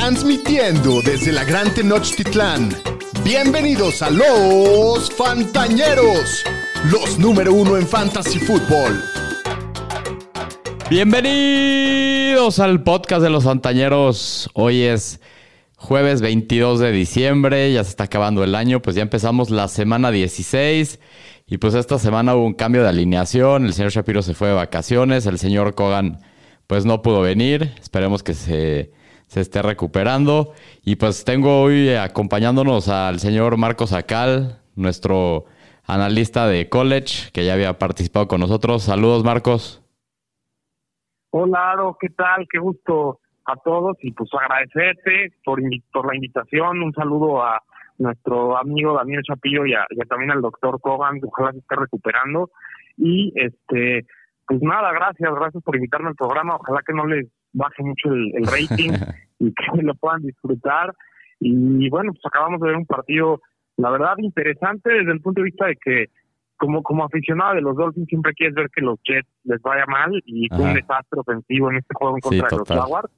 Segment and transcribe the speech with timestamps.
[0.00, 2.70] Transmitiendo desde la Gran Tenochtitlán.
[3.22, 6.42] Bienvenidos a los Fantañeros,
[6.90, 8.98] los número uno en Fantasy Football.
[10.88, 14.48] Bienvenidos al podcast de los Fantañeros.
[14.54, 15.20] Hoy es
[15.76, 20.10] jueves 22 de diciembre, ya se está acabando el año, pues ya empezamos la semana
[20.10, 20.98] 16
[21.46, 24.54] y pues esta semana hubo un cambio de alineación, el señor Shapiro se fue de
[24.54, 26.22] vacaciones, el señor Kogan
[26.66, 28.92] pues no pudo venir, esperemos que se,
[29.30, 30.54] se esté recuperando
[30.84, 35.44] y pues tengo hoy acompañándonos al señor Marcos Acal, nuestro
[35.86, 38.82] analista de college que ya había participado con nosotros.
[38.82, 39.84] Saludos Marcos.
[41.30, 42.44] Hola, ¿qué tal?
[42.50, 45.60] Qué gusto a todos y pues agradecerte por,
[45.92, 46.82] por la invitación.
[46.82, 47.62] Un saludo a
[47.98, 49.74] nuestro amigo Daniel Chapillo y,
[50.08, 52.50] también al doctor Cogan, ojalá se esté recuperando.
[52.96, 54.06] Y este,
[54.44, 56.56] pues nada, gracias, gracias por invitarme al programa.
[56.56, 58.92] Ojalá que no les baje mucho el, el rating
[59.38, 60.94] y que lo puedan disfrutar.
[61.40, 63.40] Y bueno, pues acabamos de ver un partido,
[63.76, 66.06] la verdad, interesante desde el punto de vista de que
[66.60, 70.12] como, como aficionado de los Dolphins siempre quieres ver que los Jets les vaya mal
[70.26, 73.10] y fue un desastre ofensivo en este juego en contra de los Jaguars,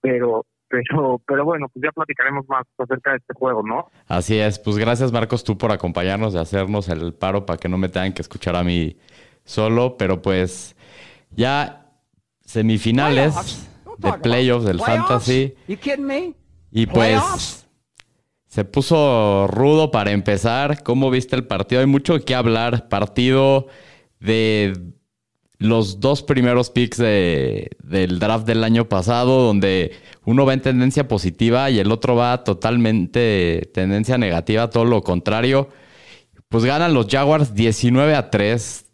[0.00, 3.86] pero pero pero bueno, pues ya platicaremos más acerca de este juego, ¿no?
[4.08, 7.78] Así es, pues gracias Marcos tú por acompañarnos y hacernos el paro para que no
[7.78, 8.96] me tengan que escuchar a mí
[9.44, 10.74] solo, pero pues
[11.30, 11.81] ya
[12.52, 13.66] semifinales
[13.98, 15.54] de playoffs del fantasy.
[16.70, 17.66] Y pues
[18.46, 20.82] se puso rudo para empezar.
[20.82, 21.80] ¿Cómo viste el partido?
[21.80, 22.88] Hay mucho que hablar.
[22.90, 23.68] Partido
[24.20, 24.74] de
[25.58, 29.92] los dos primeros picks del draft del año pasado, donde
[30.24, 35.70] uno va en tendencia positiva y el otro va totalmente tendencia negativa, todo lo contrario.
[36.48, 38.84] Pues ganan los Jaguars 19 a 3.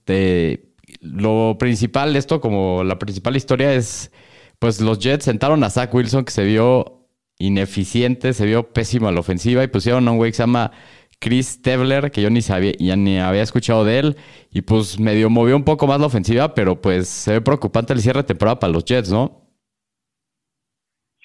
[1.01, 4.13] Lo principal, esto como la principal historia es,
[4.59, 7.07] pues los Jets sentaron a Zach Wilson, que se vio
[7.39, 10.73] ineficiente, se vio pésimo a la ofensiva y pusieron a un güey que se llama
[11.21, 14.17] Chris Tebler, que yo ni sabía, ya ni había escuchado de él,
[14.51, 18.01] y pues medio movió un poco más la ofensiva, pero pues se ve preocupante el
[18.01, 19.49] cierre de temporada para los Jets, ¿no?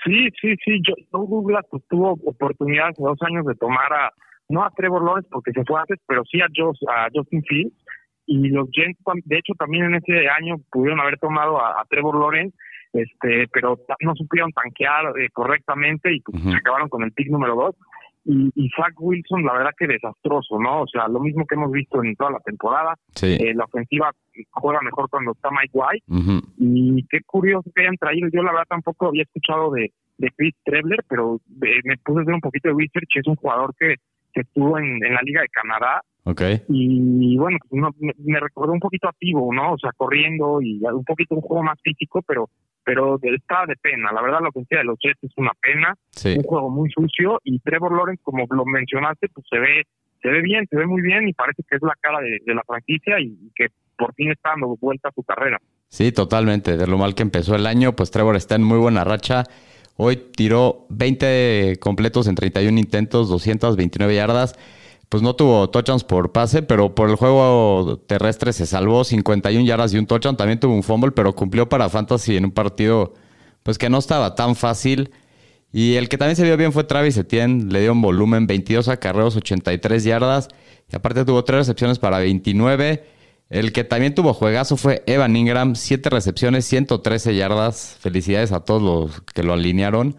[0.04, 4.12] Sí, sí, sí, yo, Douglas pues, tuvo oportunidad hace dos años de tomar a,
[4.50, 7.74] no a Trevor Lawrence porque se fue antes, pero sí a, a Justin Fields,
[8.26, 12.56] y los Jets, de hecho también en ese año pudieron haber tomado a Trevor Lawrence,
[12.94, 17.56] este pero no supieron tanquear eh, correctamente y pues, se acabaron con el pick número
[17.56, 17.76] dos.
[18.26, 20.84] Y, y Zach Wilson, la verdad que desastroso, ¿no?
[20.84, 22.96] O sea, lo mismo que hemos visto en toda la temporada.
[23.22, 24.12] Eh, la ofensiva
[24.52, 26.06] juega mejor cuando está Mike White.
[26.58, 28.30] Y qué curioso que hayan traído.
[28.32, 32.34] Yo, la verdad, tampoco había escuchado de, de Chris Trebler, pero me puse a hacer
[32.34, 33.10] un poquito de research.
[33.14, 33.96] Es un jugador que,
[34.34, 36.64] que estuvo en, en la Liga de Canadá Okay.
[36.70, 37.82] Y bueno, pues,
[38.18, 39.74] me, recordó un poquito activo, ¿no?
[39.74, 42.50] O sea, corriendo y un poquito un juego más físico, pero
[42.86, 44.12] pero está de pena.
[44.12, 45.96] La verdad, la ofensiva de los Jets es una pena.
[46.38, 49.84] Un juego muy sucio y Trevor Lawrence, como lo mencionaste, pues se ve
[50.22, 52.64] se ve bien, se ve muy bien y parece que es la cara de, la
[52.66, 53.68] franquicia y, que
[53.98, 55.60] por fin está dando vuelta a su carrera.
[55.90, 56.78] Sí, totalmente.
[56.78, 59.44] De lo mal que empezó el año, pues Trevor está en muy buena racha.
[59.98, 64.58] Hoy tiró 20 completos en 31 intentos, 229 yardas
[65.10, 69.94] pues no tuvo touchdowns por pase, pero por el juego terrestre se salvó 51 yardas
[69.94, 70.38] y un touchdown.
[70.38, 73.14] También tuvo un fumble, pero cumplió para Fantasy en un partido
[73.64, 75.12] pues que no estaba tan fácil.
[75.72, 78.90] Y el que también se vio bien fue Travis Etienne, le dio un volumen 22
[78.90, 80.50] acarreos, 83 yardas.
[80.92, 83.04] Y aparte tuvo tres recepciones para 29.
[83.50, 87.98] El que también tuvo juegazo fue Evan Ingram, 7 recepciones, 113 yardas.
[88.00, 90.18] Felicidades a todos los que lo alinearon.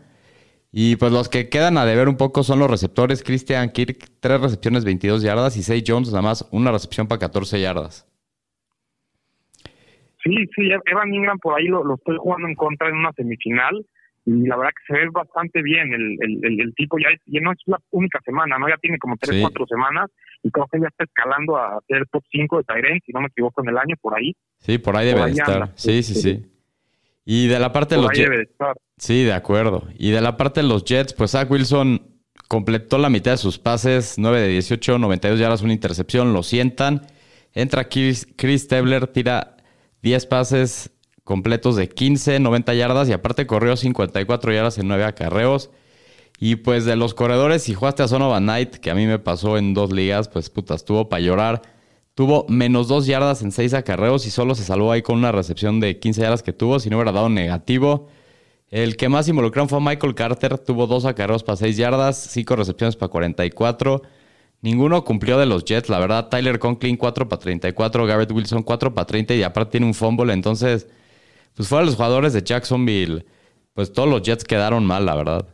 [0.76, 3.22] Y pues los que quedan a deber un poco son los receptores.
[3.22, 5.56] Christian Kirk, tres recepciones, 22 yardas.
[5.56, 8.10] Y Say Jones, nada más, una recepción para 14 yardas.
[10.24, 13.86] Sí, sí, Evan Ingram por ahí lo, estoy jugando en contra en una semifinal.
[14.26, 15.92] Y la verdad que se ve bastante bien.
[15.92, 18.68] El, el, el, tipo ya, ya, no es la única semana, ¿no?
[18.68, 20.10] Ya tiene como 3, 4 semanas.
[20.42, 23.28] Y creo que ya está escalando a ser top 5 de Tyrant, si no me
[23.28, 24.34] equivoco, en el año, por ahí.
[24.58, 25.70] Sí, por ahí debe estar.
[25.76, 26.53] Sí, sí, sí.
[27.24, 28.50] Y de la parte de los Jets.
[28.98, 29.88] Sí, de acuerdo.
[29.98, 32.14] Y de la parte de los Jets, pues Zach Wilson
[32.48, 37.06] completó la mitad de sus pases, 9 de 18, 92 yardas, una intercepción, lo sientan.
[37.52, 39.56] Entra Chris, Chris Tebler, tira
[40.02, 40.90] 10 pases
[41.24, 45.70] completos de 15, 90 yardas y aparte corrió 54 yardas en 9 acarreos.
[46.38, 49.56] Y pues de los corredores, si jugaste a Sonovan Knight, que a mí me pasó
[49.56, 51.62] en dos ligas, pues puta, estuvo para llorar.
[52.14, 55.80] Tuvo menos dos yardas en seis acarreos y solo se salvó ahí con una recepción
[55.80, 58.08] de 15 yardas que tuvo, si no hubiera dado negativo.
[58.70, 62.96] El que más involucraron fue Michael Carter, tuvo dos acarreos para 6 yardas, cinco recepciones
[62.96, 64.02] para 44.
[64.62, 66.28] Ninguno cumplió de los Jets, la verdad.
[66.28, 70.32] Tyler Conklin 4 para 34, Garrett Wilson 4 para 30 y aparte tiene un fumble.
[70.32, 70.88] Entonces,
[71.54, 73.26] pues fueron los jugadores de Jacksonville,
[73.74, 75.53] pues todos los Jets quedaron mal, la verdad.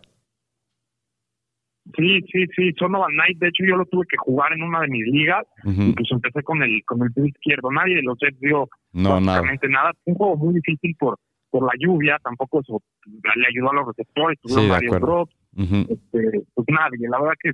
[1.97, 4.89] Sí, sí, sí, Sonovan Knight, de hecho yo lo tuve que jugar en una de
[4.89, 8.41] mis ligas y pues empecé con el con el pie izquierdo, nadie de los Jets
[8.41, 9.93] dio no, prácticamente nada.
[10.05, 11.17] un juego muy difícil por
[11.51, 16.67] por la lluvia, tampoco eso le ayudó a los receptores, tuvieron varios drops, este, pues
[16.69, 17.53] nadie, la verdad que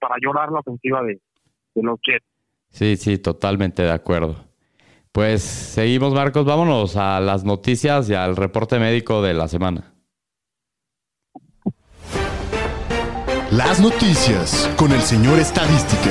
[0.00, 1.20] para llorar la ofensiva de,
[1.74, 2.24] de los Jets.
[2.70, 4.36] Sí, sí, totalmente de acuerdo.
[5.12, 9.93] Pues seguimos, Marcos, vámonos a las noticias y al reporte médico de la semana.
[13.56, 16.10] Las noticias con el señor Estadística.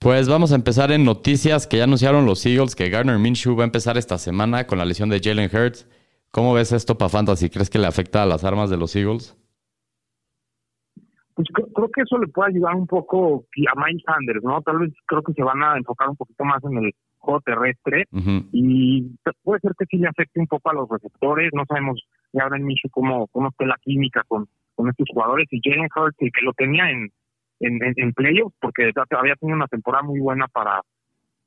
[0.00, 3.62] Pues vamos a empezar en noticias que ya anunciaron los Eagles que Garner Minshew va
[3.62, 5.88] a empezar esta semana con la lesión de Jalen Hurts.
[6.32, 7.48] ¿Cómo ves esto para Fantasy?
[7.48, 9.36] ¿Crees que le afecta a las armas de los Eagles?
[11.34, 14.60] Pues creo que eso le puede ayudar un poco a Miles Sanders, ¿no?
[14.62, 18.02] Tal vez creo que se van a enfocar un poquito más en el juego terrestre
[18.50, 19.12] y
[19.44, 21.52] puede ser que sí le afecte un poco a los receptores.
[21.54, 22.02] No sabemos
[22.32, 25.88] ya ahora en Minshew cómo, cómo esté la química con, con estos jugadores y Jalen
[25.94, 27.10] Hurts, que lo tenía en,
[27.60, 30.80] en, en, playoffs, porque había tenido una temporada muy buena para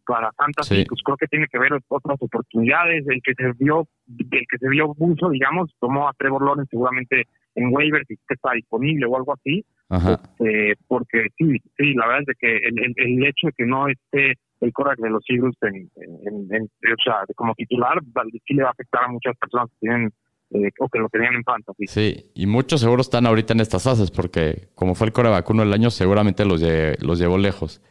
[0.05, 3.87] para Fantasy, pues creo que tiene que ver otras oportunidades, el que se vio,
[4.17, 8.53] el que se vio mucho, digamos, tomó a Trevor Lawrence seguramente en waivers que está
[8.53, 13.47] disponible o algo así, este, porque sí, sí, la verdad es que el, el, hecho
[13.47, 17.99] de que no esté el Korak de los Eagles en, en, o sea, como titular,
[18.47, 20.11] sí le va a afectar a muchas personas que tienen
[20.51, 21.87] eh, o que lo tenían en fantasy.
[21.87, 25.63] Sí, y muchos seguros están ahorita en estas fases porque como fue el core vacuno
[25.63, 26.61] del año, seguramente los,
[26.99, 27.81] los llevó lejos.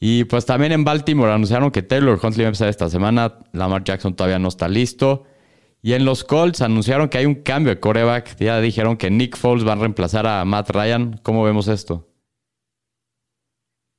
[0.00, 3.84] Y pues también en Baltimore anunciaron que Taylor Huntley va a empezar esta semana, Lamar
[3.84, 5.24] Jackson todavía no está listo.
[5.80, 8.36] Y en los Colts anunciaron que hay un cambio de coreback.
[8.38, 11.20] Ya dijeron que Nick Foles va a reemplazar a Matt Ryan.
[11.22, 12.08] ¿Cómo vemos esto?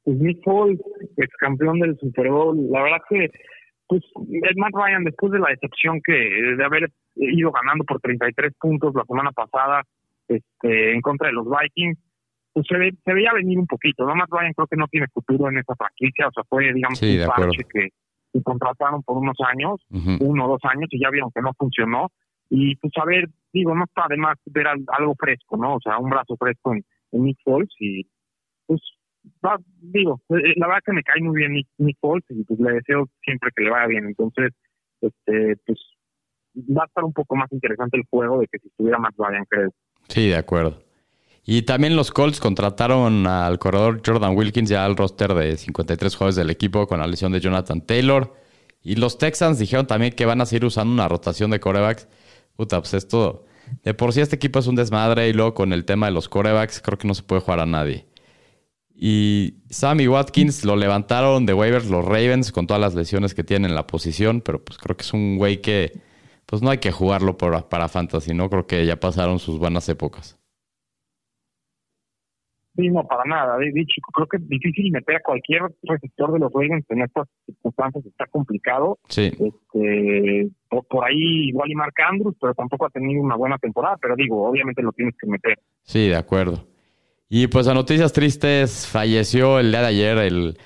[0.04, 0.80] Pues Nick Foles,
[1.18, 3.30] ex campeón del Super Bowl, la verdad que
[3.88, 4.02] pues
[4.56, 9.04] Matt Ryan después de la decepción que de haber ido ganando por 33 puntos la
[9.06, 9.84] semana pasada
[10.28, 11.98] este, en contra de los Vikings,
[12.54, 14.06] pues se, se veía venir un poquito.
[14.06, 17.02] No Matt Ryan creo que no tiene futuro en esa franquicia, o sea, fue, digamos,
[17.02, 17.90] un parche que,
[18.44, 19.80] contrataron por unos años,
[20.20, 22.12] uno o dos años, y ya vieron que no funcionó.
[22.50, 25.76] Y pues a ver, digo, no está de más ver algo fresco, ¿no?
[25.76, 28.06] O sea, un brazo fresco en, Nick Foles y
[28.68, 28.82] pues
[29.80, 32.60] digo, eh, eh, la verdad que me cae muy bien Nick, Nick Foles y pues
[32.60, 34.06] le deseo siempre que le vaya bien.
[34.06, 34.52] Entonces,
[35.00, 35.80] este, pues
[36.56, 39.46] va a estar un poco más interesante el juego de que si estuviera más Ryan,
[39.50, 39.72] creo.
[40.08, 40.80] Sí, de acuerdo.
[41.46, 46.36] Y también los Colts contrataron al corredor Jordan Wilkins ya al roster de 53 jugadores
[46.36, 48.34] del equipo con la lesión de Jonathan Taylor.
[48.82, 52.08] Y los Texans dijeron también que van a seguir usando una rotación de corebacks.
[52.56, 53.46] Puta, pues esto.
[53.84, 56.30] De por sí este equipo es un desmadre y luego con el tema de los
[56.30, 58.08] corebacks creo que no se puede jugar a nadie.
[58.96, 63.72] Y Sammy Watkins lo levantaron de waivers los Ravens con todas las lesiones que tienen
[63.72, 66.00] en la posición, pero pues creo que es un güey que
[66.46, 68.50] pues no hay que jugarlo para fantasy, ¿no?
[68.50, 70.40] Creo que ya pasaron sus buenas épocas.
[72.76, 73.58] Sí, no, para nada.
[73.58, 77.28] De hecho, creo que es difícil meter a cualquier receptor de los Ravens en estas
[77.46, 78.06] circunstancias.
[78.06, 79.00] Está complicado.
[79.08, 79.28] Sí.
[79.28, 80.50] Este,
[80.90, 83.96] por, ahí igual y Mark Andrews, pero tampoco ha tenido una buena temporada.
[84.02, 85.58] Pero digo, obviamente lo tienes que meter.
[85.84, 86.68] Sí, de acuerdo.
[87.30, 90.58] Y pues a noticias tristes, falleció el día de ayer el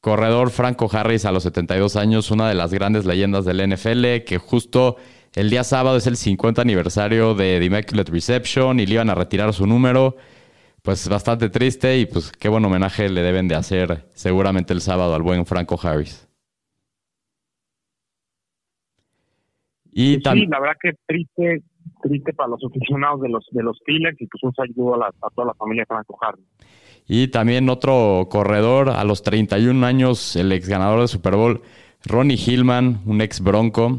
[0.00, 4.38] corredor Franco Harris a los 72 años, una de las grandes leyendas del NFL, que
[4.38, 4.96] justo
[5.34, 9.14] el día sábado es el 50 aniversario de The Immaculate Reception y le iban a
[9.14, 10.16] retirar su número
[10.82, 15.14] pues bastante triste y pues qué buen homenaje le deben de hacer seguramente el sábado
[15.14, 16.26] al buen Franco Harris.
[19.92, 21.62] Y sí, la verdad que triste,
[22.02, 25.30] triste para los aficionados de los de los Steelers y pues un saludo a, a
[25.34, 26.44] toda la familia de Franco Harris.
[27.08, 31.62] Y también otro corredor a los 31 años, el ex ganador de Super Bowl,
[32.04, 33.98] Ronnie Hillman, un ex bronco.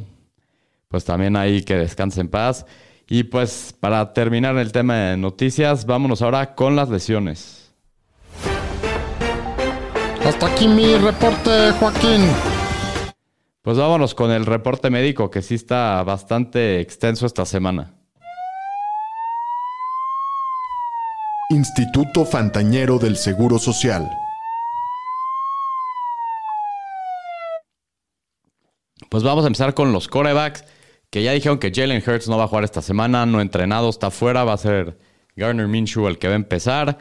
[0.89, 2.65] Pues también ahí que descanse en paz.
[3.07, 7.71] Y pues para terminar el tema de noticias, vámonos ahora con las lesiones.
[10.25, 12.21] Hasta aquí mi reporte, Joaquín.
[13.61, 17.93] Pues vámonos con el reporte médico que sí está bastante extenso esta semana.
[21.51, 24.09] Instituto Fantañero del Seguro Social.
[29.09, 30.63] Pues vamos a empezar con los corebacks
[31.09, 34.11] que ya dijeron que Jalen Hurts no va a jugar esta semana, no entrenado, está
[34.11, 34.97] fuera, va a ser
[35.35, 36.97] Garner Minshew el que va a empezar.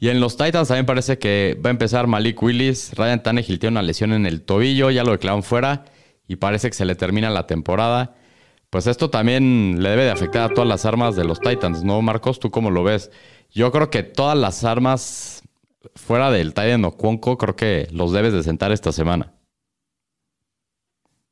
[0.00, 2.92] Y en los Titans también parece que va a empezar Malik Willis.
[2.94, 5.84] Ryan Tannehill tiene una lesión en el tobillo, ya lo declararon fuera
[6.28, 8.14] y parece que se le termina la temporada.
[8.70, 12.00] Pues esto también le debe de afectar a todas las armas de los Titans, ¿no,
[12.02, 12.38] Marcos?
[12.38, 13.10] ¿Tú cómo lo ves?
[13.50, 15.42] Yo creo que todas las armas
[15.94, 19.32] fuera del Titan o Cuonco, creo que los debes de sentar esta semana.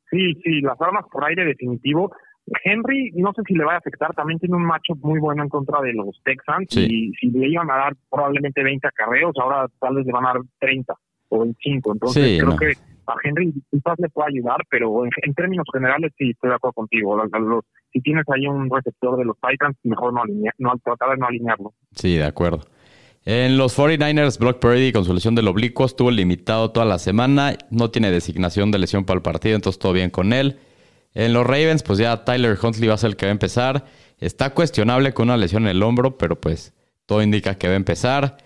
[0.09, 2.11] Sí, sí, las armas por aire definitivo.
[2.63, 5.49] Henry, no sé si le va a afectar, también tiene un macho muy bueno en
[5.49, 9.95] contra de los Texans y si le iban a dar probablemente 20 acarreos, ahora tal
[9.95, 10.93] vez le van a dar 30
[11.29, 11.93] o 25.
[11.93, 12.71] Entonces creo que
[13.07, 17.21] a Henry quizás le puede ayudar, pero en, términos generales sí estoy de acuerdo contigo.
[17.91, 21.27] si tienes ahí un receptor de los Titans, mejor no, alinear, no tratar de no
[21.27, 21.73] alinearlo.
[21.91, 22.61] Sí, de acuerdo.
[23.29, 27.57] En los 49ers, Brock Purdy con su lesión del oblicuo estuvo limitado toda la semana.
[27.69, 30.59] No tiene designación de lesión para el partido, entonces todo bien con él.
[31.13, 33.83] En los Ravens, pues ya Tyler Huntley va a ser el que va a empezar.
[34.19, 36.73] Está cuestionable con una lesión en el hombro, pero pues
[37.05, 38.37] todo indica que va a empezar.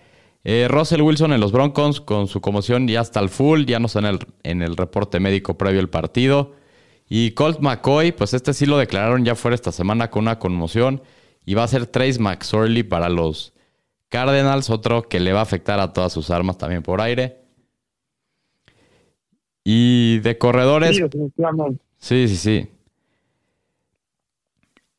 [0.42, 3.86] Eh, Russell Wilson en los Broncos con su conmoción ya está al full, ya no
[3.86, 6.56] está en el, en el reporte médico previo al partido.
[7.08, 11.02] Y Colt McCoy, pues este sí lo declararon ya fuera esta semana con una conmoción.
[11.46, 13.52] Y va a ser Trace McSorley para los
[14.12, 17.38] Cardinals, otro que le va a afectar a todas sus armas también por aire.
[19.64, 21.00] Y de corredores.
[21.96, 22.68] Sí, sí, sí.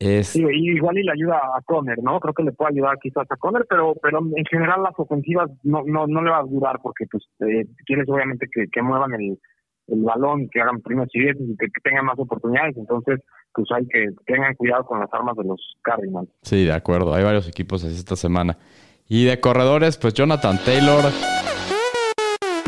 [0.00, 0.34] Es...
[0.34, 2.18] igual y le ayuda a Conner, ¿no?
[2.18, 5.84] Creo que le puede ayudar quizás a Conner, pero pero en general las ofensivas no
[5.86, 9.38] no, no le va a durar porque pues eh, quieres obviamente que, que muevan el,
[9.86, 13.20] el balón, que hagan primeros y y que, tengan más oportunidades, entonces
[13.54, 16.28] pues hay que tengan cuidado con las armas de los Cardinals.
[16.42, 18.58] Sí, de acuerdo, hay varios equipos así esta semana.
[19.08, 21.04] Y de corredores, pues Jonathan Taylor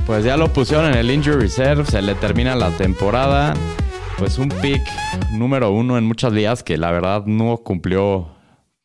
[0.06, 3.54] pues ya lo pusieron en el injury reserve, se le termina la temporada
[4.18, 4.80] pues un pick
[5.32, 8.36] número uno en muchas ligas que la verdad no cumplió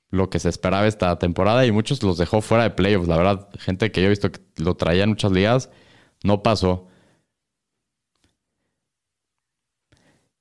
[0.10, 3.08] lo que se esperaba esta temporada y muchos los dejó fuera de playoffs.
[3.08, 5.72] La verdad, gente que yo he visto que lo traía en muchas ligas,
[6.24, 6.90] no pasó.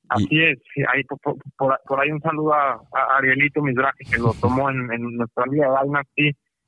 [0.09, 0.59] Así es,
[0.93, 2.83] ahí, por, ahí un saludo a,
[3.17, 5.73] Arielito Misraje que lo tomó en, nuestra liga de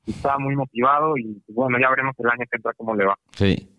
[0.05, 3.17] estaba muy motivado y bueno, ya veremos el año que entra cómo le va.
[3.31, 3.69] Sí,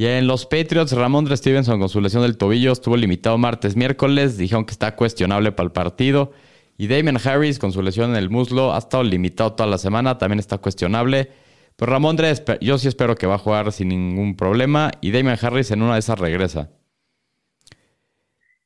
[0.00, 4.38] y en los Patriots, Ramondre Stevenson con su lesión del tobillo estuvo limitado martes, miércoles.
[4.38, 6.32] Dijeron que está cuestionable para el partido.
[6.78, 10.16] Y Damien Harris con su lesión en el muslo ha estado limitado toda la semana,
[10.16, 11.28] también está cuestionable.
[11.76, 14.90] Pero Ramondre, yo sí espero que va a jugar sin ningún problema.
[15.02, 16.70] Y Damien Harris en una de esas regresa.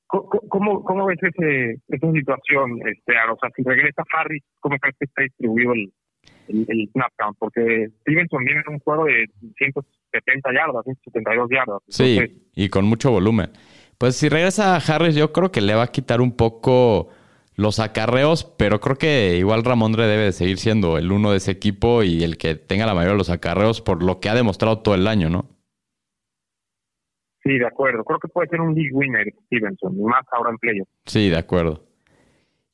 [0.06, 5.06] ¿Cómo, cómo ves ese, esa situación, este, O sea, si regresa Harris, ¿cómo crees que
[5.06, 5.92] está distribuido el,
[6.48, 7.36] el, snap count?
[7.38, 9.72] Porque Stevenson viene en un juego de 100
[10.12, 11.82] 70 yardas, 72 yardas.
[11.88, 13.50] sí, y con mucho volumen.
[13.98, 17.08] Pues si regresa a Harris, yo creo que le va a quitar un poco
[17.56, 21.52] los acarreos, pero creo que igual Ramondre debe de seguir siendo el uno de ese
[21.52, 24.80] equipo y el que tenga la mayoría de los acarreos por lo que ha demostrado
[24.80, 25.48] todo el año, ¿no?
[27.44, 28.02] Sí, de acuerdo.
[28.04, 30.88] Creo que puede ser un league winner Stevenson, más ahora en playoff.
[31.04, 31.84] Sí, de acuerdo.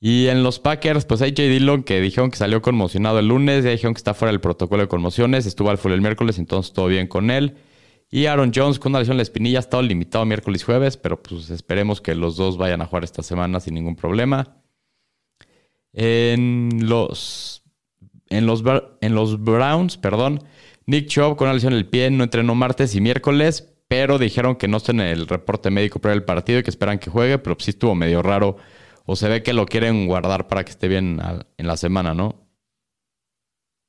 [0.02, 1.42] Y en los Packers, pues hay J.
[1.42, 4.82] Dillon que dijeron que salió conmocionado el lunes, ya dijeron que está fuera del protocolo
[4.82, 7.56] de conmociones, estuvo al full el miércoles, entonces todo bien con él.
[8.10, 10.96] Y Aaron Jones con una lesión en la espinilla ha estado limitado miércoles y jueves,
[10.96, 14.56] pero pues esperemos que los dos vayan a jugar esta semana sin ningún problema.
[15.92, 17.62] En los,
[18.30, 18.64] en los,
[19.02, 20.42] en los Browns, perdón,
[20.86, 24.56] Nick Chubb con una lesión en el pie no entrenó martes y miércoles, pero dijeron
[24.56, 27.38] que no está en el reporte médico para el partido y que esperan que juegue,
[27.38, 28.56] pero sí estuvo medio raro
[29.10, 31.18] o se ve que lo quieren guardar para que esté bien
[31.58, 32.46] en la semana, ¿no?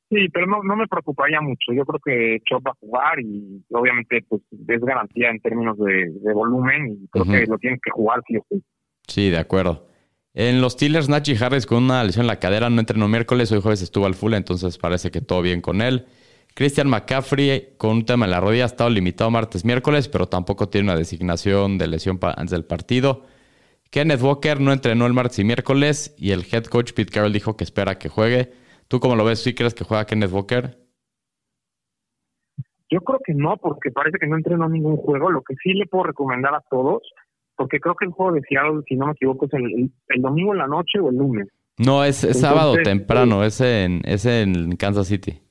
[0.09, 1.71] Sí, pero no, no me preocuparía mucho.
[1.73, 6.33] Yo creo que Chop va a jugar y obviamente pues es garantía en términos de,
[6.33, 8.63] volumen y creo que lo tienen que jugar sí o sí.
[9.07, 9.87] Sí, de acuerdo.
[10.33, 13.61] En los Steelers, Nachi Harris con una lesión en la cadera no entrenó miércoles, hoy
[13.61, 16.07] jueves estuvo al full, entonces parece que todo bien con él.
[16.55, 20.67] Christian McCaffrey con un tema en la rodilla ha estado limitado martes, miércoles, pero tampoco
[20.67, 23.23] tiene una designación de lesión antes del partido.
[23.91, 27.57] Kenneth Walker no entrenó el martes y miércoles y el head coach Pete Carroll dijo
[27.57, 28.53] que espera que juegue.
[28.87, 29.43] ¿Tú cómo lo ves?
[29.43, 30.77] ¿Sí crees que juega Kenneth Walker?
[32.89, 35.29] Yo creo que no, porque parece que no entrenó ningún juego.
[35.29, 37.01] Lo que sí le puedo recomendar a todos,
[37.57, 40.59] porque creo que el juego de Seattle, si no me equivoco, es el, domingo en
[40.59, 41.49] la noche o el lunes.
[41.77, 45.41] No, es, sábado temprano, es en, es en Kansas City.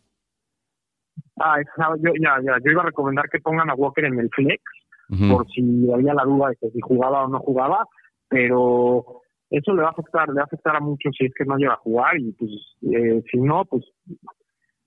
[1.39, 1.57] Ah,
[2.03, 4.63] yo, ya, ya, yo iba a recomendar que pongan a Walker en el flex,
[5.29, 7.87] por si había la duda de que si jugaba o no jugaba
[8.31, 9.21] pero
[9.51, 11.57] eso le va a afectar, le va a afectar a muchos si es que no
[11.57, 12.51] llega a jugar y pues
[12.83, 13.85] eh, si no, pues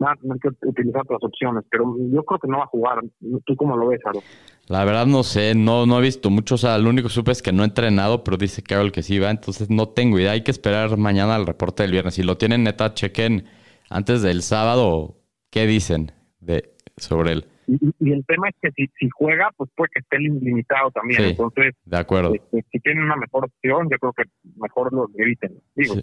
[0.03, 2.99] va a tener que utilizar otras opciones, pero yo creo que no va a jugar.
[3.45, 4.21] ¿Tú cómo lo ves, Aro?
[4.67, 7.31] La verdad no sé, no, no he visto mucho, o sea, lo único que supe
[7.31, 10.31] es que no he entrenado, pero dice Carol que sí va, entonces no tengo idea,
[10.31, 12.15] hay que esperar mañana al reporte del viernes.
[12.15, 13.45] Si lo tienen neta, chequen
[13.89, 15.17] antes del sábado
[15.51, 17.45] qué dicen de sobre él.
[17.67, 21.23] Y, el tema es que si, si juega, pues puede que esté limitado también.
[21.23, 22.33] Entonces, de acuerdo.
[22.33, 24.23] Este, si tienen una mejor opción, yo creo que
[24.55, 25.59] mejor lo eviten.
[25.75, 25.95] Digo,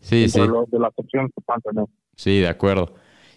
[0.00, 0.40] sí, sí.
[0.40, 1.84] De, las opciones que puedan tener.
[2.16, 2.94] Sí, de acuerdo.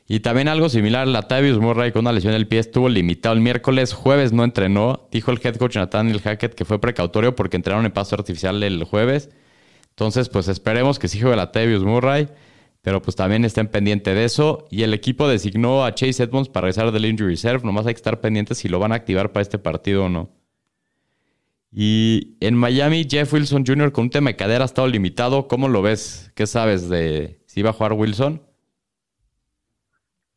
[0.07, 3.93] Y también algo similar, Latavius Murray con una lesión del pie estuvo limitado el miércoles,
[3.93, 5.07] jueves no entrenó.
[5.11, 8.83] Dijo el head coach Nathaniel Hackett que fue precautorio porque entraron en paso artificial el
[8.83, 9.31] jueves.
[9.89, 12.27] Entonces, pues esperemos que sí juegue la Tevius Murray,
[12.85, 14.67] pero pues también estén pendientes de eso.
[14.69, 17.61] Y el equipo designó a Chase Edmonds para regresar del injury reserve.
[17.63, 20.29] Nomás hay que estar pendientes si lo van a activar para este partido o no.
[21.71, 23.91] Y en Miami, Jeff Wilson Jr.
[23.91, 25.47] con un tema de cadera ha estado limitado.
[25.47, 26.31] ¿Cómo lo ves?
[26.35, 28.39] ¿Qué sabes de si va a jugar Wilson?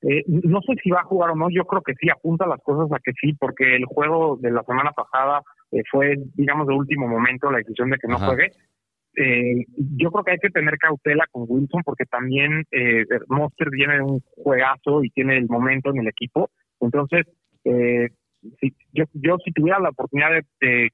[0.00, 2.62] Eh, no sé si va a jugar o no, yo creo que sí, apunta las
[2.62, 6.72] cosas a que sí, porque el juego de la semana pasada eh, fue, digamos, de
[6.72, 8.52] último momento la decisión de que no juegue.
[9.20, 9.64] Eh,
[9.96, 14.20] yo creo que hay que tener cautela con Wilson porque también eh, Monster viene un
[14.36, 16.50] juegazo y tiene el momento en el equipo.
[16.80, 17.26] Entonces,
[17.64, 20.90] si, yo, yo si tuviera la oportunidad de,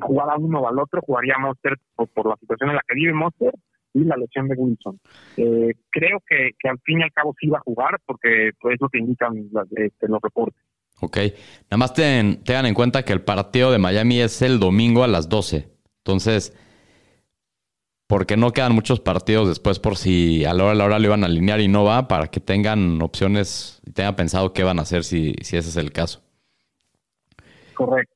[0.00, 2.94] jugar a uno o al otro, jugaría Monster por, por la situación en la que
[2.94, 3.52] vive Monster
[3.94, 5.00] y la lesión de Wilson.
[5.36, 8.80] Eh, creo que, al fin y al cabo sí va a jugar porque pues, es
[8.80, 10.62] lo que indican este, los reportes.
[11.00, 11.16] Ok,
[11.70, 15.28] nada más tengan en cuenta que el partido de Miami es el domingo a las
[15.28, 15.68] 12.
[15.98, 16.56] Entonces,
[18.08, 21.04] porque no quedan muchos partidos después por si a la hora, a la hora lo
[21.04, 24.78] iban a alinear y no va, para que tengan opciones y tengan pensado qué van
[24.80, 26.22] a hacer si, si ese es el caso.
[27.74, 28.14] Correcto.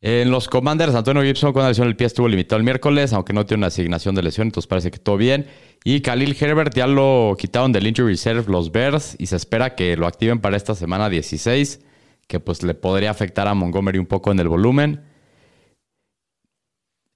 [0.00, 3.32] En los Commanders, Antonio Gibson con una lesión del pie estuvo limitado el miércoles, aunque
[3.32, 5.46] no tiene una asignación de lesión, entonces parece que todo bien.
[5.82, 9.96] Y Khalil Herbert ya lo quitaron del injury reserve los Bears y se espera que
[9.96, 11.80] lo activen para esta semana 16,
[12.26, 15.04] que pues le podría afectar a Montgomery un poco en el volumen.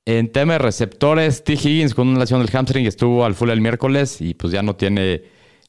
[0.08, 1.52] En tema de receptores, T.
[1.52, 4.74] Higgins con una lesión del hamstring estuvo al full el miércoles y pues ya no
[4.74, 5.24] tiene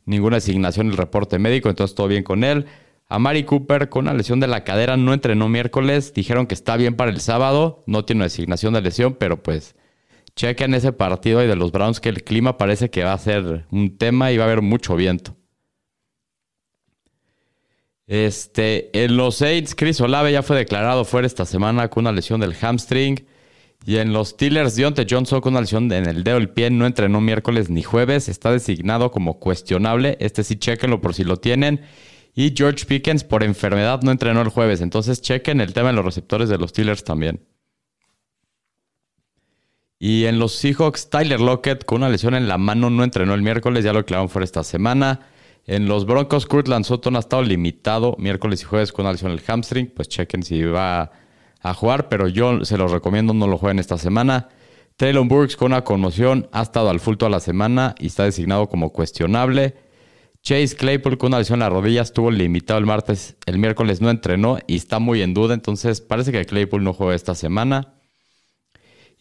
[0.06, 2.66] ninguna asignación el reporte médico, entonces todo bien con él.
[3.10, 6.14] A Mari Cooper con una lesión de la cadera no entrenó miércoles.
[6.14, 7.84] Dijeron que está bien para el sábado.
[7.86, 9.76] No tiene una designación de lesión, pero pues
[10.38, 13.66] chequen ese partido y de los Browns que el clima parece que va a ser
[13.72, 15.36] un tema y va a haber mucho viento.
[18.08, 22.40] Este, en los Saints, Chris Olave ya fue declarado fuera esta semana con una lesión
[22.40, 23.28] del hamstring.
[23.86, 26.86] Y en los Steelers, Deontay Johnson con una lesión en el dedo del pie no
[26.86, 28.28] entrenó miércoles ni jueves.
[28.28, 30.18] Está designado como cuestionable.
[30.20, 31.82] Este sí, chequenlo por si lo tienen.
[32.36, 34.82] Y George Pickens por enfermedad no entrenó el jueves.
[34.82, 37.42] Entonces chequen el tema en los receptores de los Steelers también.
[39.98, 43.42] Y en los Seahawks, Tyler Lockett con una lesión en la mano no entrenó el
[43.42, 45.28] miércoles, ya lo declararon fuera esta semana.
[45.66, 49.40] En los Broncos, Kurtland Sutton ha estado limitado miércoles y jueves con una lesión en
[49.40, 49.88] el hamstring.
[49.88, 51.12] Pues chequen si va
[51.62, 54.50] a jugar, pero yo se los recomiendo, no lo jueguen esta semana.
[54.96, 58.68] Traylon Burks con una conmoción ha estado al full toda la semana y está designado
[58.68, 59.76] como cuestionable.
[60.42, 64.10] Chase Claypool con una lesión en la rodilla estuvo limitado el martes, el miércoles no
[64.10, 67.96] entrenó y está muy en duda, entonces parece que Claypool no juega esta semana.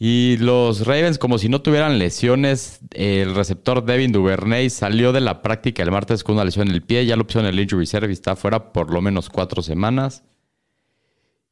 [0.01, 5.42] Y los Ravens, como si no tuvieran lesiones, el receptor Devin Duvernay salió de la
[5.42, 8.12] práctica el martes con una lesión en el pie, ya la opción el injury reserve
[8.12, 10.22] está fuera por lo menos cuatro semanas.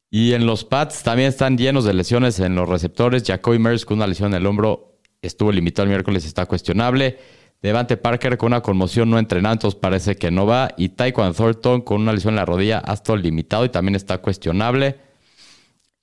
[0.09, 3.23] Y en los Pats también están llenos de lesiones en los receptores.
[3.25, 7.17] Jacoby Mers con una lesión en el hombro estuvo limitado el miércoles está cuestionable.
[7.61, 10.69] Devante Parker con una conmoción no entrenada, entonces parece que no va.
[10.77, 14.19] Y Taekwondo Thornton con una lesión en la rodilla ha estado limitado y también está
[14.19, 14.97] cuestionable.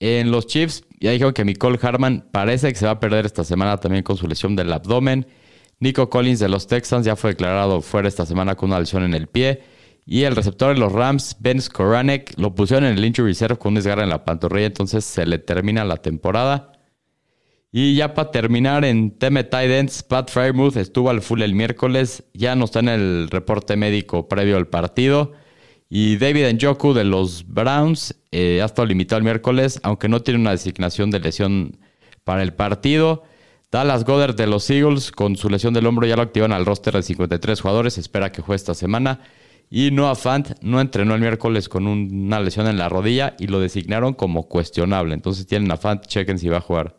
[0.01, 3.45] En los Chiefs, ya dijeron que Nicole Harman parece que se va a perder esta
[3.45, 5.27] semana también con su lesión del abdomen.
[5.79, 9.15] Nico Collins de los Texans ya fue declarado fuera esta semana con una lesión en
[9.15, 9.63] el pie.
[10.07, 13.71] Y el receptor de los Rams, Ben Skoranek, lo pusieron en el injury reserve con
[13.71, 16.73] un desgarre en la pantorrilla, entonces se le termina la temporada.
[17.73, 22.55] Y ya para terminar en Teme Titans, Pat Frymouth estuvo al full el miércoles, ya
[22.55, 25.33] no está en el reporte médico previo al partido.
[25.89, 30.41] Y David Njoku de los Browns eh, ha estado limitado el miércoles, aunque no tiene
[30.41, 31.79] una designación de lesión
[32.25, 33.25] para el partido.
[33.73, 36.95] Dallas Goddard de los Eagles con su lesión del hombro ya lo activan al roster
[36.95, 39.21] de 53 jugadores, espera que juegue esta semana.
[39.77, 43.59] Y Noah Fant no entrenó el miércoles con una lesión en la rodilla y lo
[43.59, 45.15] designaron como cuestionable.
[45.15, 46.95] Entonces tienen a Fant, chequen si va a jugar.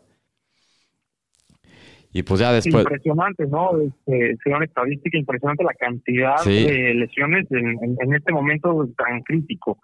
[2.12, 2.84] Y pues ya después.
[2.84, 3.70] Impresionante, ¿no?
[3.80, 9.78] Este, una estadística, impresionante la cantidad de lesiones en, este momento tan crítico.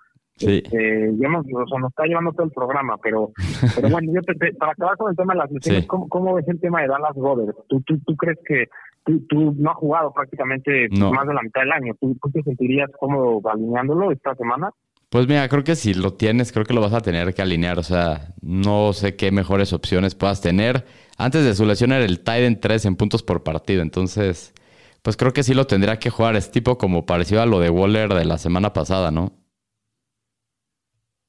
[0.47, 0.63] Sí.
[0.65, 3.33] Este, nos, nos está llevando todo el programa, pero,
[3.75, 4.21] pero bueno, yo
[4.59, 7.55] para acabar con el tema de las lesiones, ¿cómo, ves el tema de Dallas Goddard?
[7.69, 8.67] ¿Tú, tú, tú crees que
[9.05, 11.95] tú, tú no has jugado prácticamente más de la mitad del año?
[12.01, 14.71] ¿Tú, ¿Tú te sentirías cómodo alineándolo esta semana?
[15.13, 17.79] Pues mira, creo que si lo tienes, creo que lo vas a tener que alinear.
[17.79, 20.87] O sea, no sé qué mejores opciones puedas tener.
[21.19, 23.83] Antes de su lesión era el Titan 3 en puntos por partido.
[23.83, 24.55] Entonces,
[25.03, 26.35] pues creo que sí lo tendría que jugar.
[26.37, 29.33] Es tipo como parecido a lo de Waller de la semana pasada, ¿no?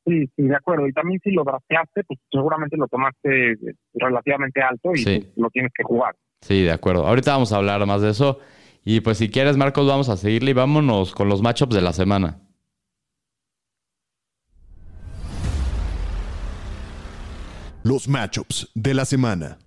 [0.05, 0.87] Sí, sí, de acuerdo.
[0.87, 3.55] Y también si lo drafteaste, pues seguramente lo tomaste
[3.93, 6.15] relativamente alto y lo tienes que jugar.
[6.41, 7.07] Sí, de acuerdo.
[7.07, 8.39] Ahorita vamos a hablar más de eso.
[8.83, 11.93] Y pues si quieres, Marcos, vamos a seguirle y vámonos con los matchups de la
[11.93, 12.39] semana.
[17.83, 19.57] Los matchups de la semana.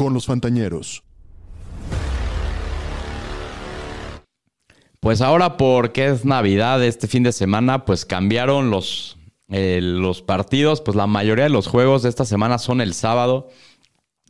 [0.00, 1.04] con los Fantañeros.
[5.00, 9.16] Pues ahora porque es Navidad este fin de semana, pues cambiaron los,
[9.48, 10.82] eh, los partidos.
[10.82, 13.48] Pues la mayoría de los juegos de esta semana son el sábado.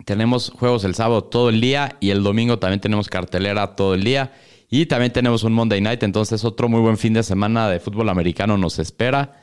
[0.04, 4.04] Tenemos juegos el sábado todo el día y el domingo también tenemos cartelera todo el
[4.04, 4.32] día.
[4.70, 8.08] Y también tenemos un Monday Night, entonces otro muy buen fin de semana de fútbol
[8.08, 9.42] americano nos espera.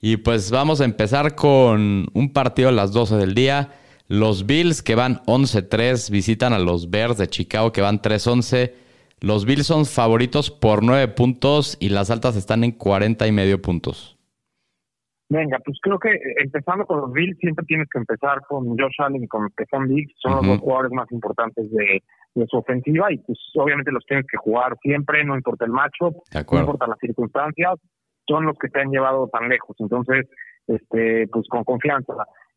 [0.00, 3.72] Y pues vamos a empezar con un partido a las 12 del día.
[4.06, 8.81] Los Bills que van 11-3 visitan a los Bears de Chicago que van 3-11.
[9.22, 13.62] Los Bills son favoritos por 9 puntos y las altas están en 40 y medio
[13.62, 14.18] puntos.
[15.28, 18.96] Venga, pues creo que eh, empezando con los Bills, siempre tienes que empezar con Josh
[18.98, 22.02] Allen y con Stephon Diggs, son los dos jugadores más importantes de,
[22.48, 26.58] su ofensiva y pues obviamente los tienes que jugar siempre, no importa el macho, no
[26.58, 27.74] importa las circunstancias,
[28.26, 30.26] son los que te han llevado tan lejos, entonces,
[30.66, 32.12] este pues con confianza.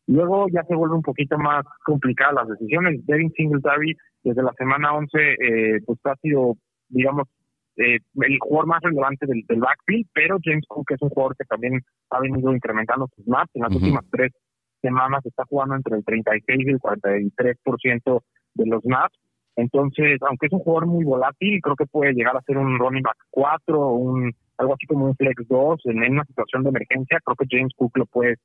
[0.06, 3.04] Luego ya se vuelve un poquito más complicada las decisiones.
[3.06, 6.54] Devin Singletary desde la semana 11 eh, pues ha sido,
[6.88, 7.28] digamos,
[7.76, 11.82] eh, el jugador más relevante del, backfield, pero James Cook es un jugador que también
[12.10, 13.50] ha venido incrementando sus maps.
[13.54, 14.32] En las últimas tres
[14.80, 18.22] semanas está jugando entre el 36 y el 43%
[18.54, 19.18] de los maps.
[19.56, 23.02] Entonces, aunque es un jugador muy volátil, creo que puede llegar a ser un running
[23.02, 27.20] back 4 o un, algo así como un flex 2 en, una situación de emergencia.
[27.24, 28.36] Creo que James Cook lo puede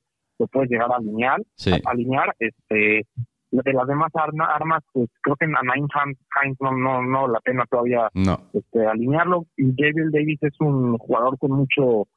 [0.42, 1.40] lo puedes llegar a alinear,
[1.86, 3.06] alinear, este,
[3.52, 7.64] de las demás armas, pues creo que a Nine Hines no, no, no la pena
[7.70, 8.08] todavía
[8.52, 9.46] este, alinearlo.
[9.56, 12.08] Y Gabriel Davis es un jugador con mucho,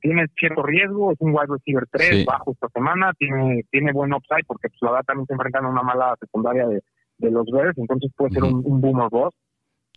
[0.00, 4.44] tiene cierto riesgo, es un wide receiver 3 bajo esta semana, tiene, tiene buen upside
[4.46, 6.80] porque pues, la verdad también se enfrentan a una mala secundaria de,
[7.18, 9.34] de los Bears, entonces puede ser un, un boomer boss.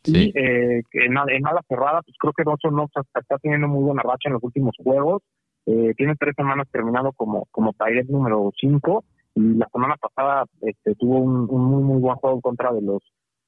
[0.05, 4.01] Y eh, en, en ala cerrada, pues creo que Dawson Knox está teniendo muy buena
[4.01, 5.23] racha en los últimos juegos.
[5.65, 7.73] Eh, tiene tres semanas terminado como, como
[8.09, 9.03] número 5
[9.35, 13.01] y la semana pasada este, tuvo un, muy muy buen juego en contra de los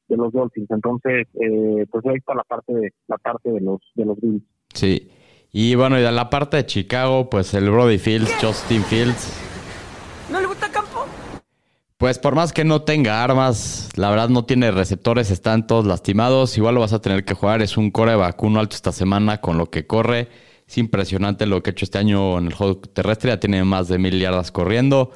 [0.07, 0.69] de los Dolphins.
[0.71, 4.43] Entonces, eh, pues ahí está la parte de la parte de los de los Bills.
[4.73, 5.11] Sí.
[5.51, 9.41] Y bueno, y de la parte de Chicago, pues el Brody Fields, Justin Fields.
[10.31, 11.05] ¿No le gusta campo?
[11.97, 16.57] Pues por más que no tenga armas, la verdad no tiene receptores, están todos lastimados.
[16.57, 17.61] Igual lo vas a tener que jugar.
[17.61, 20.27] Es un core vacuno alto esta semana con lo que corre.
[20.67, 23.31] Es impresionante lo que ha hecho este año en el juego terrestre.
[23.31, 25.11] Ya tiene más de mil yardas corriendo.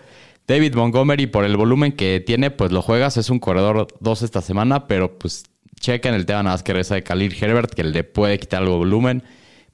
[0.47, 3.17] David Montgomery, por el volumen que tiene, pues lo juegas.
[3.17, 5.45] Es un corredor 2 esta semana, pero pues
[5.79, 8.61] checa en el tema nada más que reza de Khalil Herbert, que le puede quitar
[8.61, 9.23] algo de volumen.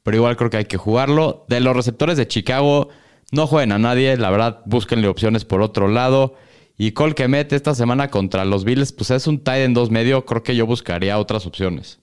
[0.03, 1.45] Pero igual creo que hay que jugarlo.
[1.49, 2.89] De los receptores de Chicago,
[3.31, 4.15] no jueguen a nadie.
[4.17, 6.35] La verdad, búsquenle opciones por otro lado.
[6.77, 10.25] Y Cole Kemet esta semana contra los Bills, pues es un tight en dos medio.
[10.25, 11.99] Creo que yo buscaría otras opciones.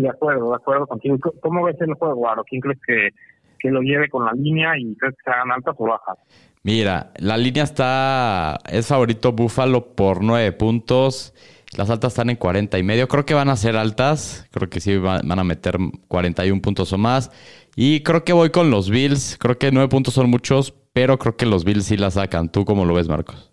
[0.00, 1.18] De acuerdo, de acuerdo contigo.
[1.40, 2.44] ¿Cómo ves el juego, Aro?
[2.44, 3.10] ¿Quién crees que,
[3.58, 6.18] que lo lleve con la línea y crees que se hagan altas o bajas?
[6.62, 11.34] Mira, la línea está, es favorito Búfalo por nueve puntos.
[11.76, 13.08] Las altas están en 40 y medio.
[13.08, 14.46] Creo que van a ser altas.
[14.52, 15.76] Creo que sí van a meter
[16.08, 17.30] 41 puntos o más.
[17.76, 19.36] Y creo que voy con los Bills.
[19.38, 22.50] Creo que nueve puntos son muchos, pero creo que los Bills sí la sacan.
[22.50, 23.51] ¿Tú cómo lo ves, Marcos?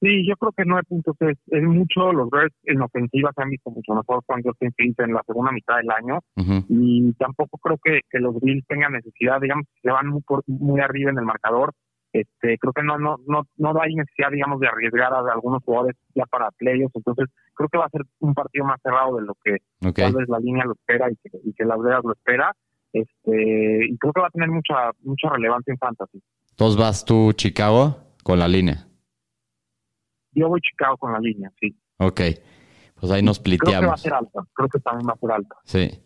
[0.00, 2.12] Sí, yo creo que nueve puntos es, es mucho.
[2.12, 5.76] Los Bears en ofensiva se han visto mucho mejor cuando se en la segunda mitad
[5.76, 6.20] del año.
[6.68, 11.10] Y tampoco creo que, que, los Bills tengan necesidad, digamos, se van muy, muy arriba
[11.10, 11.72] en el marcador.
[12.12, 15.96] Este, creo que no, no, no, no hay necesidad, digamos, de arriesgar a algunos jugadores
[16.14, 16.94] ya para playoffs.
[16.94, 19.58] Entonces, creo que va a ser un partido más cerrado de lo que
[19.92, 22.52] tal vez la línea lo espera y que, y que las Vegas lo espera.
[22.92, 26.22] Este, y creo que va a tener mucha, mucha relevancia en fantasy.
[26.50, 28.88] Entonces vas tú, Chicago, con la línea.
[30.38, 31.74] Yo voy Chicago con la línea, sí.
[31.98, 32.20] Ok.
[33.00, 33.70] Pues ahí nos pliteamos.
[33.70, 34.40] Creo que va a ser alta.
[34.54, 35.56] Creo que también va a ser alta.
[35.64, 36.00] Sí.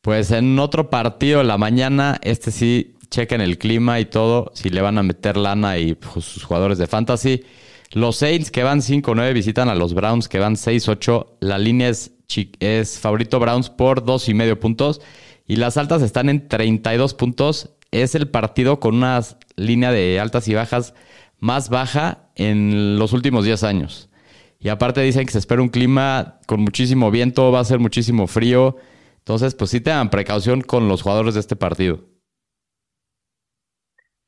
[0.00, 4.70] Pues en otro partido de la mañana, este sí, chequen el clima y todo, si
[4.70, 7.44] le van a meter lana y pues, sus jugadores de fantasy.
[7.92, 11.26] Los Saints que van 5-9 visitan a los Browns que van 6-8.
[11.40, 12.12] La línea es,
[12.60, 15.00] es favorito Browns por dos y medio puntos.
[15.46, 17.76] Y las altas están en 32 puntos.
[17.90, 19.20] Es el partido con una
[19.56, 20.94] línea de altas y bajas
[21.40, 24.10] más baja en los últimos 10 años.
[24.58, 28.26] Y aparte dicen que se espera un clima con muchísimo viento, va a ser muchísimo
[28.26, 28.76] frío.
[29.18, 32.00] Entonces, pues sí tengan precaución con los jugadores de este partido.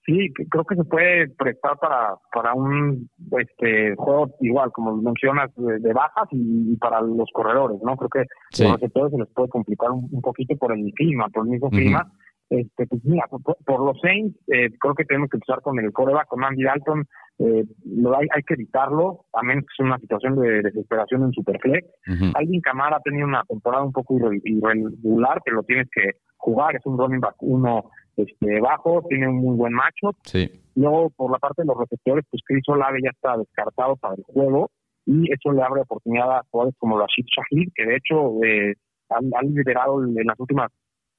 [0.05, 5.93] Sí, creo que se puede prestar para, para un este juego igual, como mencionas, de,
[5.93, 7.97] bajas y, para los corredores, ¿no?
[7.97, 8.65] Creo que sí.
[8.65, 12.11] a los se les puede complicar un, poquito por el clima, por el mismo clima.
[12.51, 16.27] Este, pues mira, por, los Saints, eh, creo que tenemos que empezar con el coreback,
[16.27, 17.07] con Andy Dalton.
[17.39, 21.33] Eh, lo hay, hay que evitarlo, a menos que sea una situación de desesperación en
[21.33, 21.89] Superflex.
[22.35, 26.85] Alguien Camara ha tenido una temporada un poco irregular, que lo tienes que jugar, es
[26.85, 30.11] un running back uno este, bajo, tiene un muy buen macho.
[30.25, 30.51] Sí.
[30.75, 34.23] Luego, por la parte de los receptores, pues Chris Olave ya está descartado para el
[34.25, 34.71] juego
[35.07, 38.75] y eso le abre oportunidad a jugadores como Rashid Shahid, que de hecho eh,
[39.09, 40.71] han, liderado en las últimas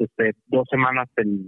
[0.04, 1.46] este, dos semanas el,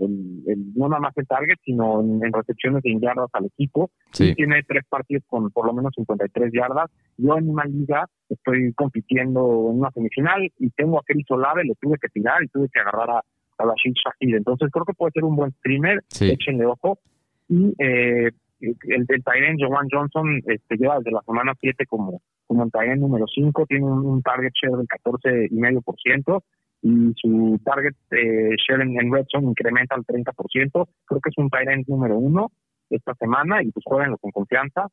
[0.76, 3.92] no nada más el target, sino en, recepciones de yardas al equipo.
[4.12, 4.34] Sí.
[4.36, 6.90] tiene tres partidos con por lo menos 53 yardas.
[7.18, 11.76] Yo en una liga estoy compitiendo en una semifinal y tengo a Chris Olave, le
[11.80, 14.36] tuve que tirar y tuve que agarrar a, a Rashid Shahid.
[14.36, 16.30] Entonces creo que puede ser un buen streamer, Sí.
[16.32, 17.00] échenle ojo.
[17.48, 18.76] Y eh, el,
[19.08, 23.26] el Tyrant Joan Johnson este, lleva desde la semana 7 como, como el Tyrant número
[23.28, 26.42] 5, tiene un, target share del 14,5%
[26.86, 30.88] y su target eh, share en, en Red Zone incrementa al 30%.
[31.06, 32.52] Creo que es un Tyrant número 1
[32.92, 34.88] esta semana y pues jueguenlo con confianza.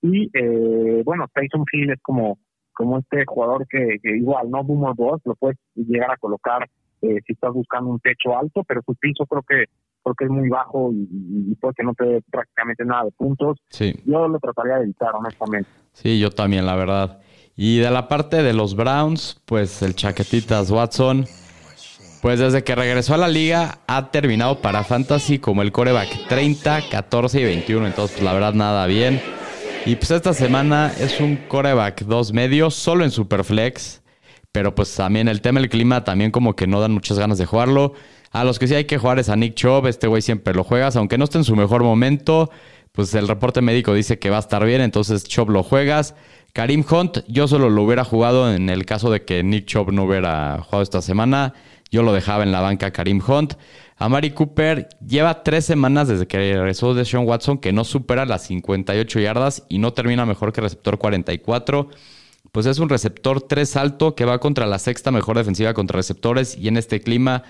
[0.00, 2.38] Y eh, bueno, Tyson Hill es como,
[2.72, 6.66] como este jugador que, igual, no Boomer Boss, lo puedes llegar a colocar
[7.02, 9.64] eh, si estás buscando un techo alto, pero su piso creo que
[10.02, 13.58] porque es muy bajo y, puede que no te dé prácticamente nada de puntos.
[13.68, 13.92] Sí.
[14.06, 15.68] Yo lo trataría de evitar, honestamente.
[15.92, 17.20] Sí, yo también, la verdad.
[17.56, 21.26] Y de la parte de los Browns, pues el chaquetitas Watson,
[22.20, 26.88] pues desde que regresó a la liga ha terminado para Fantasy como el coreback 30,
[26.90, 27.86] 14 y 21.
[27.86, 29.20] Entonces, pues la verdad, nada bien.
[29.86, 34.02] Y pues esta semana es un coreback 2 medios, solo en Superflex.
[34.50, 37.44] Pero pues también el tema del clima también como que no dan muchas ganas de
[37.44, 37.92] jugarlo.
[38.30, 40.64] A los que sí hay que jugar es a Nick Chubb, este güey siempre lo
[40.64, 42.50] juegas, aunque no esté en su mejor momento,
[42.90, 46.14] pues el reporte médico dice que va a estar bien, entonces Chubb lo juegas.
[46.54, 50.04] Karim Hunt, yo solo lo hubiera jugado en el caso de que Nick Chubb no
[50.04, 51.52] hubiera jugado esta semana.
[51.90, 53.54] Yo lo dejaba en la banca Karim Hunt.
[53.96, 58.24] A Mari Cooper lleva tres semanas desde que regresó de Sean Watson que no supera
[58.24, 61.88] las 58 yardas y no termina mejor que receptor 44.
[62.52, 66.56] Pues es un receptor 3 alto que va contra la sexta mejor defensiva contra receptores
[66.56, 67.42] y en este clima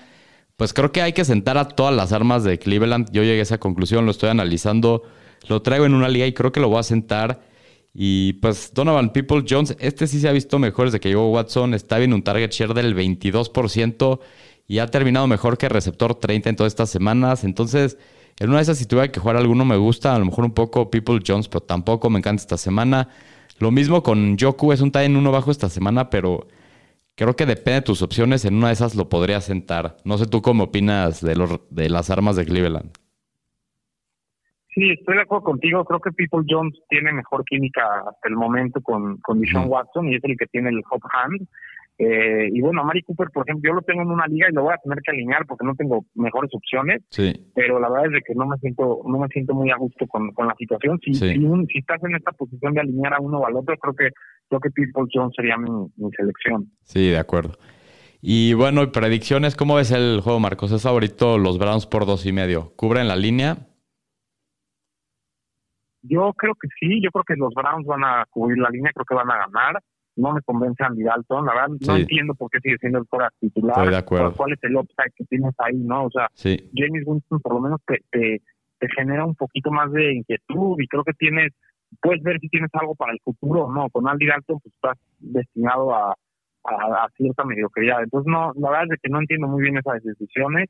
[0.55, 3.11] pues creo que hay que sentar a todas las armas de Cleveland.
[3.11, 5.03] Yo llegué a esa conclusión, lo estoy analizando,
[5.47, 7.53] lo traigo en una liga y creo que lo voy a sentar.
[7.95, 11.73] Y pues Donovan People Jones, este sí se ha visto mejor desde que llegó Watson,
[11.73, 14.19] está bien un target share del 22%
[14.67, 17.45] y ha terminado mejor que receptor 30 en todas estas semanas.
[17.45, 17.97] Entonces,
[18.37, 20.53] en una de esas si tuviera que jugar alguno me gusta, a lo mejor un
[20.53, 23.07] poco People Jones, pero tampoco me encanta esta semana.
[23.59, 26.47] Lo mismo con Joku, es un en uno bajo esta semana, pero
[27.15, 28.43] Creo que depende de tus opciones.
[28.43, 29.97] En una de esas lo podrías sentar.
[30.03, 32.91] No sé tú cómo opinas de, de las armas de Cleveland.
[34.75, 35.85] Sí, estoy de acuerdo contigo.
[35.85, 40.23] Creo que People Jones tiene mejor química hasta el momento con, con Watson y es
[40.25, 41.47] el que tiene el hop hand.
[41.97, 44.53] Eh, y bueno, a Mari Cooper, por ejemplo, yo lo tengo en una liga y
[44.53, 47.01] lo voy a tener que alinear porque no tengo mejores opciones.
[47.09, 47.33] Sí.
[47.55, 50.05] Pero la verdad es de que no me siento no me siento muy a gusto
[50.07, 50.99] con, con la situación.
[51.05, 53.93] Si, si, si, estás en esta posición de alinear a uno o al otro, creo
[53.93, 54.09] que
[54.49, 55.69] creo que People Jones sería mi,
[56.17, 56.69] selección.
[56.83, 57.53] Sí, de acuerdo.
[58.21, 60.73] Y bueno, predicciones, ¿cómo ves el juego, Marcos?
[60.73, 62.73] ¿Es favorito los Browns por dos y medio?
[62.75, 63.67] ¿Cubren la línea?
[66.07, 69.05] Yo creo que sí, yo creo que los Browns van a cubrir la línea, creo
[69.05, 69.81] que van a ganar
[70.15, 71.45] no me convence Andy Dalton.
[71.45, 73.77] La verdad, no entiendo por qué sigue siendo el fuera titular.
[73.77, 74.33] Estoy de acuerdo.
[74.33, 76.05] ¿Cuál es el upside que tienes ahí, no?
[76.05, 78.41] O sea, James Winston por lo menos te, te,
[78.95, 81.51] genera un poquito más de inquietud y creo que tienes,
[82.01, 83.89] puedes ver si tienes algo para el futuro o no.
[83.89, 86.15] Con Andy Dalton, pues estás destinado a,
[86.63, 88.03] a, cierta mediocridad.
[88.03, 90.69] Entonces, no, la verdad es que no entiendo muy bien esas decisiones.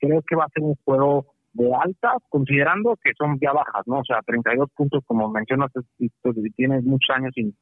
[0.00, 4.00] Creo que va a ser un juego de altas, considerando que son ya bajas, ¿no?
[4.00, 5.70] O sea, 32 puntos, como mencionas,
[6.56, 7.54] tienes muchos años sin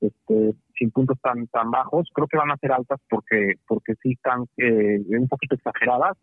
[0.00, 4.12] este, sin puntos tan tan bajos, creo que van a ser altas porque porque sí
[4.12, 6.16] están eh, un poquito exageradas,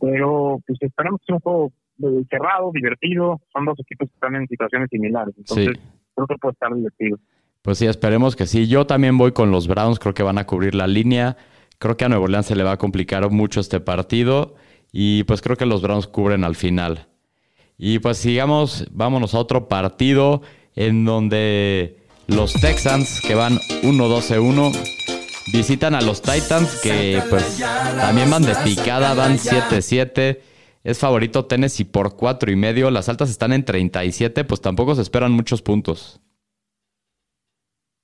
[0.00, 4.34] pero pues esperamos que sea un juego eh, cerrado, divertido, son dos equipos que están
[4.36, 5.78] en situaciones similares, entonces
[6.14, 7.18] creo que puede estar divertido.
[7.60, 8.66] Pues sí, esperemos que sí.
[8.66, 11.36] Yo también voy con los Browns, creo que van a cubrir la línea.
[11.78, 14.54] Creo que a Nuevo Orleans se le va a complicar mucho este partido
[14.92, 17.08] y pues creo que los Browns cubren al final.
[17.76, 20.42] Y pues sigamos, vámonos a otro partido
[20.74, 24.72] en donde los Texans, que van 1-12-1,
[25.52, 30.40] visitan a los Titans, que pues también van de picada, van 7-7.
[30.84, 32.90] Es favorito Tennessee por 4 y medio.
[32.90, 36.20] Las altas están en 37, pues tampoco se esperan muchos puntos.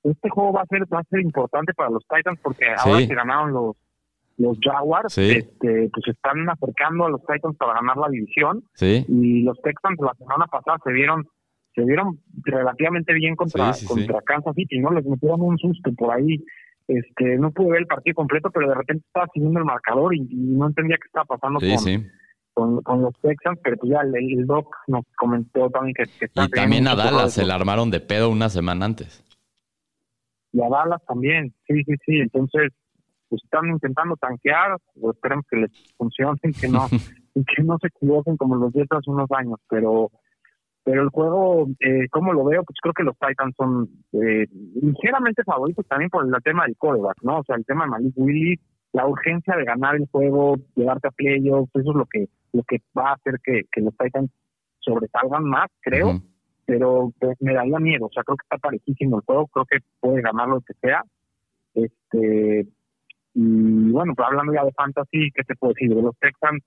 [0.03, 3.15] Este juego va a ser, va a ser importante para los Titans porque ahora que
[3.15, 3.77] ganaron los,
[4.37, 8.65] los Jaguars, este, pues están acercando a los Titans para ganar la división.
[8.81, 11.27] Y los Texans la semana pasada se vieron
[11.75, 14.93] se vieron relativamente bien contra, contra Kansas City, ¿no?
[14.93, 16.39] Les metieron un susto por ahí.
[16.87, 20.21] Este, no pude ver el partido completo, pero de repente estaba siguiendo el marcador y,
[20.21, 21.59] no entendía qué estaba pasando
[22.53, 26.49] con, con, los Texans, pero pues ya el, Doc nos comentó también que, que Y
[26.51, 29.25] también a Dallas se la armaron de pedo una semana antes.
[30.53, 32.21] Y a Dallas también, sí, sí, sí.
[32.21, 32.71] Entonces,
[33.29, 36.87] pues están intentando tanquear, o esperemos que les funcione, que no
[37.35, 40.11] y que no se equivoquen como los Jets hace unos años, pero
[40.85, 44.47] pero el juego, eh, como lo veo, pues creo que los Titans son eh,
[44.83, 47.39] ligeramente favoritos también por el tema del coreback, ¿no?
[47.39, 48.61] O sea, el tema de Malik Willis,
[48.93, 52.83] la urgencia de ganar el juego, llevarte a playoffs, eso es lo que lo que
[52.97, 54.31] va a hacer que, que los Titans
[54.81, 56.21] sobresalgan más, creo,
[56.67, 59.79] pero pues, me daría miedo, o sea, creo que está parejísimo el juego, creo que
[60.01, 61.03] puede ganar lo que sea.
[61.75, 62.69] Este
[63.35, 65.95] y bueno, pues hablando ya de fantasy, ¿qué te puedo decir?
[65.95, 66.63] De los Texans,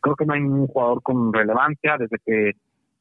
[0.00, 2.52] creo que no hay ningún jugador con relevancia desde que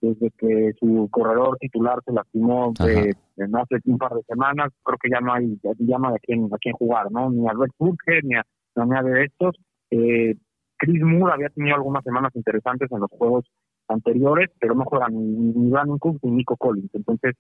[0.02, 3.14] desde que su corredor titular se lastimó de,
[3.54, 6.50] hace un par de semanas, creo que ya no hay ya no hay a quién,
[6.52, 7.30] a quién jugar, ¿no?
[7.30, 8.44] Ni a Red Burger, ni a,
[8.76, 9.56] ni a de estos.
[9.92, 10.36] Eh,
[10.78, 13.46] Chris Moore había tenido algunas semanas interesantes en los juegos
[13.88, 16.90] anteriores, pero no juegan ni, ni Brandon Cook ni Nico Collins.
[16.94, 17.36] Entonces,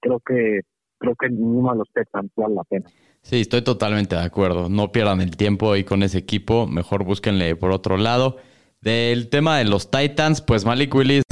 [0.00, 0.60] creo que
[0.98, 2.88] creo que ninguno de los Texans vale la pena.
[3.22, 4.68] Sí, estoy totalmente de acuerdo.
[4.68, 6.66] No pierdan el tiempo ahí con ese equipo.
[6.66, 8.36] Mejor búsquenle por otro lado.
[8.80, 11.24] Del tema de los Titans, pues Malik Willis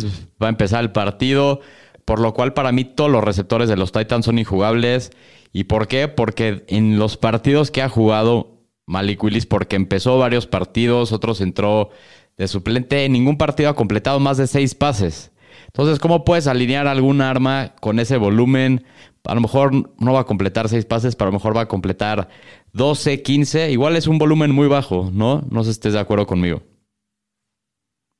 [0.42, 1.60] va a empezar el partido,
[2.04, 5.12] por lo cual para mí todos los receptores de los Titans son injugables.
[5.52, 6.08] ¿Y por qué?
[6.08, 11.90] Porque en los partidos que ha jugado Malik Willis, porque empezó varios partidos, otros entró
[12.36, 15.30] de suplente, en ningún partido ha completado más de seis pases.
[15.66, 18.84] Entonces, ¿cómo puedes alinear algún arma con ese volumen?
[19.26, 21.68] A lo mejor no va a completar seis pases, pero a lo mejor va a
[21.68, 22.28] completar
[22.72, 23.70] 12, 15.
[23.70, 25.42] Igual es un volumen muy bajo, ¿no?
[25.50, 26.60] No sé si estés de acuerdo conmigo.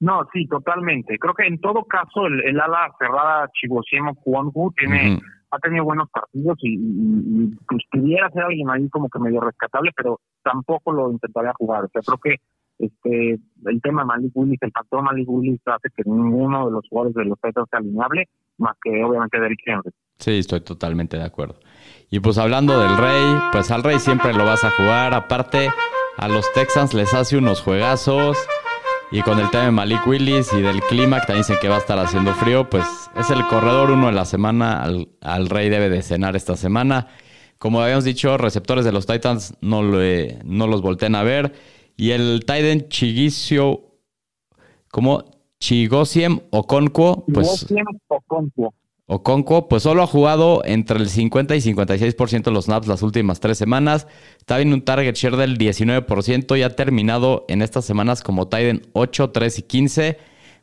[0.01, 1.19] No, sí, totalmente.
[1.19, 5.19] Creo que en todo caso el, ala cerrada Chibosiemo Juanju tiene
[5.55, 10.21] ha tenido buenos partidos y, pues pudiera ser alguien ahí como que medio rescatable, pero
[10.43, 11.85] tampoco lo intentaría jugar.
[11.85, 12.41] O sea, creo que
[12.79, 16.89] este el tema de Malik Willis, el factor Malik Willis hace que ninguno de los
[16.89, 19.91] jugadores de los Titans sea alineable, más que obviamente Derrick Henry.
[20.19, 21.59] Sí, estoy totalmente de acuerdo.
[22.11, 25.15] Y pues hablando del Rey, pues al Rey siempre lo vas a jugar.
[25.15, 25.71] Aparte,
[26.17, 28.37] a los Texans les hace unos juegazos.
[29.11, 31.77] Y con el tema de Malik Willis y del clima, que también dicen que va
[31.77, 32.85] a estar haciendo frío, pues
[33.17, 34.83] es el corredor uno de la semana.
[34.83, 37.09] Al, Rey debe de cenar esta semana.
[37.59, 41.53] Como habíamos dicho, receptores de los Titans no, no los volteen a ver.
[41.97, 43.99] Y el Titan Chigicio,
[44.91, 45.34] como
[45.65, 47.67] Chigosiem Okonkwo, pues...
[48.09, 48.75] Okonkwo.
[49.07, 53.41] Okonkwo, pues solo ha jugado entre el 50 y 56% de los snaps las últimas
[53.41, 54.07] tres semanas.
[54.37, 58.83] Está en un target share del 19% y ha terminado en estas semanas como Titan
[58.93, 60.19] 8, 3 y 15.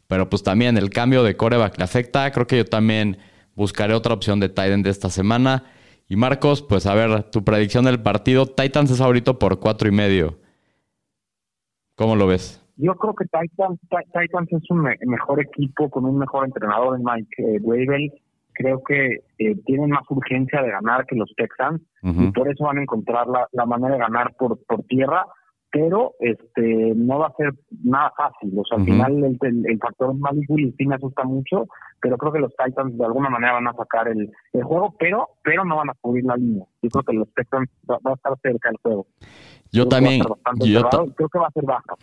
[0.06, 2.32] Pero pues también el cambio de coreback le afecta.
[2.32, 3.18] Creo que yo también
[3.56, 5.64] buscaré otra opción de Titan de esta semana.
[6.08, 8.46] Y Marcos, pues a ver, tu predicción del partido.
[8.46, 10.38] Titans es favorito por cuatro y medio.
[11.96, 12.61] ¿Cómo lo ves?
[12.82, 17.30] Yo creo que Titans, Titans es un mejor equipo con un mejor entrenador en Mike
[17.38, 18.10] eh,
[18.54, 22.80] creo que eh, tienen más urgencia de ganar que los Texans y por eso van
[22.80, 25.26] a encontrar la, manera de ganar por, por tierra,
[25.72, 28.52] pero este no va a ser nada fácil.
[28.58, 31.68] O sea, al final el, factor Malik Willis sí me asusta mucho,
[32.02, 34.28] pero creo que los Titans de alguna manera van a sacar el,
[34.64, 36.66] juego, pero pero no van a cubrir la línea.
[36.82, 39.06] Yo creo que los Texans va, a estar cerca del juego.
[39.72, 40.24] Yo también.
[40.66, 41.96] Yo creo que va a ser baja.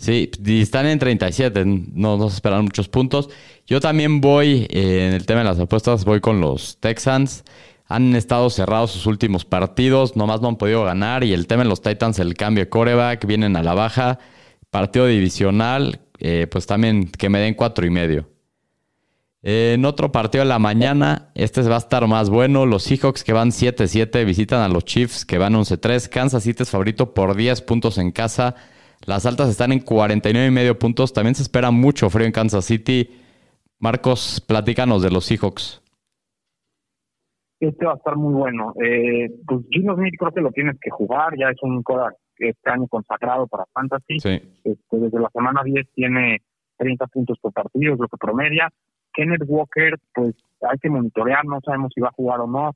[0.00, 3.28] Sí, están en 37, no nos esperan muchos puntos.
[3.66, 7.44] Yo también voy, eh, en el tema de las apuestas, voy con los Texans.
[7.84, 11.22] Han estado cerrados sus últimos partidos, nomás no han podido ganar.
[11.22, 14.18] Y el tema de los Titans, el cambio de coreback, vienen a la baja.
[14.70, 18.30] Partido divisional, eh, pues también que me den cuatro y medio.
[19.42, 22.64] en otro partido de la mañana, este va a estar más bueno.
[22.64, 26.08] Los Seahawks que van 7-7 visitan a los Chiefs que van 11-3.
[26.08, 28.56] Kansas City es favorito por 10 puntos en casa.
[29.06, 31.12] Las altas están en 49 y medio puntos.
[31.12, 33.10] También se espera mucho frío en Kansas City.
[33.78, 35.82] Marcos, platícanos de los Seahawks.
[37.60, 38.74] Este va a estar muy bueno.
[38.82, 41.32] Eh, pues Gino Smith creo que lo tienes que jugar.
[41.38, 44.16] Ya es un Kodak este año consagrado para Fantasy.
[44.16, 46.42] Este, desde la semana 10 tiene
[46.76, 48.70] 30 puntos por partido, es lo que promedia.
[49.12, 52.72] Kenneth Walker, pues hay que monitorear, no sabemos si va a jugar o no.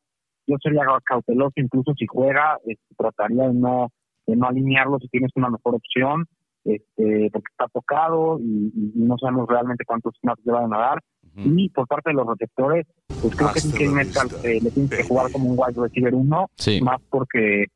[0.46, 3.90] Yo sería cauteloso, incluso si juega, este, trataría de no
[4.26, 6.26] de no alinearlo si tienes una mejor opción,
[6.64, 10.98] este, porque está tocado y, no sabemos realmente cuántos snaps le van a dar.
[11.36, 15.02] Y por parte de los receptores, pues creo que que Metcalf eh, le tienes que
[15.02, 16.48] jugar como un wide receiver uno,
[16.82, 17.66] más porque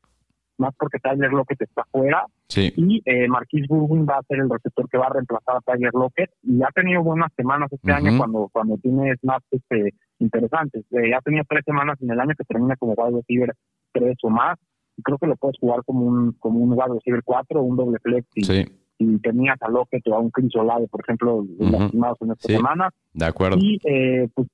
[0.57, 2.25] más porque Tyler Lockett está fuera.
[2.55, 5.93] Y eh, Marquis Burwin va a ser el receptor que va a reemplazar a Tyler
[5.93, 10.85] Lockett y ha tenido buenas semanas este año cuando cuando tiene snaps este, interesantes.
[10.91, 13.53] Eh, ha tenido tres semanas en el año que termina como wide receiver
[13.91, 14.57] tres o más
[15.03, 17.99] creo que lo puedes jugar como un como un wide receiver 4 o un doble
[17.99, 22.47] flex y, tenías a Lockett o a un Chris Olave, por ejemplo, lastimados en esta
[22.49, 22.89] semana.
[23.13, 23.57] De acuerdo.
[23.57, 24.47] Y eh, pues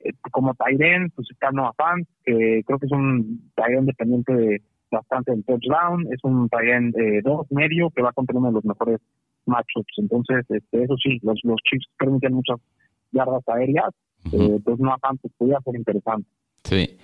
[0.00, 4.62] eh, como Tyren, pues está Noah Fant, que creo que es un Tyren dependiente de
[4.90, 8.54] bastante del touchdown, es un Tyren 2 eh, medio que va a contener uno de
[8.54, 9.00] los mejores
[9.46, 9.94] matchups.
[9.96, 12.58] Entonces, este, eso sí, los, los Chiefs permiten muchas
[13.12, 13.90] yardas aéreas,
[14.32, 16.28] eh, pues no a tanto, podría ser interesante.
[16.64, 16.96] Sí.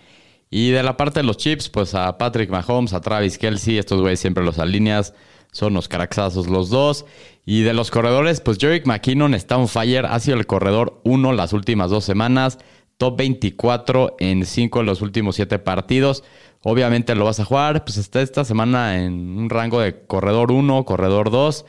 [0.50, 4.00] Y de la parte de los Chiefs, pues a Patrick Mahomes, a Travis Kelsey, estos
[4.00, 5.14] güeyes siempre los alineas,
[5.52, 7.04] son los caraxazos los dos.
[7.44, 11.32] Y de los corredores, pues Jerick McKinnon está on fire, ha sido el corredor uno
[11.32, 12.58] las últimas dos semanas,
[12.96, 16.24] top 24 en 5 de los últimos 7 partidos.
[16.62, 20.84] Obviamente lo vas a jugar, pues está esta semana en un rango de corredor 1,
[20.84, 21.64] corredor 2.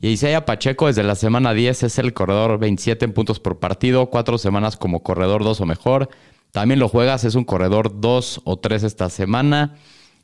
[0.00, 4.10] Y Isaiah Pacheco desde la semana 10 es el corredor 27 en puntos por partido,
[4.10, 6.08] cuatro semanas como corredor 2 o mejor.
[6.52, 9.74] También lo juegas, es un corredor 2 o 3 esta semana.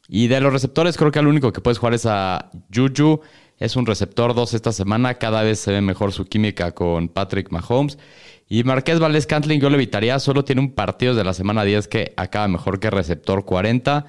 [0.09, 3.21] Y de los receptores, creo que el único que puedes jugar es a Juju.
[3.59, 5.15] Es un receptor 2 esta semana.
[5.15, 7.99] Cada vez se ve mejor su química con Patrick Mahomes.
[8.47, 10.19] Y Marqués Valdés Cantling yo lo evitaría.
[10.19, 14.07] Solo tiene un partido de la semana 10 que acaba mejor que receptor 40.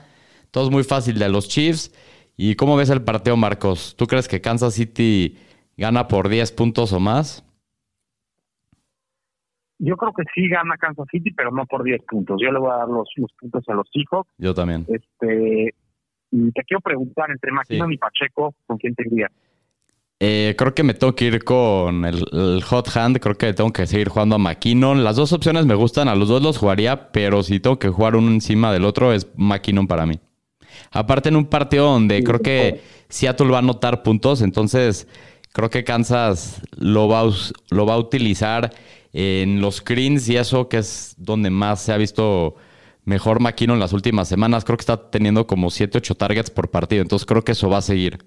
[0.52, 1.92] Todo es muy fácil de los Chiefs.
[2.36, 3.96] ¿Y cómo ves el partido, Marcos?
[3.98, 5.38] ¿Tú crees que Kansas City
[5.78, 7.44] gana por 10 puntos o más?
[9.80, 12.40] Yo creo que sí gana Kansas City, pero no por 10 puntos.
[12.44, 13.10] Yo le voy a dar los,
[13.40, 14.28] puntos a los hijos.
[14.38, 14.86] Yo también.
[14.90, 15.74] Este,
[16.32, 19.32] y te quiero preguntar, entre McKinnon y Pacheco, ¿con quién te irías?
[20.20, 23.20] Eh, creo que me tengo que ir con el, hot hand.
[23.20, 25.06] Creo que tengo que seguir jugando a McKinnon.
[25.06, 26.10] Las dos opciones me gustan.
[26.10, 29.32] A los dos los jugaría, pero si tengo que jugar uno encima del otro, es
[29.38, 30.20] McKinnon para mí.
[30.92, 35.08] Aparte, en un partido donde creo que Seattle va a anotar puntos, entonces
[35.54, 37.24] creo que Kansas lo va,
[37.72, 38.72] lo va a utilizar
[39.14, 42.56] en los screens y eso que es donde más se ha visto
[43.06, 44.64] mejor McKinnon en las últimas semanas.
[44.64, 47.78] Creo que está teniendo como 7, 8 targets por partido, entonces creo que eso va
[47.78, 48.20] a seguir.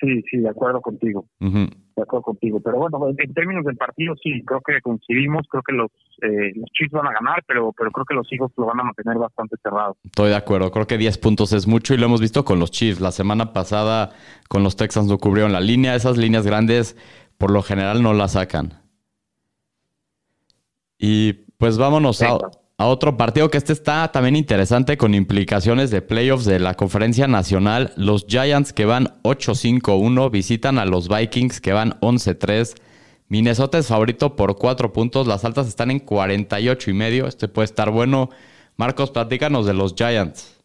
[0.00, 1.26] Sí, sí, de acuerdo contigo.
[1.40, 2.60] De acuerdo contigo.
[2.60, 5.46] Pero bueno, en términos del partido, sí, creo que coincidimos.
[5.48, 5.90] Creo que los,
[6.20, 8.84] eh, los Chiefs van a ganar, pero, pero creo que los hijos lo van a
[8.84, 9.96] mantener bastante cerrado.
[10.04, 10.70] Estoy de acuerdo.
[10.72, 13.00] Creo que 10 puntos es mucho y lo hemos visto con los Chiefs.
[13.00, 14.10] La semana pasada
[14.48, 15.94] con los Texans no cubrieron la línea.
[15.94, 16.96] Esas líneas grandes,
[17.38, 18.83] por lo general, no la sacan.
[21.06, 22.38] Y pues vámonos a,
[22.78, 27.28] a otro partido que este está también interesante con implicaciones de playoffs de la conferencia
[27.28, 27.92] nacional.
[27.98, 32.80] Los Giants que van 8-5-1 visitan a los Vikings que van 11-3.
[33.28, 35.26] Minnesota es favorito por 4 puntos.
[35.26, 37.26] Las altas están en 48 y medio.
[37.26, 38.30] Este puede estar bueno.
[38.78, 40.58] Marcos, platícanos de los Giants.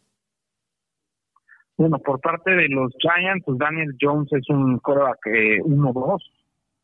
[1.76, 5.20] Bueno, por parte de los Giants, pues Daniel Jones es un coreback
[5.66, 6.29] 1-2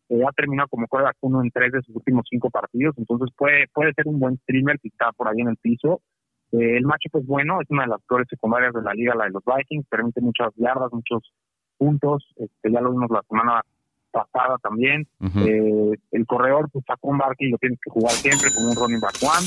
[0.09, 3.67] eh, ha terminado como quarterback uno en tres de sus últimos cinco partidos, entonces puede
[3.73, 6.01] puede ser un buen streamer si está por ahí en el piso.
[6.53, 9.25] Eh, el matchup es bueno, es una de las peores secundarias de la liga, la
[9.25, 11.33] de los Vikings, permite muchas yardas, muchos
[11.77, 13.63] puntos, este, ya lo vimos la semana
[14.11, 15.07] pasada también.
[15.21, 19.01] eh, el corredor, pues sacó un y lo tienes que jugar siempre como un running
[19.01, 19.47] back one.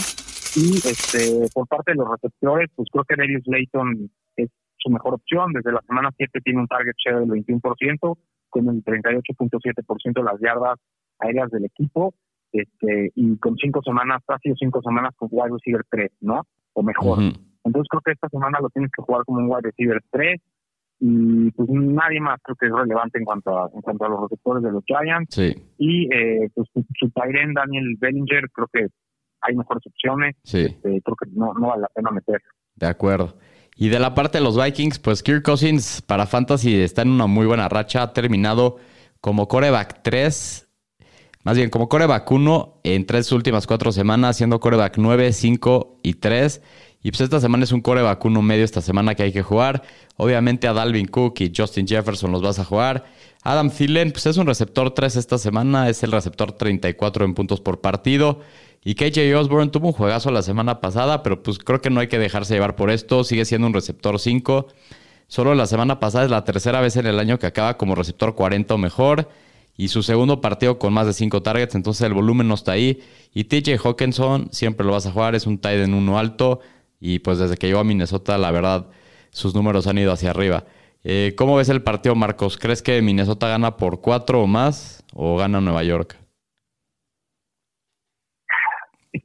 [0.55, 5.15] Y este por parte de los receptores, pues creo que Darius Layton es su mejor
[5.15, 5.53] opción.
[5.53, 8.17] Desde la semana 7 tiene un target share del 21%,
[8.49, 10.79] con el 38.7% de las yardas
[11.19, 12.13] aéreas del equipo,
[12.51, 16.43] este, y con cinco semanas, casi cinco semanas con wide receiver 3, ¿no?
[16.73, 17.19] O mejor.
[17.63, 20.41] Entonces creo que esta semana lo tienes que jugar como un wide receiver 3
[21.01, 24.21] y pues nadie más creo que es relevante en cuanto a, en cuanto a los
[24.21, 25.37] receptores de los Giants.
[25.77, 28.87] Y eh, pues su, su Daniel Bellinger, creo que
[29.41, 30.35] hay mejores opciones.
[30.43, 32.41] Este, creo que no, no vale la pena meter.
[32.75, 33.35] De acuerdo.
[33.81, 37.27] Y de la parte de los Vikings, pues Kirk Cousins para Fantasy está en una
[37.27, 38.01] muy buena racha.
[38.01, 38.75] Ha terminado
[39.21, 40.67] como coreback 3,
[41.45, 46.15] más bien como coreback 1 en tres últimas cuatro semanas, siendo coreback 9, 5 y
[46.15, 46.61] 3.
[47.01, 49.83] Y pues esta semana es un coreback 1 medio esta semana que hay que jugar.
[50.17, 53.05] Obviamente a Dalvin Cook y Justin Jefferson los vas a jugar.
[53.43, 57.61] Adam Thielen, pues es un receptor 3 esta semana, es el receptor 34 en puntos
[57.61, 58.41] por partido.
[58.83, 62.07] Y KJ Osborne tuvo un juegazo la semana pasada, pero pues creo que no hay
[62.07, 63.23] que dejarse llevar por esto.
[63.23, 64.67] Sigue siendo un receptor 5.
[65.27, 68.35] Solo la semana pasada es la tercera vez en el año que acaba como receptor
[68.35, 69.29] 40 o mejor.
[69.77, 73.01] Y su segundo partido con más de 5 targets, entonces el volumen no está ahí.
[73.33, 76.59] Y TJ Hawkinson siempre lo vas a jugar, es un tight en uno alto.
[76.99, 78.87] Y pues desde que llegó a Minnesota, la verdad,
[79.29, 80.65] sus números han ido hacia arriba.
[81.03, 82.57] Eh, ¿Cómo ves el partido, Marcos?
[82.57, 86.17] ¿Crees que Minnesota gana por 4 o más o gana Nueva York?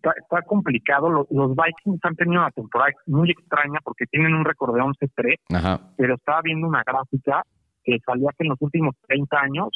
[0.04, 1.26] está, está complicado.
[1.30, 6.14] Los, Vikings han tenido una temporada muy extraña porque tienen un récord de 11-3, pero
[6.14, 7.42] estaba viendo una gráfica
[7.82, 9.68] que salía que en los últimos 30 años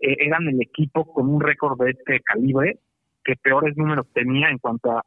[0.00, 2.78] eh, eran el equipo con un récord de este calibre
[3.24, 5.02] que peores números tenía en cuanto a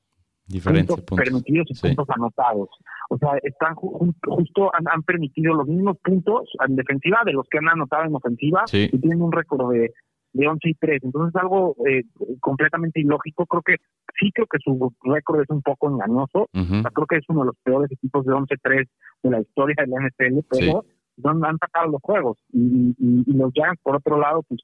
[0.64, 2.70] puntos, permitidos y puntos anotados.
[3.10, 7.70] O sea, están justo han, permitido los mismos puntos en defensiva de los que han
[7.70, 9.92] anotado en ofensiva y tienen un récord de
[10.38, 11.04] de 11 y 3.
[11.04, 12.04] Entonces es algo eh,
[12.40, 13.46] completamente ilógico.
[13.46, 13.76] Creo que
[14.20, 16.48] sí creo que su récord es un poco engañoso.
[16.52, 18.88] creo que es uno de los peores equipos de 11-3
[19.24, 20.86] de la historia del NFL, pero
[21.18, 22.38] donde han sacado los juegos.
[22.54, 22.94] Y,
[23.34, 24.62] los Giants, por otro lado, pues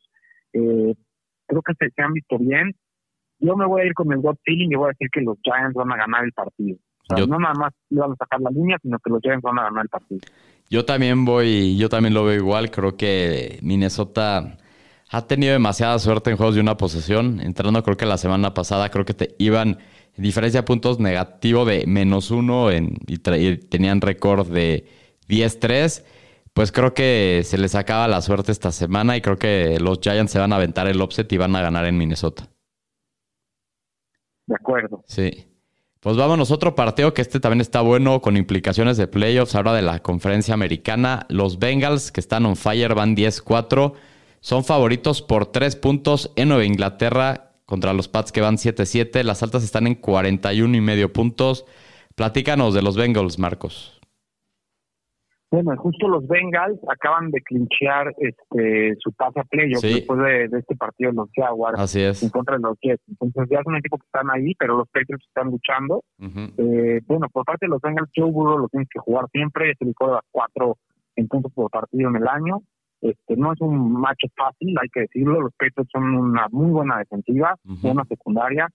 [0.54, 0.94] eh,
[1.48, 2.76] creo que se, han visto bien.
[3.40, 5.38] Yo me voy a ir con el God feeling y voy a decir que los
[5.44, 6.78] Giants van a ganar el partido.
[7.10, 9.84] no nada más iban a sacar la línea, sino que los Giants van a ganar
[9.84, 10.22] el partido.
[10.70, 12.72] Yo también voy, yo también lo veo igual.
[12.72, 14.58] Creo que Minnesota
[15.10, 17.40] ha tenido demasiada suerte en juegos de una posesión.
[17.42, 19.78] Entrando, creo que la semana pasada, creo que te iban
[20.16, 24.88] en diferencia de puntos negativo de menos uno en, y, tenían récord de
[25.28, 26.04] 10-3.
[26.54, 30.32] Pues creo que se les acaba la suerte esta semana y creo que los Giants
[30.32, 32.48] se van a aventar el offset y van a ganar en Minnesota.
[34.46, 35.04] De acuerdo.
[35.08, 35.48] Sí.
[36.00, 39.82] Pues vámonos, otro partido que este también está bueno con implicaciones de playoffs ahora de
[39.82, 41.26] la conferencia americana.
[41.30, 43.94] Los Bengals que están on fire van 10-4.
[44.41, 49.24] Son favoritos por 3 puntos en Nueva Inglaterra contra los Pats que van 7-7.
[49.24, 51.64] Las altas están en 41 y medio puntos.
[52.16, 53.93] Platícanos de los Bengals, Marcos.
[55.54, 60.76] Bueno, justo los Bengals acaban de clinchear este, su pase a playoff después de, este
[60.76, 62.24] partido en los Jaguars Así es.
[62.24, 63.04] en contra de los Jets.
[63.08, 66.04] Entonces ya es un equipo que están ahí, pero los Patriots están luchando.
[66.58, 69.70] eh, bueno, por parte de los Bengals, Joe Burrow lo tienen que jugar siempre.
[69.70, 70.78] Es el de las cuatro
[71.18, 72.64] en puntos por partido en el año.
[73.01, 75.39] Este, no es un macho fácil, hay que decirlo.
[75.39, 78.70] Los Patriots son una muy buena defensiva, buena secundaria.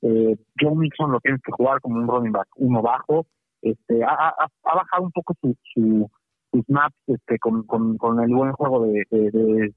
[0.00, 3.26] Eh, Joe Mixon lo tienes que jugar como un running back, uno bajo
[3.64, 6.10] este, ha, bajado un poco su, su,
[6.52, 9.74] sus snaps este, con, con, con, el buen juego de, de, de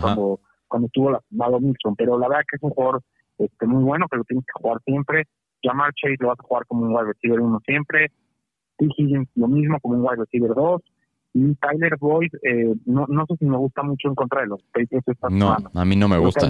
[0.00, 3.02] cuando, cuando estuvo lastimado Milson, pero la verdad que es un jugador
[3.38, 5.24] este, muy bueno que lo tienes que jugar siempre.
[5.62, 8.10] Jamar Chase lo vas a jugar como un wide receiver uno siempre.
[8.76, 8.86] T.
[8.96, 10.82] Higgins lo mismo como un wide receiver 2.
[11.36, 14.62] Y Tyler Boyd, eh, no, no sé si me gusta mucho en contra de los
[14.72, 16.48] Patriots esta No, a mí no me gusta.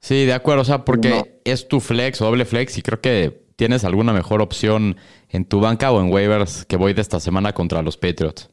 [0.00, 3.49] Sí, de acuerdo, o sea, porque es tu flex o doble flex y creo que
[3.60, 4.96] ¿Tienes alguna mejor opción
[5.28, 8.50] en tu banca o en waivers que voy de esta semana contra los Patriots?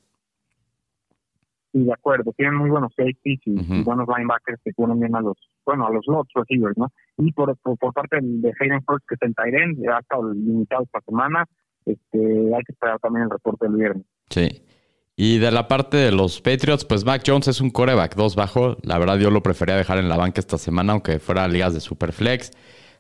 [1.72, 2.34] Sí, de acuerdo.
[2.36, 6.06] Tienen muy buenos safeties y, buenos linebackers que ponen bien a los, bueno, a los
[6.08, 6.92] lots receivers, ¿no?
[7.20, 11.00] Y por, por, parte de Hayden First, que está en Tyren, ha estado limitado esta
[11.00, 11.46] semana,
[11.86, 12.20] este,
[12.54, 14.06] hay que esperar también el reporte del viernes.
[14.30, 14.62] Sí.
[15.16, 18.76] Y de la parte de los Patriots, pues Mac Jones es un coreback 2 bajo.
[18.82, 21.80] La verdad, yo lo prefería dejar en la banca esta semana, aunque fuera ligas de
[21.80, 22.52] Superflex.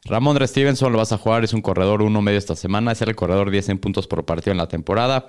[0.08, 3.16] Ramón Stevenson lo vas a jugar, es un corredor uno medio esta semana, es el
[3.16, 5.28] corredor 10 en puntos por partido en la temporada.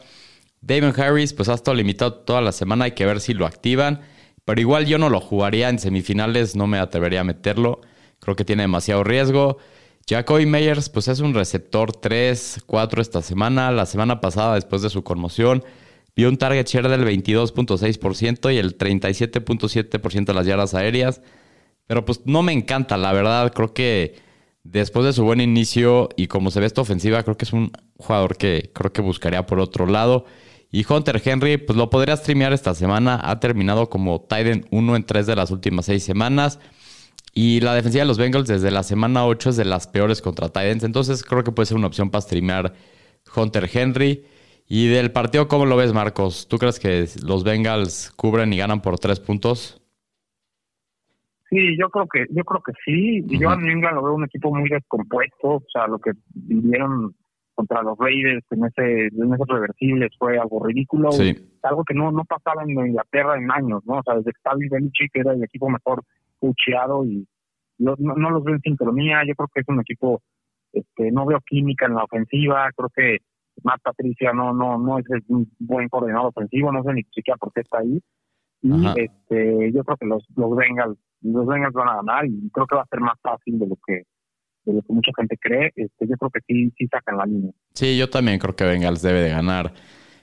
[0.60, 4.00] David Harris, pues ha estado limitado toda la semana, hay que ver si lo activan.
[4.44, 7.80] Pero igual yo no lo jugaría en semifinales, no me atrevería a meterlo.
[8.18, 9.58] Creo que tiene demasiado riesgo.
[10.08, 13.70] Jacoby Meyers, pues es un receptor 3, 4 esta semana.
[13.72, 15.64] La semana pasada, después de su conmoción,
[16.16, 21.20] vio un target share del 22.6% y el 37.7% de las yardas aéreas.
[21.86, 23.52] Pero pues no me encanta, la verdad.
[23.52, 24.27] Creo que
[24.64, 27.72] después de su buen inicio y como se ve esta ofensiva, creo que es un
[27.96, 30.24] jugador que creo que buscaría por otro lado.
[30.70, 33.20] Y Hunter Henry, pues lo podría streamear esta semana.
[33.22, 36.58] Ha terminado como Titan 1 en 3 de las últimas 6 semanas.
[37.32, 40.48] Y la defensiva de los Bengals desde la semana 8 es de las peores contra
[40.48, 40.84] Titans.
[40.84, 42.74] Entonces creo que puede ser una opción para streamear
[43.34, 44.24] Hunter Henry.
[44.66, 46.46] Y del partido, ¿cómo lo ves, Marcos?
[46.48, 49.80] ¿Tú crees que los Bengals cubren y ganan por 3 puntos?
[51.50, 53.24] Sí, yo creo que yo creo que sí.
[53.26, 55.48] y Yo a New England lo veo un equipo muy descompuesto.
[55.48, 57.14] O sea, lo que vivieron
[57.54, 61.10] contra los Raiders en ese en esos reversibles fue algo ridículo.
[61.62, 63.94] Algo que no no pasaba en Inglaterra en años, ¿no?
[63.98, 66.02] O sea, desde que Stavis Belichick era el equipo mejor
[66.38, 67.26] pucheado y
[67.78, 69.22] no, los veo en sincronía.
[69.26, 70.20] Yo creo que es un equipo,
[70.72, 72.68] este, no veo química en la ofensiva.
[72.76, 73.18] Creo que
[73.62, 76.70] Matt Patricia no no no es un buen coordinador ofensivo.
[76.72, 78.00] No sé ni siquiera por qué está ahí.
[78.60, 82.66] Y este, yo creo que los, los Bengals los Bengals van a ganar y creo
[82.66, 84.02] que va a ser más fácil de lo que
[84.64, 85.72] de lo que mucha gente cree.
[85.76, 87.52] Este, yo creo que sí, sí sacan la línea.
[87.74, 89.72] Sí, yo también creo que Bengals debe de ganar.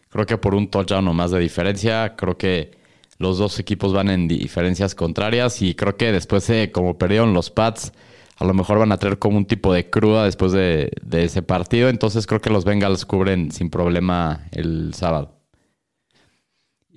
[0.10, 2.16] Creo que por un touchdown o más de diferencia.
[2.16, 2.72] Creo que
[3.18, 7.50] los dos equipos van en diferencias contrarias y creo que después de como perdieron los
[7.50, 7.92] Pats,
[8.38, 11.42] a lo mejor van a tener como un tipo de cruda después de, de ese
[11.42, 11.90] partido.
[11.90, 15.35] Entonces creo que los Bengals cubren sin problema el sábado.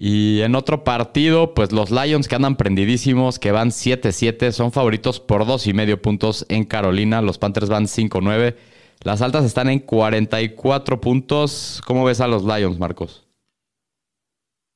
[0.01, 5.19] Y en otro partido, pues los Lions que andan prendidísimos, que van 7-7, son favoritos
[5.19, 7.21] por dos y medio puntos en Carolina.
[7.21, 8.55] Los Panthers van 5-9.
[9.03, 11.83] Las altas están en 44 puntos.
[11.85, 13.27] ¿Cómo ves a los Lions, Marcos?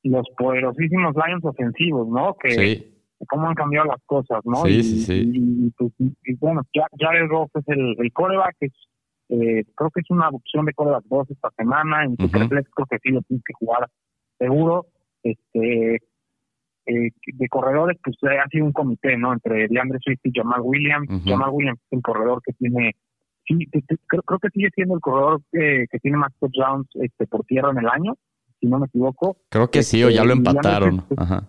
[0.03, 2.35] Los poderosísimos Lions ofensivos, ¿no?
[2.35, 2.93] Que sí.
[3.29, 4.65] cómo han cambiado las cosas, ¿no?
[4.65, 5.31] Sí, sí, sí.
[5.33, 5.93] Y, pues,
[6.41, 8.73] bueno, ya, ya el Goff es el, el coreback, es,
[9.29, 12.05] eh, creo que es una opción de coreback 2 esta semana.
[12.07, 13.89] En Superflex creo que sí lo tienes que jugar
[14.39, 14.87] seguro
[15.23, 15.95] este
[16.87, 19.33] eh, de corredores, pues eh, ha sido un comité, ¿no?
[19.33, 21.09] Entre DeAndre Swift y Jamal Williams.
[21.25, 22.97] Jamal Williams es un corredor que tiene,
[23.47, 23.67] sí,
[24.09, 27.79] creo, creo que sigue siendo el corredor que tiene más touchdowns este, por tierra en
[27.79, 28.17] el año.
[28.61, 29.37] si no me equivoco.
[29.49, 31.01] Creo que sí, o ya lo Este, empataron.
[31.01, 31.49] antes, Ajá.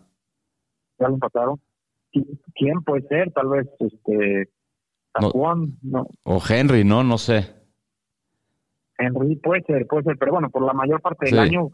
[1.00, 1.60] Ya lo empataron.
[2.12, 3.32] ¿Qui- ¿Quién puede ser?
[3.32, 4.50] Tal vez este
[5.22, 5.30] No.
[5.30, 7.04] Juan, no, O Henry, ¿no?
[7.04, 7.54] No sé.
[8.98, 11.40] Henry, puede ser, puede ser, pero bueno, por la mayor parte del Sí.
[11.40, 11.70] año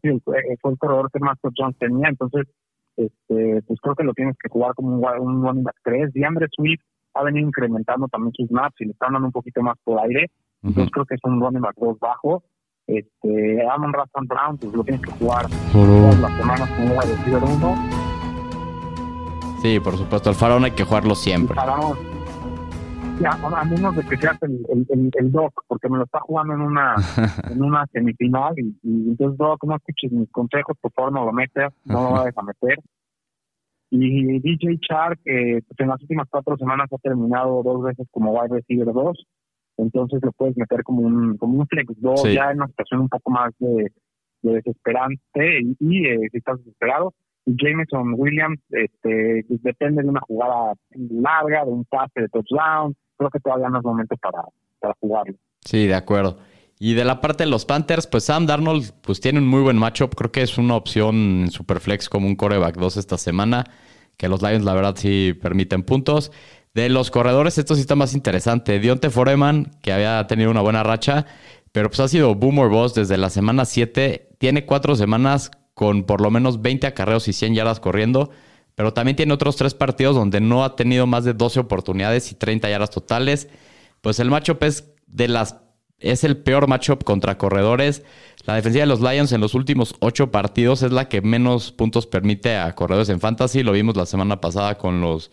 [0.00, 2.46] sido el- eh, fue el corredor que más touchdowns tenía, entonces
[2.96, 6.12] este, pues creo que lo tienes que jugar como un, running back 3.
[6.12, 6.82] DeAndre Swift
[7.14, 10.30] ha venido incrementando también sus snaps y le están dando un poquito más por aire,
[10.62, 12.42] entonces creo que es un running back 2 bajo.
[12.86, 17.42] Este, Amon Rastan Brown, pues lo tienes que jugar todas las semanas como wide receiver
[17.44, 17.74] 1
[19.62, 20.28] Sí, por supuesto.
[20.30, 21.54] El faraón hay que jugarlo siempre.
[21.54, 21.96] Faraón.
[23.18, 26.20] Ya, a menos de que seas el, el, el, el Doc, porque me lo está
[26.20, 26.94] jugando en una
[27.50, 31.32] en una semifinal y, y entonces Doc, no escuches mis consejos, por favor no lo
[31.32, 32.78] metas, no lo vayas a meter.
[33.90, 38.32] Y DJ Chark, que pues, en las últimas cuatro semanas ha terminado dos veces como
[38.32, 39.26] wide receiver 2,
[39.76, 42.34] entonces lo puedes meter como un como un flex 2 Sí.
[42.34, 43.92] ya en una situación un poco más de,
[44.42, 47.12] de desesperante y, y, eh, si estás desesperado.
[47.46, 53.30] Jameson Williams, este, pues, depende de una jugada larga, de un pase de touchdown, creo
[53.30, 54.42] que todavía no es momento para,
[54.80, 55.34] para jugarlo.
[55.64, 56.38] Sí, de acuerdo.
[56.78, 59.78] Y de la parte de los Panthers, pues Sam Darnold pues tiene un muy buen
[59.78, 60.16] matchup.
[60.16, 63.64] Creo que es una opción en Superflex como un coreback 2 esta semana.
[64.16, 66.32] Que los Lions, la verdad, sí permiten puntos.
[66.74, 68.80] De los corredores, esto sí está más interesante.
[68.80, 71.26] Dionte Foreman, que había tenido una buena racha,
[71.70, 74.30] pero pues ha sido boomer boss desde la semana 7.
[74.38, 78.30] Tiene cuatro semanas con por lo menos 20 acarreos y 100 yardas corriendo.
[78.74, 82.34] Pero también tiene otros tres partidos donde no ha tenido más de 12 oportunidades y
[82.34, 83.48] 30 yardas totales.
[84.00, 85.56] Pues el matchup es de las
[86.02, 88.02] es el peor matchup contra corredores.
[88.44, 92.06] La defensiva de los Lions en los últimos ocho partidos es la que menos puntos
[92.06, 93.62] permite a corredores en fantasy.
[93.62, 95.30] Lo vimos la semana pasada con los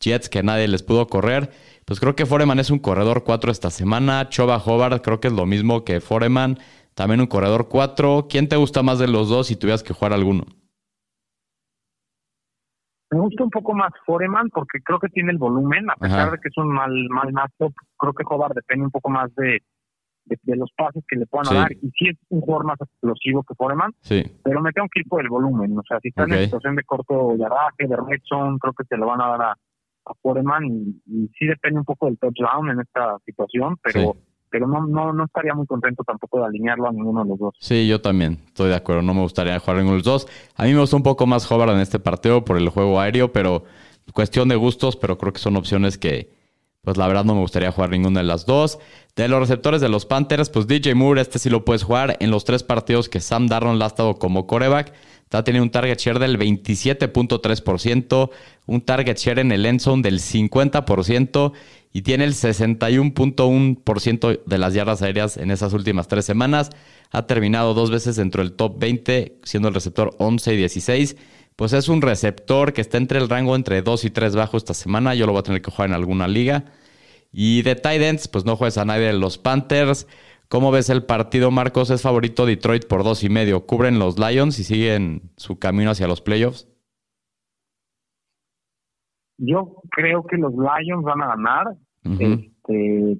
[0.00, 1.50] Jets que nadie les pudo correr.
[1.86, 4.28] Pues creo que Foreman es un corredor 4 esta semana.
[4.28, 6.58] Choba Hobart creo que es lo mismo que Foreman.
[6.94, 8.26] También un corredor 4.
[8.28, 10.44] ¿Quién te gusta más de los dos si tuvieras que jugar alguno?
[13.10, 16.30] Me gusta un poco más Foreman porque creo que tiene el volumen, a pesar Ajá.
[16.30, 19.60] de que es un mal, mal matchup, creo que Hobart depende un poco más de,
[20.24, 21.54] de, de los pases que le puedan Sí.
[21.54, 21.72] dar.
[21.72, 24.22] Y sí es un jugador más explosivo que Foreman, Sí.
[24.42, 25.76] pero me tengo que ir por el volumen.
[25.78, 26.36] O sea, si está en Ok.
[26.36, 29.42] una situación de corto yardaje, de red zone, creo que se lo van a dar
[29.42, 30.64] a, a Foreman.
[30.64, 34.18] Y, y sí depende un poco del touchdown en esta situación, pero Sí.
[34.52, 37.54] Pero no, no, no estaría muy contento tampoco de alinearlo a ninguno de los dos.
[37.58, 39.00] Sí, yo también estoy de acuerdo.
[39.00, 40.28] No me gustaría jugar ninguno de los dos.
[40.54, 43.32] A mí me gustó un poco más Hobart en este partido por el juego aéreo,
[43.32, 43.64] pero
[44.12, 46.30] cuestión de gustos, pero creo que son opciones que,
[46.82, 48.78] pues la verdad no me gustaría jugar ninguna de las dos.
[49.16, 52.30] De los receptores de los Panthers, pues DJ Moore, este sí lo puedes jugar en
[52.30, 54.92] los tres partidos que Sam Darnold ha estado como coreback.
[55.24, 58.30] Está teniendo un target share del 27.3%,
[58.66, 61.52] un target share en el end zone del 50%
[61.92, 66.70] y tiene el 61.1% de las yardas aéreas en esas últimas tres semanas.
[67.10, 71.16] Ha terminado dos veces dentro del top 20, siendo el receptor 11 y 16.
[71.56, 74.72] Pues es un receptor que está entre el rango entre 2 y 3 bajo esta
[74.72, 75.14] semana.
[75.14, 76.64] Yo lo voy a tener que jugar en alguna liga.
[77.30, 80.06] Y de tight ends, pues no juegues a nadie de los Panthers.
[80.48, 81.90] ¿Cómo ves el partido, Marcos?
[81.90, 83.66] Es favorito Detroit por dos y medio.
[83.66, 86.68] ¿Cubren los Lions y siguen su camino hacia los playoffs?
[89.38, 91.66] Yo creo que los Lions van a ganar.
[92.04, 93.18] Este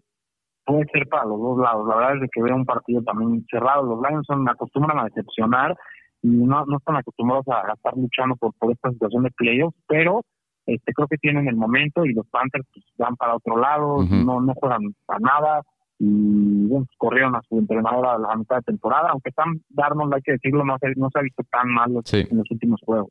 [0.64, 1.86] puede ser para los dos lados.
[1.88, 3.82] La verdad es que veo un partido también cerrado.
[3.84, 5.76] Los Lions son, acostumbran a decepcionar
[6.22, 9.76] y no, no están acostumbrados a, a estar luchando por, por esta situación de playoffs,
[9.88, 10.22] pero
[10.66, 14.40] este creo que tienen el momento y los Panthers pues, van para otro lado, no,
[14.40, 15.62] no juegan a nada
[15.98, 20.14] y bueno, pues, corrieron a su entrenador a la mitad de temporada, aunque Sam Darnold,
[20.14, 22.24] hay que decirlo, no se, no se ha visto tan mal Sí.
[22.30, 23.10] en los últimos juegos.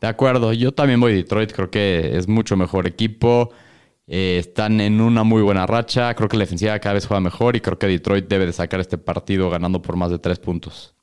[0.00, 3.50] De acuerdo, yo también voy a Detroit, creo que es mucho mejor equipo,
[4.12, 7.54] eh, están en una muy buena racha, creo que la defensiva cada vez juega mejor
[7.54, 10.96] y creo que Detroit debe de sacar este partido ganando por más de tres puntos.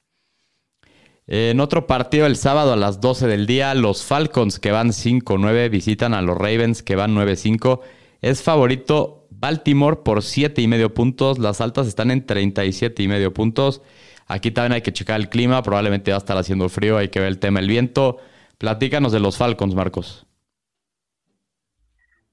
[1.25, 5.69] En otro partido el sábado a las 12 del día, los Falcons que van 5-9
[5.69, 7.79] visitan a los Ravens que van 9-5.
[8.19, 13.33] Es favorito Baltimore por 7 y medio puntos, las altas están en 37 y medio
[13.33, 13.81] puntos.
[14.25, 17.21] Aquí también hay que checar el clima, probablemente va a estar haciendo frío, hay que
[17.21, 18.17] ver el tema del viento.
[18.57, 20.26] Platícanos de los Falcons, Marcos.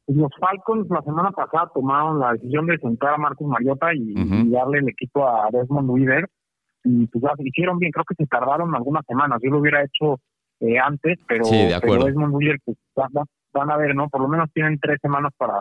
[0.07, 4.15] Pues Los Falcons la semana pasada tomaron la decisión de sentar a Marcus Mariota y,
[4.51, 6.29] darle el equipo a Desmond Weaver.
[6.85, 9.41] Y pues ya se hicieron bien, creo que se tardaron algunas semanas.
[9.43, 10.19] Yo lo hubiera hecho
[10.61, 11.95] eh, antes, pero, Sí, de acuerdo.
[11.97, 13.25] pero Desmond Weaver, pues va- va-
[13.55, 14.09] van a ver, ¿no?
[14.09, 15.61] Por lo menos tienen tres semanas para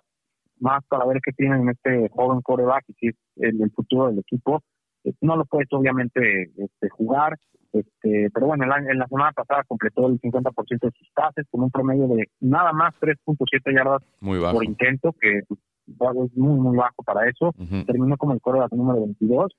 [0.60, 4.08] más para ver qué tienen en este joven coreback y si es el, el futuro
[4.08, 4.62] del equipo.
[5.04, 7.38] Eh, No lo puedes obviamente este, jugar,
[7.74, 11.64] este, pero bueno, el en la semana pasada completó el 50% de sus pases con
[11.64, 14.54] un promedio de nada más 3.7 yardas Muy bajo.
[14.54, 17.54] por intento, que pues, es muy, muy bajo para eso.
[17.86, 19.52] Terminó como el coreback número 22.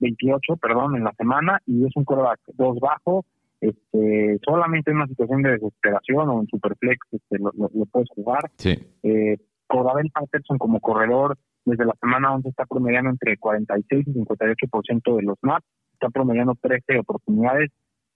[0.00, 3.24] 28, perdón, en la semana y es un coreback dos bajo.
[3.60, 8.50] Este, solamente en una situación de desesperación o en superflex este, lo, puedes jugar.
[8.56, 8.76] Sí.
[9.04, 9.38] Eh,
[9.68, 15.38] Patterson como corredor desde la semana 11 está promediando entre 46 y 58% de los
[15.38, 15.64] snaps,
[16.04, 17.70] está promediando 13 oportunidades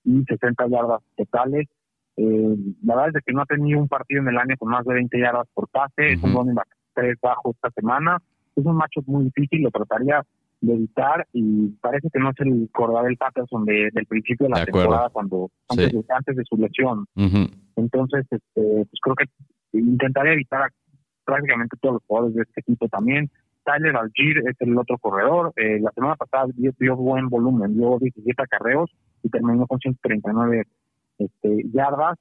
[0.04, 1.68] y 60 yardas totales.
[2.16, 4.84] Eh, la verdad es que no ha tenido un partido en el año con más
[4.84, 8.18] de 20 yardas por pase, es un running back 3 bajo esta semana.
[8.56, 10.22] Es un macho muy difícil, lo trataría
[10.60, 14.64] de evitar y parece que no es el Cordabel Patterson de, del principio de la
[14.64, 17.06] temporada cuando antes, de, antes de su lesión.
[17.76, 20.72] Entonces, este, pues creo que intentaría evitar
[21.24, 23.30] prácticamente todos los jugadores de este equipo también.
[23.68, 25.52] Tyler Algier es el otro corredor.
[25.56, 28.90] Eh, la semana pasada dio, buen volumen, dio 17 acarreos
[29.22, 30.64] y terminó con 139
[31.18, 32.18] este, yardas.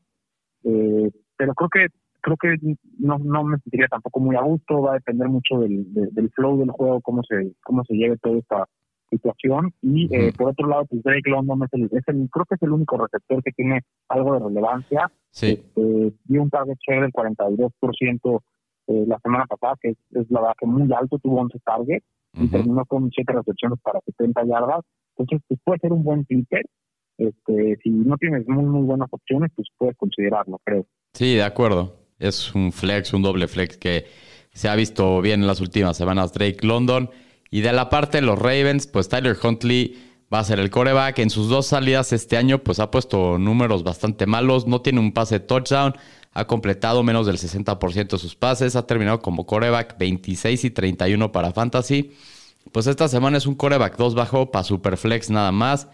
[0.66, 1.88] Eh, pero creo que
[2.20, 4.82] creo que no, no me sentiría tampoco muy a gusto.
[4.82, 8.40] Va a depender mucho del, del flow del juego, cómo se cómo se lleve toda
[8.40, 8.66] esta
[9.10, 9.74] situación.
[9.82, 12.62] Y eh, por otro lado, pues Drake London es el, es el, creo que es
[12.62, 15.10] el único receptor que tiene algo de relevancia.
[15.30, 15.52] Sí.
[15.52, 18.42] Este, dio un target share del 42%
[18.88, 19.98] eh, la semana pasada, que es,
[20.30, 24.46] la verdad que muy alto, tuvo 11 targets y terminó con 7 recepciones para 70
[24.46, 24.86] yardas.
[25.18, 26.64] Entonces, pues puede ser un buen flipper.
[27.18, 30.86] Este, si no tienes muy, muy buenas opciones, pues puedes considerarlo, creo.
[31.14, 31.96] Sí, de acuerdo.
[32.20, 34.06] Es un flex, un doble flex que
[34.52, 36.34] se ha visto bien en las últimas semanas.
[36.34, 37.10] Drake London.
[37.50, 39.96] Y de la parte de los Ravens, pues Tyler Huntley
[40.34, 41.20] va a ser el coreback.
[41.20, 44.68] En sus dos salidas este año, pues ha puesto números bastante malos.
[44.68, 45.96] No tiene un pase touchdown
[46.38, 51.32] ha completado menos del 60% de sus pases, ha terminado como coreback 26 y 31
[51.32, 52.12] para Fantasy.
[52.72, 55.88] Pues esta semana es un coreback 2 bajo para Superflex nada más.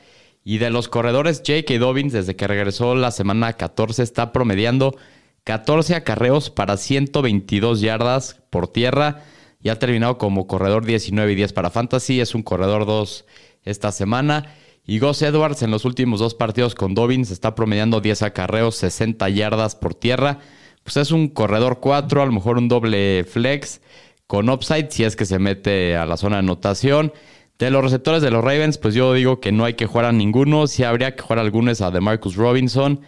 [0.44, 1.80] Y de los corredores, J.K.
[1.80, 4.98] Dobbins, desde que regresó la semana 14, está promediando
[5.46, 9.24] 14 acarreos para 122 yardas por tierra.
[9.62, 12.20] Y ha terminado como corredor 19 y 10 para Fantasy.
[12.20, 13.24] Es un corredor 2
[13.66, 14.46] esta semana.
[14.86, 19.30] Y Gus Edwards en los últimos dos partidos con Dobbins está promediando 10 acarreos, 60
[19.30, 20.40] yardas por tierra.
[20.84, 23.82] Pues es un corredor 4, a lo mejor un doble flex
[24.28, 27.14] con upside si es que se mete a la zona de anotación.
[27.58, 30.12] De los receptores de los Ravens, pues yo digo que no hay que jugar a
[30.12, 30.68] ninguno.
[30.68, 33.02] Si habría que jugar a algunos a DeMarcus Robinson.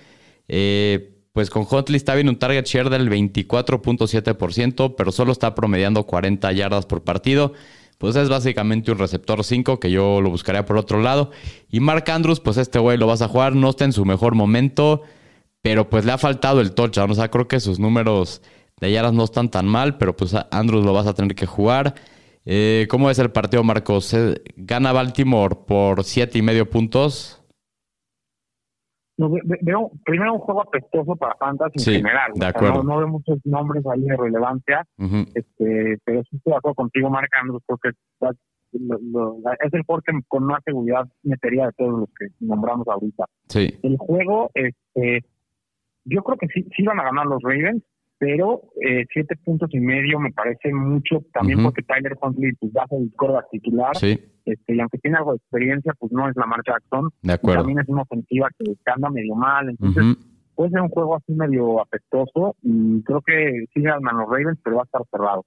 [0.47, 6.05] Eh, pues con Huntley está bien un target share del 24.7%, pero solo está promediando
[6.05, 7.51] 40 yardas por partido
[7.97, 11.31] pues es básicamente un receptor 5 que yo lo buscaría por otro lado.
[11.69, 14.35] Y Mark Andrews, pues este güey lo vas a jugar, no está en su mejor
[14.35, 15.01] momento,
[15.61, 17.11] pero pues le ha faltado el touchdown.
[17.11, 18.41] O sea, creo que sus números
[18.79, 21.95] de yardas no están tan mal, pero pues Andrews lo vas a tener que jugar.
[22.45, 24.15] Eh, ¿Cómo es el partido, Marcos?
[24.55, 27.41] ¿Gana Baltimore por siete y medio puntos?
[29.17, 32.31] No, veo primero un juego apestoso para Fantasy en general.
[32.83, 34.85] no, veo muchos nombres ahí de relevancia,
[35.33, 37.89] este, pero sí estoy de acuerdo contigo, Marc Andrews, porque
[38.71, 43.25] es el porque con más seguridad metería de todos los que nombramos ahorita.
[43.83, 45.25] El juego, este,
[46.03, 47.83] yo creo que sí, sí van a ganar los Ravens,
[48.17, 52.83] pero eh, siete puntos y medio me parece mucho también porque Tyler Huntley pues va
[52.83, 53.11] a ser el
[53.51, 53.91] titular.
[53.95, 57.09] Este, y aunque tiene algo de experiencia pues no es la marcha Jackson.
[57.21, 57.61] De acuerdo.
[57.61, 60.17] también es una ofensiva que, anda medio mal entonces
[60.55, 64.77] puede ser un juego así medio apestoso y creo que sí ganan los Ravens pero
[64.77, 65.45] va a estar cerrado.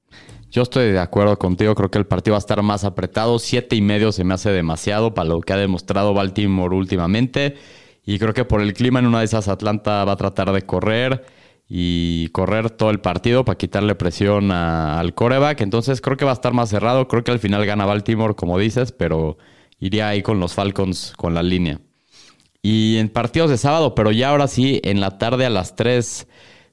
[0.50, 3.38] Yo estoy de acuerdo contigo creo que el partido va a estar más apretado.
[3.38, 7.54] Siete y medio se me hace demasiado para lo que ha demostrado Baltimore últimamente.
[8.04, 10.62] Y creo que por el clima en una de esas Atlanta va a tratar de
[10.62, 11.24] correr
[11.68, 15.60] y correr todo el partido para quitarle presión al coreback.
[15.60, 17.08] Entonces creo que va a estar más cerrado.
[17.08, 19.36] Creo que al final gana Baltimore, como dices, pero
[19.78, 21.80] iría ahí con los Falcons con la línea.
[22.62, 26.26] Y en partidos de sábado, pero ya ahora sí, en la tarde a las 3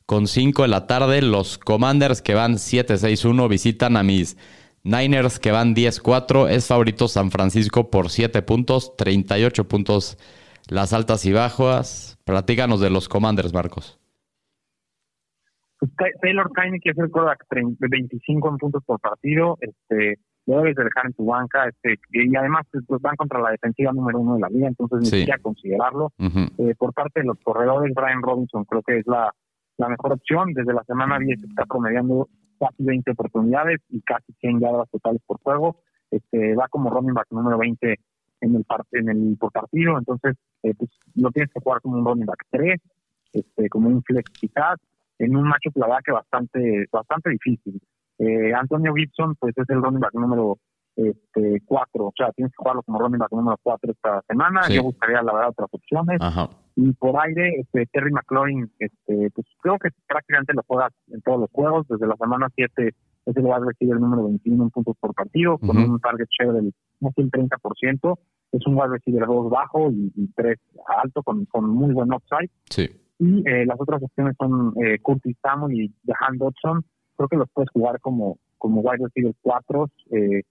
[0.06, 4.38] con 5 de la tarde, los Commanders que van 7-6-1 visitan a mis
[4.84, 6.50] Niners que van 10-4.
[6.50, 10.18] Es favorito San Francisco por 7 puntos, 38 puntos
[10.68, 12.18] las altas y bajas.
[12.24, 14.00] Platícanos de los Commanders, Marcos.
[16.22, 20.84] Taylor Kaine, que es el quarterback de 25 puntos por partido, este, lo debes de
[20.84, 24.36] dejar en tu banca, este, y además pues, pues, van contra la defensiva número uno
[24.36, 26.12] de la liga, entonces necesita considerarlo.
[26.20, 29.34] Eh, por parte de los corredores, Brian Robinson creo que es la,
[29.78, 30.54] la mejor opción.
[30.54, 35.40] Desde la semana 10 está promediando casi 20 oportunidades y casi 100 yardas totales por
[35.42, 35.82] juego.
[36.12, 38.00] Este, va como running back número 20
[38.42, 42.06] en el en el por partido, entonces eh, pues, lo tienes que jugar como un
[42.06, 42.80] running back 3,
[43.34, 44.78] este, como un flex quizás,
[45.20, 47.82] en un macho la que bastante, bastante difícil.
[48.20, 50.58] Eh, Antonio Gibson, pues es el running back número
[50.96, 54.62] este, cuatro, o sea, tienes que jugarlo como running back número cuatro esta semana.
[54.70, 56.20] Yo buscaría, la verdad, otras opciones.
[56.78, 61.42] Y por aire, este, Terry McLaurin, este, pues creo que prácticamente lo juegas en todos
[61.42, 61.88] los juegos.
[61.88, 62.88] Desde la semana 7
[63.26, 66.74] es el wide receiver número 21 en puntos por partido, con un target share del
[67.02, 68.20] casi el 30%.
[68.52, 70.58] Es un wide receiver 2 bajo y, 3
[71.04, 72.50] alto, con, con, muy buen upside.
[72.70, 72.90] Sí.
[73.20, 76.84] Y eh, las otras opciones son eh, Curtis Samuel y Jahan Dodson.
[77.16, 79.90] Creo que los puedes jugar como, como wide receiver 4.
[80.12, 80.42] Eh,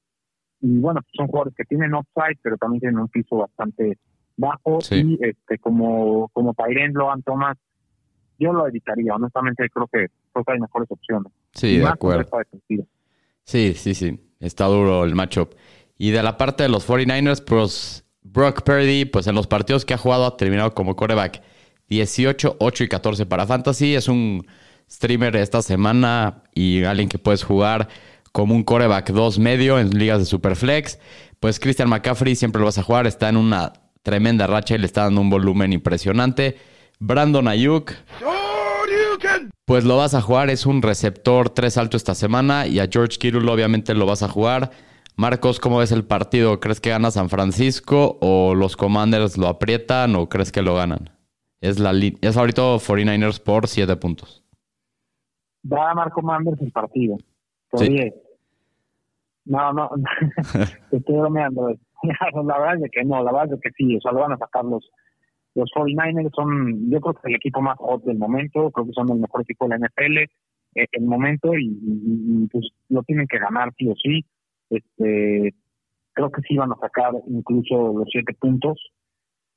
[0.61, 3.99] y bueno, son jugadores que tienen upside, pero también tienen un piso bastante
[4.37, 4.79] bajo.
[4.91, 7.59] Y este como, como Tyren Logan Thomas,
[8.39, 9.15] yo lo evitaría.
[9.15, 11.33] Honestamente, creo que, creo que hay mejores opciones.
[11.53, 12.31] Sí, de acuerdo.
[13.45, 14.19] Sí, sí, sí.
[14.41, 15.55] Está duro el matchup.
[15.99, 19.95] Y de la parte de los 49ers, pues Brock Purdy, pues en los partidos que
[19.95, 21.43] ha jugado ha terminado como coreback
[21.89, 23.95] 18, 8 y 14 para Fantasy.
[23.95, 24.47] Es un
[24.91, 27.89] streamer esta semana y alguien que puedes jugar
[28.33, 30.99] como un coreback 2 medio en ligas de Superflex.
[31.41, 33.73] Pues Christian McCaffrey siempre lo vas a jugar, está en una
[34.03, 36.57] tremenda racha y le está dando un volumen impresionante.
[36.99, 37.93] Brandon Ayuk.
[39.65, 43.19] Pues lo vas a jugar, es un receptor 3 alto esta semana y a George
[43.19, 44.71] Kittle obviamente lo vas a jugar.
[45.17, 46.59] Marcos, ¿cómo ves el partido?
[46.61, 51.14] ¿Crees que gana San Francisco o los Commanders lo aprietan o crees que lo ganan?
[51.65, 54.45] Es, la es ahorita 49ers por 7 puntos.
[55.65, 57.17] Va a ganar Commanders el partido.
[57.71, 58.13] Por ¿Sí?
[59.47, 59.91] No, no,
[60.93, 61.75] estoy bromeando.
[62.45, 64.37] la verdad es que no, la verdad es que sí, o sea, lo van a
[64.37, 64.91] sacar los,
[65.55, 69.11] los 49ers son, yo creo que el equipo más hot del momento, creo que son
[69.11, 70.19] el mejor equipo de la NFL
[70.75, 74.25] eh, el momento y, pues lo tienen que ganar sí o sí.
[74.69, 75.55] Este,
[76.13, 78.79] creo que sí van a sacar incluso los siete puntos.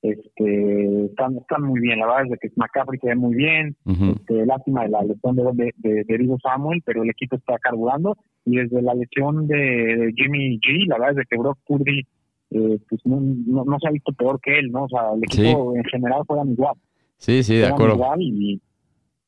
[0.01, 4.45] Este, están, están muy bien, la verdad es que McCaffrey se ve muy bien, este,
[4.45, 8.81] lástima de la lesión de, de, de, Samuel, pero el equipo está carburando y desde
[8.83, 12.05] la lesión de Jimmy G, la verdad es que Brock Purdy
[12.49, 14.85] eh, pues no, no, se ha visto peor que él, ¿no?
[14.85, 16.75] O sea, el equipo en general juegan igual.
[17.17, 17.95] Sí, sí, de acuerdo.
[17.95, 18.61] Igual y,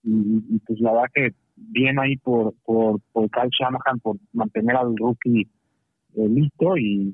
[0.03, 4.95] y, pues la verdad que bien ahí por, por, por Kyle Shanahan por mantener al
[4.95, 5.47] rookie
[6.15, 7.13] eh, listo y,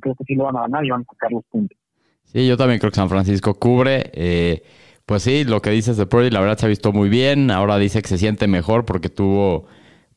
[0.00, 1.76] creo que sí lo van a ganar y van a sacar los puntos.
[2.24, 4.10] Sí, yo también creo que San Francisco cubre.
[4.14, 4.62] Eh,
[5.06, 7.50] pues sí, lo que dices de Purdy, la verdad se ha visto muy bien.
[7.50, 9.66] Ahora dice que se siente mejor porque tuvo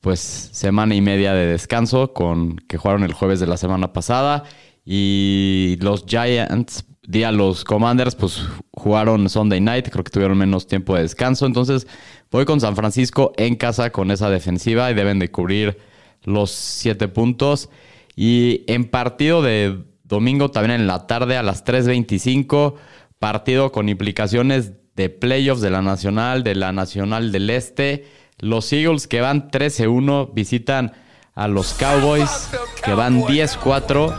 [0.01, 4.43] pues semana y media de descanso con que jugaron el jueves de la semana pasada
[4.85, 10.95] y los Giants, día los Commanders, pues jugaron Sunday night, creo que tuvieron menos tiempo
[10.95, 11.47] de descanso.
[11.47, 11.87] Entonces
[12.31, 15.79] voy con San Francisco en casa con esa defensiva y deben de cubrir
[16.23, 17.69] los siete puntos.
[18.15, 22.75] Y en partido de domingo también en la tarde a las 3.25,
[23.19, 28.05] partido con implicaciones de playoffs de la Nacional, de la Nacional del Este.
[28.39, 30.93] Los Eagles que van 13-1 visitan
[31.33, 32.51] a los Cowboys
[32.83, 34.15] que van 10-4.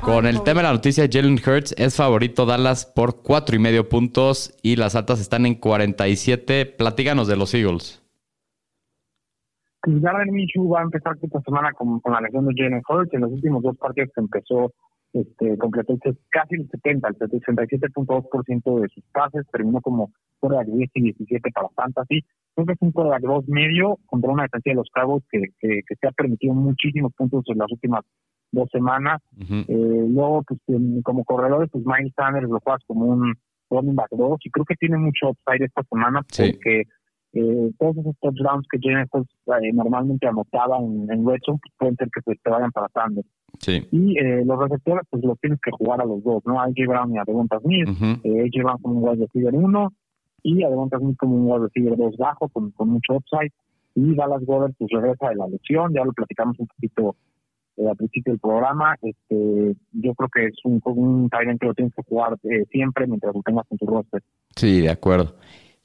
[0.00, 3.88] Con el tema de la noticia, Jalen Hurts es favorito Dallas por cuatro y medio
[3.88, 6.66] puntos y las altas están en 47.
[6.66, 8.02] Platíganos de los Eagles.
[9.82, 13.12] Pues Gardner Minshew va a empezar esta semana con, la lesión de Jalen Hurts.
[13.12, 14.72] En los últimos dos partidos que empezó,
[15.12, 15.98] este, completó
[16.30, 19.46] casi el 70, el 67.2% de sus pases.
[19.50, 22.24] Terminó como fuera de 10 y 17 para Fantasy.
[22.54, 25.80] Creo que es un de 2 medio contra una defensa de los Cowboys que, que,
[25.86, 28.04] que se ha permitido muchísimos puntos en las últimas
[28.52, 29.20] dos semanas.
[29.38, 30.60] eh, luego, pues
[31.04, 33.34] como corredores, pues Miles Sanders lo juegas como un
[33.70, 36.84] running back 2 y creo que tiene mucho upside esta semana porque
[37.34, 41.40] eh, todos esos touchdowns que Jennifer eh, normalmente anotaba en, en pues,
[41.78, 43.26] pueden ser que se te vayan para Sanders.
[43.60, 43.86] Sí.
[43.90, 46.60] Y eh, los receptores, pues los tienes que jugar a los dos, ¿no?
[46.60, 47.88] A AJ Brown y a Devonta Smith.
[48.24, 49.92] eh, AJ Brown como un wide receiver 1
[50.44, 53.52] y a Devonta Smith como un wide receiver 2 bajo, con, con mucho upside.
[53.94, 57.16] Y Dallas Goddard pues regresa de la lesión, ya lo platicamos un poquito
[57.76, 58.94] eh, al principio del programa.
[59.02, 63.34] Este, yo creo que es un, un que lo tienes que jugar eh, siempre mientras
[63.34, 64.22] lo tengas en tu roster.
[64.54, 65.34] Sí, de acuerdo.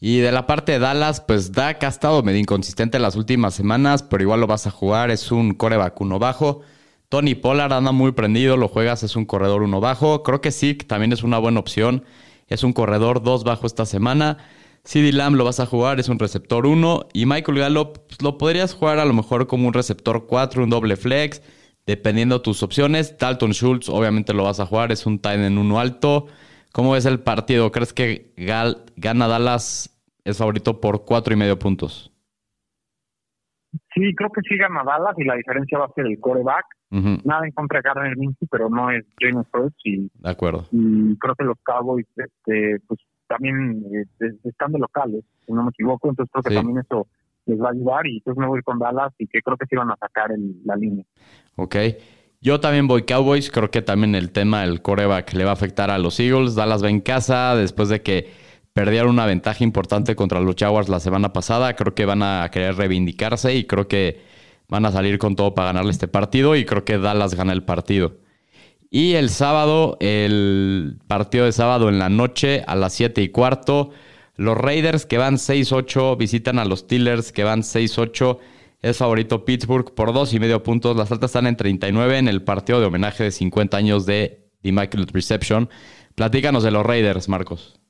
[0.05, 3.53] Y de la parte de Dallas, pues Dak ha estado medio inconsistente en las últimas
[3.53, 5.11] semanas, pero igual lo vas a jugar.
[5.11, 6.59] Es un coreback uno bajo.
[7.07, 10.21] Tony Pollard anda muy prendido, lo juegas, es un corredor uno bajo.
[10.21, 12.03] Creo que sí, también es una buena opción.
[12.49, 14.39] Es un corredor dos bajo esta semana.
[14.83, 17.07] CD Lamb lo vas a jugar, es un receptor 1.
[17.13, 20.69] Y Michael Gallup pues, lo podrías jugar a lo mejor como un receptor 4, un
[20.69, 21.41] doble flex
[21.85, 23.17] dependiendo tus opciones.
[23.17, 26.27] Dalton Schultz, obviamente lo vas a jugar, es un tight en uno alto.
[26.73, 27.71] ¿Cómo ves el partido?
[27.71, 29.92] ¿Crees que Gal, gana Dallas
[30.23, 32.11] es favorito por cuatro y medio puntos?
[33.93, 36.65] Sí, creo que sí gana Dallas y la diferencia va a ser el coreback.
[36.91, 40.67] Nada en contra de Gardner Minshew, pero no es James Hurts y, de acuerdo.
[40.71, 44.05] y creo que los Cowboys este, pues también eh,
[44.43, 47.07] están de locales, si no me equivoco, entonces creo que también eso
[47.47, 49.75] les va a ayudar y entonces me voy con Dallas y que creo que sí
[49.75, 50.29] van a sacar
[50.65, 51.03] la línea.
[51.55, 51.75] Ok.
[52.41, 53.49] Yo también voy Cowboys.
[53.49, 56.55] Creo que también el tema del coreback le va a afectar a los Eagles.
[56.55, 58.29] Dallas va en casa después de que
[58.73, 61.75] perdieron una ventaja importante contra los Jaguars la semana pasada.
[61.75, 64.21] Creo que van a querer reivindicarse y creo que
[64.67, 67.63] van a salir con todo para ganarle este partido y creo que Dallas gana el
[67.63, 68.17] partido.
[68.89, 73.91] Y el sábado, el partido de sábado en la noche a las 7 y cuarto,
[74.35, 78.39] los Raiders que van 6-8 visitan a los Steelers que van 6-8.
[78.81, 80.95] Es favorito Pittsburgh por dos y medio puntos.
[80.97, 85.11] Las altas están en 39 en el partido de homenaje de 50 años de Immaculate
[85.11, 85.69] Reception.
[86.15, 87.82] Platícanos de los Raiders, Marcos.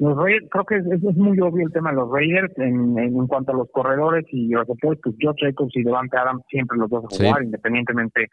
[0.00, 3.52] Los Raiders, creo que es, muy obvio el tema de los Raiders en, en, cuanto
[3.52, 5.12] a los corredores y los opuestos.
[5.12, 8.28] Pues Josh Jacobs y Devante Adams siempre los dos a jugar, independientemente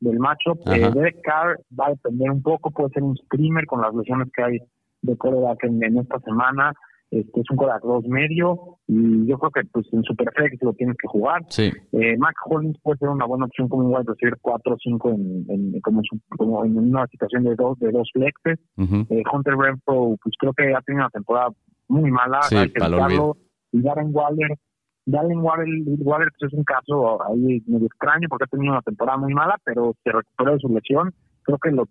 [0.00, 0.58] del matchup.
[0.66, 4.28] Eh, Derek Carr va a depender un poco, puede ser un screamer con las lesiones
[4.34, 4.58] que hay
[5.02, 6.72] de coreback en, en esta semana.
[7.10, 10.96] Este es un coreback dos medio y yo creo que pues en Superflex lo tienes
[10.96, 11.42] que jugar.
[11.48, 11.70] Sí.
[11.92, 15.10] Eh, Mac Hollins puede ser una buena opción como un wide receiver 4 o 5
[15.10, 16.02] en, en, como,
[16.36, 18.58] como, en una situación de dos de dos flexes.
[18.78, 21.50] eh, Hunter Renfro pues creo que ha tenido una temporada
[21.88, 22.42] muy mala.
[22.42, 22.80] Sí, hay que.
[23.72, 24.56] Y Darren Waller
[25.06, 25.66] Darren Waller,
[26.00, 29.58] Waller pues es un caso ahí medio extraño porque ha tenido una temporada muy mala,
[29.64, 31.12] pero se recuperó de su lesión.
[31.42, 31.84] Creo que lo,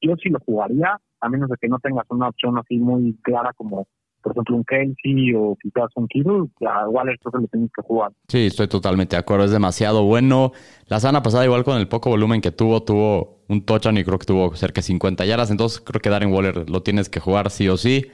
[0.00, 3.52] yo sí lo jugaría, a menos de que no tengas una opción así muy clara
[3.54, 3.86] como
[4.22, 8.12] por ejemplo, un Kelsey o quizás un Kittle, a Waller creo lo tienes que jugar.
[8.28, 9.44] Sí, estoy totalmente de acuerdo.
[9.44, 10.52] Es demasiado bueno.
[10.86, 14.18] La semana pasada, igual con el poco volumen que tuvo, tuvo un touchdown y creo
[14.18, 15.50] que tuvo cerca de 50 yardas.
[15.50, 18.06] Entonces, creo que Darren Waller lo tienes que jugar sí o sí.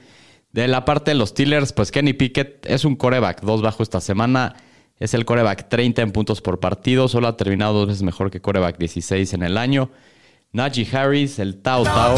[0.51, 4.01] De la parte de los Steelers, pues Kenny Pickett es un coreback, dos bajo esta
[4.01, 4.55] semana.
[4.99, 7.07] Es el coreback 30 en puntos por partido.
[7.07, 9.91] Solo ha terminado dos veces mejor que coreback 16 en el año.
[10.53, 12.15] Najee Harris, el Tao Tao.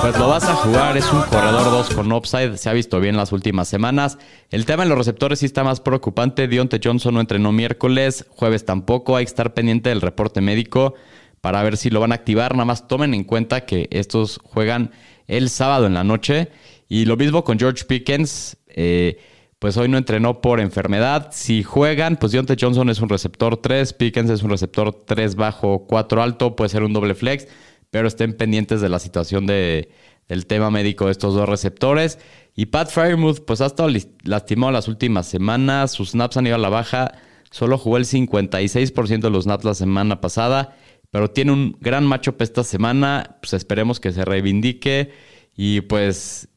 [0.00, 3.18] Pues lo vas a jugar, es un corredor 2 con upside, se ha visto bien
[3.18, 4.16] las últimas semanas.
[4.50, 6.48] El tema en los receptores sí está más preocupante.
[6.48, 9.16] Dionte Johnson no entrenó miércoles, jueves tampoco.
[9.16, 10.94] Hay que estar pendiente del reporte médico
[11.42, 12.54] para ver si lo van a activar.
[12.54, 14.90] Nada más tomen en cuenta que estos juegan
[15.26, 16.48] el sábado en la noche.
[16.88, 18.56] Y lo mismo con George Pickens.
[18.68, 19.18] Eh,
[19.58, 21.28] pues hoy no entrenó por enfermedad.
[21.32, 25.84] Si juegan, pues Dionte Johnson es un receptor 3, Pickens es un receptor 3 bajo,
[25.86, 27.46] 4 alto, puede ser un doble flex
[27.90, 29.90] pero estén pendientes de la situación de,
[30.28, 32.18] del tema médico de estos dos receptores.
[32.54, 33.90] Y Pat Firemouth, pues ha estado
[34.22, 37.12] lastimado las últimas semanas, sus snaps han ido a la baja,
[37.50, 40.76] solo jugó el 56% de los snaps la semana pasada,
[41.10, 45.12] pero tiene un gran matchup esta semana, pues esperemos que se reivindique
[45.56, 46.48] y pues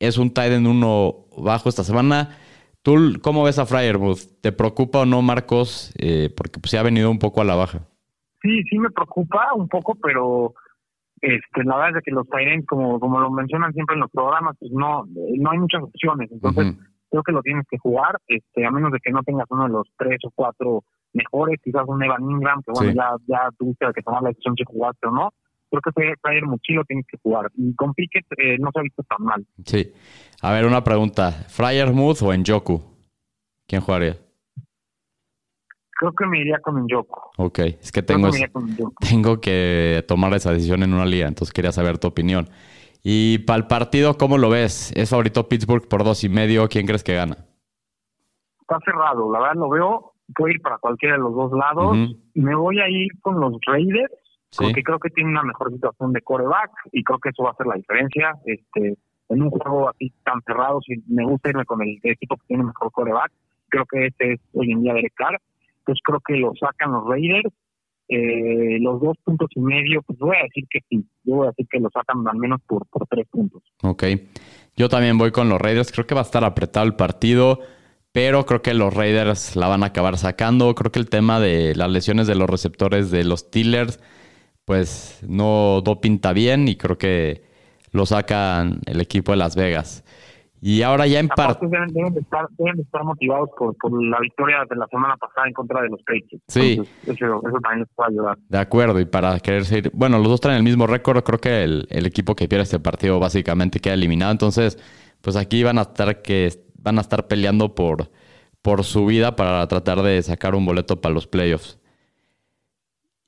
[0.00, 2.36] es un tight end uno bajo esta semana.
[2.82, 4.40] ¿Tú cómo ves a Fryermuth?
[4.40, 5.92] ¿Te preocupa o no, Marcos?
[5.98, 7.86] Eh, porque pues se ha venido un poco a la baja.
[8.42, 10.54] Sí, sí me preocupa un poco, pero
[11.20, 14.56] este, la verdad es que los Tyrants, como, como lo mencionan siempre en los programas,
[14.58, 16.30] pues no, no hay muchas opciones.
[16.32, 16.76] Entonces,
[17.10, 19.70] creo que lo tienes que jugar, este, a menos de que no tengas uno de
[19.70, 24.02] los tres o cuatro mejores, quizás un Evan Ingram, que bueno, ya, ya tuviste que
[24.02, 25.32] tomar la decisión si jugaste o no.
[25.70, 27.50] Creo que Tyler Muchilo tienes que jugar.
[27.56, 29.46] Y con Pickett eh, no se ha visto tan mal.
[29.64, 29.92] Sí.
[30.42, 31.30] A ver, una pregunta.
[31.30, 32.82] ¿Fryermuth o en Joku?
[33.68, 34.16] ¿Quién jugaría?
[36.00, 37.20] Creo que me iría con Njoku.
[37.36, 38.30] Ok, es que tengo,
[39.00, 42.48] tengo que tomar esa decisión en una liga, entonces quería saber tu opinión.
[43.02, 44.92] Y para el partido, ¿cómo lo ves?
[44.96, 46.68] ¿Es favorito Pittsburgh por dos y medio?
[46.68, 47.36] ¿Quién crees que gana?
[48.62, 50.12] Está cerrado, la verdad lo veo.
[50.34, 51.98] Puede ir para cualquiera de los dos lados.
[52.34, 54.12] Me voy a ir con los Raiders,
[54.56, 57.52] porque creo que tiene una mejor situación de coreback y creo que eso va a
[57.52, 58.32] hacer la diferencia.
[58.46, 58.96] Este,
[59.28, 62.64] en un juego así tan cerrado, si me gusta irme con el equipo que tiene
[62.64, 63.32] mejor coreback,
[63.68, 65.38] creo que este es hoy en día Derek Carr
[65.84, 67.52] pues creo que lo sacan los Raiders.
[68.12, 71.04] Eh, los dos puntos y medio, pues voy a decir que sí.
[71.22, 73.62] Yo voy a decir que lo sacan al menos por, por tres puntos.
[73.82, 74.04] Ok.
[74.76, 75.92] Yo también voy con los Raiders.
[75.92, 77.60] Creo que va a estar apretado el partido,
[78.12, 80.74] pero creo que los Raiders la van a acabar sacando.
[80.74, 84.00] Creo que el tema de las lesiones de los receptores de los Steelers,
[84.64, 87.42] pues no, no pinta bien y creo que
[87.92, 90.04] lo sacan el equipo de Las Vegas.
[90.62, 91.66] Y ahora ya en parte...
[91.66, 95.16] Deben, deben, de estar, deben de estar motivados por, por, la victoria de la semana
[95.16, 96.44] pasada en contra de los Patriots.
[96.48, 96.82] Sí.
[97.06, 98.38] eso, eso, también les puede ayudar.
[98.48, 99.90] De acuerdo, y para querer seguir...
[99.94, 101.22] Bueno, los dos traen el mismo récord.
[101.22, 104.32] Creo que el, el, equipo que pierde este partido básicamente queda eliminado.
[104.32, 104.78] Entonces,
[105.22, 106.50] pues aquí van a estar que
[106.82, 108.10] van a estar peleando por,
[108.62, 111.78] por su vida para tratar de sacar un boleto para los playoffs.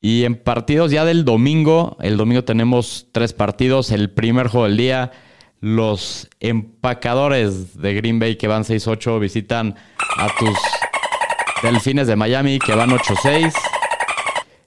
[0.00, 3.92] Y en partidos ya del domingo, el domingo tenemos tres partidos.
[3.92, 5.12] El primer juego del día
[5.62, 9.76] los empacadores de Green Bay que van 6-8 visitan
[10.18, 10.58] a tus
[11.62, 13.54] Delfines de Miami que van 8-6.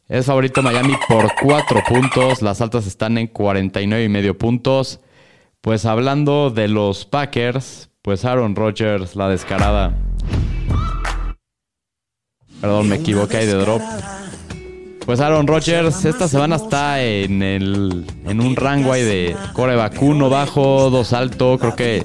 [0.08, 2.42] Es favorito Miami por 4 puntos.
[2.42, 5.02] Las altas están en 49 y medio puntos.
[5.60, 9.98] Pues hablando de los Packers, pues Aaron Rodgers, la descarada.
[12.62, 13.82] Perdón, me equivoqué de drop.
[15.06, 20.32] Pues Aaron Rodgers esta semana está en, el, en un rango ahí de coreback uno
[20.32, 21.60] bajo, dos alto.
[21.60, 22.04] Creo que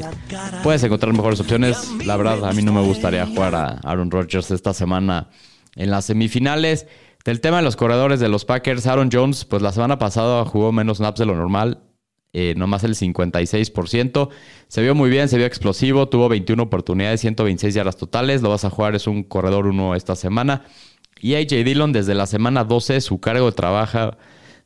[0.63, 1.91] puedes encontrar mejores opciones.
[2.05, 5.31] La verdad, a mí no me gustaría jugar a Aaron Rodgers esta semana
[5.77, 6.87] en las semifinales.
[7.25, 10.71] Del tema de los corredores de los Packers, Aaron Jones, pues la semana pasada jugó
[10.71, 11.81] menos snaps de lo normal.
[12.35, 14.29] Eh, nomás el 56%.
[14.69, 18.43] Se vio muy bien, se vio explosivo, tuvo 21 oportunidades, 126 yardas totales.
[18.43, 20.65] Lo vas a jugar, es un corredor uno esta semana.
[21.21, 24.17] Y AJ Dillon desde la semana 12 su cargo de trabajo,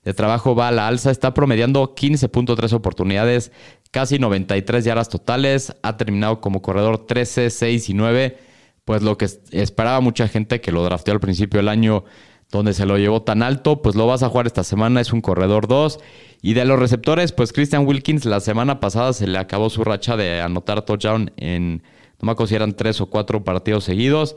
[0.05, 3.53] de trabajo va a la alza, está promediando 15.3 oportunidades,
[3.91, 8.39] casi 93 yardas totales, ha terminado como corredor 13, 6 y 9,
[8.85, 12.05] pues lo que esperaba mucha gente que lo drafteó al principio del año
[12.51, 15.21] donde se lo llevó tan alto, pues lo vas a jugar esta semana, es un
[15.21, 15.99] corredor 2.
[16.41, 20.17] Y de los receptores, pues Christian Wilkins la semana pasada se le acabó su racha
[20.17, 21.83] de anotar touchdown en,
[22.21, 24.37] no me acuerdo si eran 3 o 4 partidos seguidos.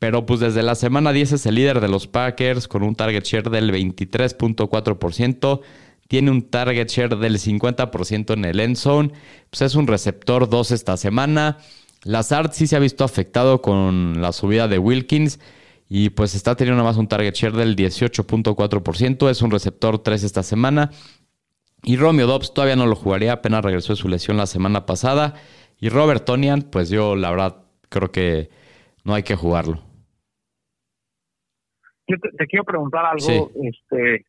[0.00, 3.22] Pero pues desde la semana 10 es el líder de los Packers con un target
[3.22, 5.60] share del 23.4%.
[6.08, 9.12] Tiene un target share del 50% en el end zone.
[9.50, 11.58] Pues es un receptor 2 esta semana.
[12.02, 15.38] Lazard sí se ha visto afectado con la subida de Wilkins.
[15.86, 19.28] Y pues está teniendo más un target share del 18.4%.
[19.28, 20.92] Es un receptor 3 esta semana.
[21.82, 23.34] Y Romeo Dobbs todavía no lo jugaría.
[23.34, 25.34] Apenas regresó de su lesión la semana pasada.
[25.78, 27.56] Y Robert Tonian, pues yo la verdad
[27.90, 28.48] creo que
[29.04, 29.89] no hay que jugarlo.
[32.10, 34.24] Yo te, quiero preguntar algo, este,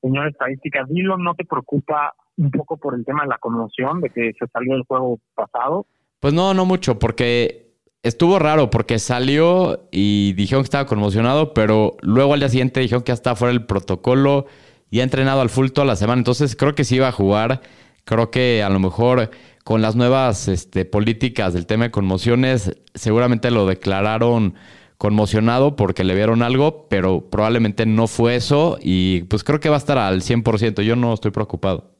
[0.00, 0.84] señor estadística.
[0.88, 4.46] Dilo, ¿no te preocupa un poco por el tema de la conmoción, de que se
[4.52, 5.86] salió del juego pasado?
[6.20, 11.96] Pues no, no mucho, porque estuvo raro, porque salió y dijeron que estaba conmocionado, pero
[12.00, 14.46] luego al día siguiente dijeron que ya estaba fuera del protocolo
[14.90, 16.20] y ha entrenado al full toda la semana.
[16.20, 17.62] Entonces creo que sí iba a jugar.
[18.04, 19.30] Creo que a lo mejor
[19.64, 24.54] con las nuevas este, políticas del tema de conmociones, seguramente lo declararon
[24.98, 29.76] conmocionado porque le vieron algo, pero probablemente no fue eso y pues creo que va
[29.76, 30.82] a estar al 100%.
[30.82, 31.90] Yo no estoy preocupado.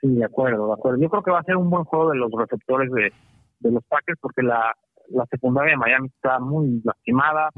[0.00, 1.00] Sí, de acuerdo, de acuerdo.
[1.00, 3.12] Yo creo que va a ser un buen juego de los receptores de,
[3.60, 4.74] de los Packers porque la,
[5.08, 7.50] la secundaria de Miami está muy lastimada.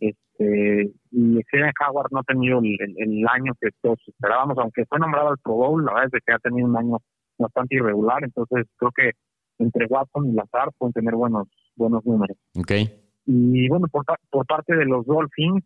[0.00, 4.98] este Y Steven Howard no ha tenido el, el, año que todos esperábamos, aunque fue
[4.98, 6.98] nombrado al Pro Bowl, la verdad es que ha tenido un año
[7.38, 8.22] bastante irregular.
[8.22, 9.12] Entonces creo que
[9.58, 12.36] entre Watson y Lazar pueden tener buenos buenos números.
[12.58, 12.90] Okay.
[13.26, 15.64] Y bueno, por, por parte de los Dolphins,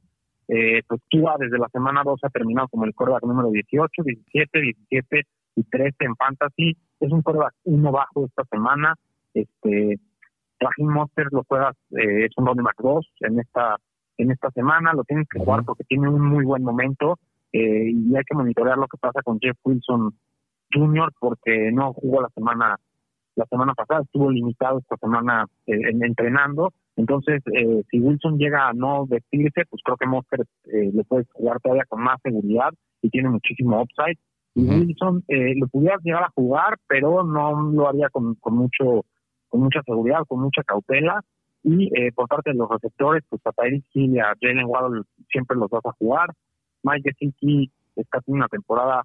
[0.49, 4.61] eh, pues Tua desde la semana 2 ha terminado como el quarterback número 18, 17,
[4.61, 5.23] 17
[5.57, 6.77] y 13 en fantasy.
[7.01, 8.95] Es un quarterback uno bajo esta semana.
[9.35, 9.99] Este,
[10.61, 13.77] Raheem Monster lo juegas, eh, es un running back 2 en esta
[14.19, 17.19] en esta semana, lo tienes que jugar porque tiene un muy buen momento
[17.53, 20.13] eh, y hay que monitorear lo que pasa con Jeff Wilson
[20.73, 21.13] Jr.
[21.21, 22.79] porque no jugó la semana
[23.39, 26.73] la semana pasada, estuvo limitado esta semana eh, en, entrenando.
[26.97, 31.25] Entonces, eh, si Wilson llega a no vestirse, pues creo que Monster eh, le puede
[31.33, 32.71] jugar todavía con más seguridad
[33.01, 34.19] y tiene muchísimo upside.
[34.57, 39.05] Y Wilson eh, lo pudieras llegar a jugar, pero no lo haría con, con mucho
[39.49, 41.23] con mucha seguridad, con mucha cautela.
[41.63, 45.03] Y eh, por parte de los receptores, pues a Tyreek Hill y a Jalen Waddle
[45.31, 46.31] siempre los vas a jugar.
[46.83, 49.05] Mike Gesicki está haciendo una temporada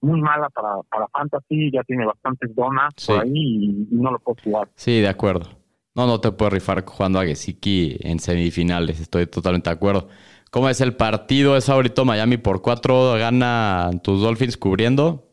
[0.00, 4.36] muy mala para, para Fantasy, ya tiene bastantes donas por ahí y, no lo puedo
[4.42, 4.68] jugar.
[4.74, 5.50] Sí, de acuerdo.
[5.94, 10.08] No, no te puedes rifar jugando a Gesicki en semifinales, estoy totalmente de acuerdo.
[10.50, 11.56] ¿Cómo es el partido?
[11.56, 13.14] ¿Es ahorita Miami por cuatro?
[13.18, 15.24] ¿Gana tus Dolphins cubriendo?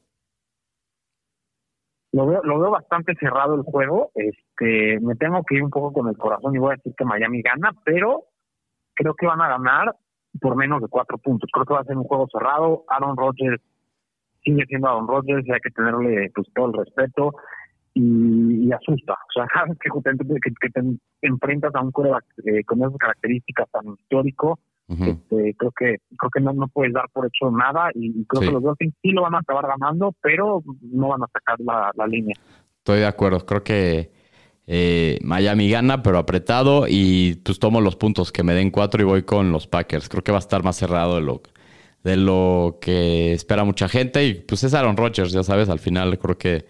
[2.11, 4.11] Lo veo, lo veo bastante cerrado el juego.
[4.15, 7.05] Este, me tengo que ir un poco con el corazón y voy a decir que
[7.05, 8.25] Miami gana, pero
[8.93, 9.95] creo que van a ganar
[10.41, 11.49] por menos de cuatro puntos.
[11.53, 12.83] Creo que va a ser un juego cerrado.
[12.89, 13.61] Aaron Rodgers
[14.45, 17.33] sigue siendo Aaron Rodgers y hay que tenerle pues todo el respeto
[17.95, 19.13] y, asusta.
[19.13, 19.47] O sea,
[19.81, 20.81] que, te
[21.21, 26.41] enfrentas a un coreback eh, con esas características tan histórico, este, creo que creo que
[26.41, 29.33] no, no puedes dar por hecho nada y, creo que los Dolphins sí lo van
[29.33, 32.35] a acabar ganando, pero no van a sacar la, línea.
[32.77, 33.39] Estoy de acuerdo.
[33.47, 34.11] Creo que
[34.67, 39.05] eh, Miami gana, pero apretado y pues tomo los puntos que me den cuatro y
[39.05, 40.07] voy con los Packers.
[40.07, 41.41] Creo que va a estar más cerrado de lo
[42.05, 44.25] de lo que espera mucha gente.
[44.25, 46.65] Y pues es Aaron Rodgers, ya sabes, al final creo que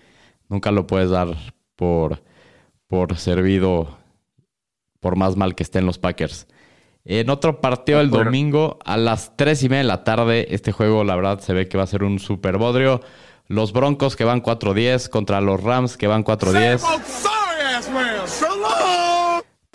[0.48, 1.36] nunca lo puedes dar
[1.76, 2.24] por,
[2.88, 3.98] por servido,
[5.02, 6.48] por más mal que estén los Packers.
[7.04, 11.04] En otro partido el domingo a las 3 y media de la tarde, este juego
[11.04, 13.02] la verdad se ve que va a ser un super bodrio.
[13.48, 16.82] Los Broncos que van 4-10 contra los Rams que van 4-10.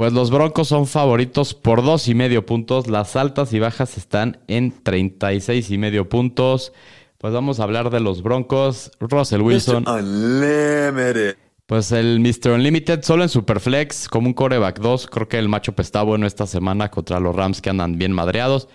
[0.00, 2.86] Pues los Broncos son favoritos por dos y medio puntos.
[2.86, 6.72] Las altas y bajas están en 36 y medio puntos.
[7.18, 8.92] Pues vamos a hablar de los Broncos.
[8.98, 9.84] Russell Wilson.
[11.66, 12.52] Pues el Mr.
[12.52, 15.06] Unlimited solo en Superflex, como un coreback 2.
[15.06, 18.68] Creo que el macho está bueno esta semana contra los Rams que andan bien madreados.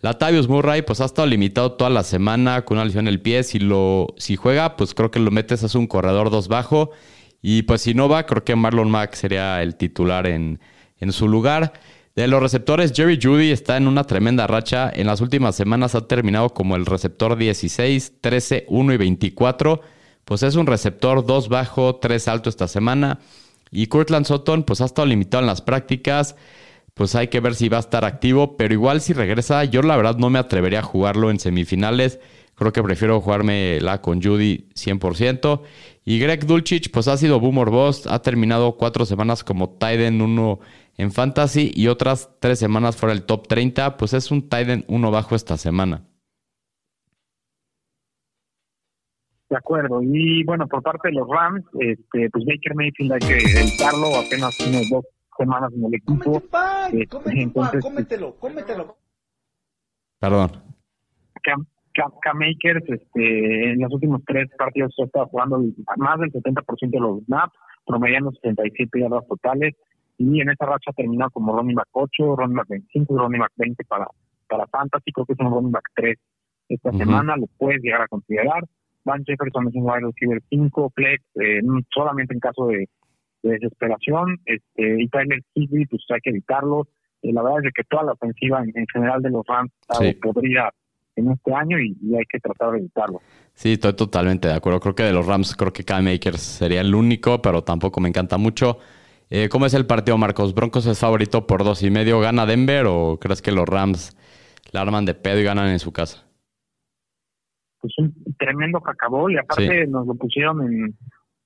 [0.00, 3.44] Latavius Murray, pues ha estado limitado toda la semana con una lesión en el pie.
[3.44, 6.90] Si, lo, si juega, pues creo que lo metes, es un corredor dos bajo.
[7.42, 10.60] Y pues si no va, creo que Marlon Mack sería el titular en,
[10.98, 11.72] en su lugar.
[12.14, 14.90] De los receptores, Jerry Judy está en una tremenda racha.
[14.94, 19.80] En las últimas semanas ha terminado como el receptor 16, 13, 1 y 24.
[20.24, 23.18] Pues es un receptor 2 bajo, 3 alto esta semana.
[23.70, 26.36] Y Cortland Sutton, pues ha estado limitado en las prácticas.
[26.94, 28.56] Pues hay que ver si va a estar activo.
[28.56, 32.20] Pero igual si regresa, yo la verdad no me atrevería a jugarlo en semifinales.
[32.54, 35.62] Creo que prefiero jugarme la con Judy 100%.
[36.04, 38.06] Y Greg Dulcich, pues ha sido boomer boss.
[38.06, 40.60] Ha terminado cuatro semanas como Tiden 1
[40.98, 45.10] en Fantasy y otras tres semanas fuera el top 30, pues es un Titan uno
[45.10, 46.04] bajo esta semana.
[49.48, 50.00] De acuerdo.
[50.02, 54.58] Y bueno, por parte de los Rams, este, pues Baker Mayfield hay que editarlo, apenas
[54.60, 55.04] unas dos
[55.42, 56.42] semanas en el equipo.
[56.92, 58.96] Este, entonces, cómetelo, cómetelo.
[60.20, 60.50] Perdón.
[61.42, 61.66] Cam,
[62.38, 65.60] Makers, este, en los últimos tres partidos ha estado jugando
[65.96, 67.52] más del 70% de los snaps,
[67.84, 69.74] promediando 77 yardas totales
[70.16, 73.52] y en esa racha terminado como running back 8, running back 25 y running back
[73.56, 74.06] 20 para,
[74.48, 75.12] para Fantasy.
[75.12, 76.16] Creo que es un running back 3
[76.68, 78.64] esta semana, lo puedes llegar a considerar.
[79.04, 81.60] Van Jefferson es un wide receiver 5, flex, eh,
[81.92, 82.88] solamente en caso de,
[83.50, 84.40] desesperación.
[84.44, 86.88] Este, y Tyler Higbee, pues hay que evitarlo.
[87.22, 89.72] Eh, la verdad es que toda la ofensiva en, general de los Rams
[90.22, 90.70] podría
[91.16, 93.20] en este año y, hay que tratar de evitarlo.
[93.54, 94.80] Sí, estoy totalmente de acuerdo.
[94.80, 98.08] Creo que de los Rams, creo que Kyle Makers sería el único, pero tampoco me
[98.08, 98.78] encanta mucho.
[99.30, 100.54] Eh, ¿Cómo es el partido, Marcos?
[100.54, 102.20] ¿Broncos es favorito por dos y medio?
[102.20, 104.16] ¿Gana Denver o crees que los Rams
[104.72, 106.26] la arman de pedo y ganan en su casa?
[107.80, 110.96] Pues un tremendo que acabó y aparte nos lo pusieron en,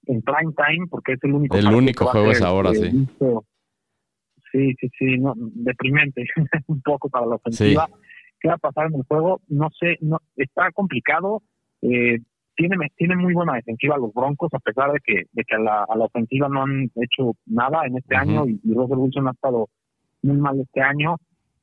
[0.07, 3.07] en prime time porque es el único El único juego es ahora, sí.
[4.53, 6.25] Sí, sí, sí, no, deprimente
[6.69, 7.89] un poco para la ofensiva.
[8.41, 9.41] ¿Qué va a pasar en el juego?
[9.49, 11.43] No sé, no está complicado.
[11.83, 12.19] Eh,
[12.57, 15.85] tiene, tiene muy buena defensiva los Broncos, a pesar de que, de que a, la,
[15.89, 19.69] a la ofensiva no han hecho nada en este año y, Russell Wilson ha estado
[20.23, 21.17] muy mal este año.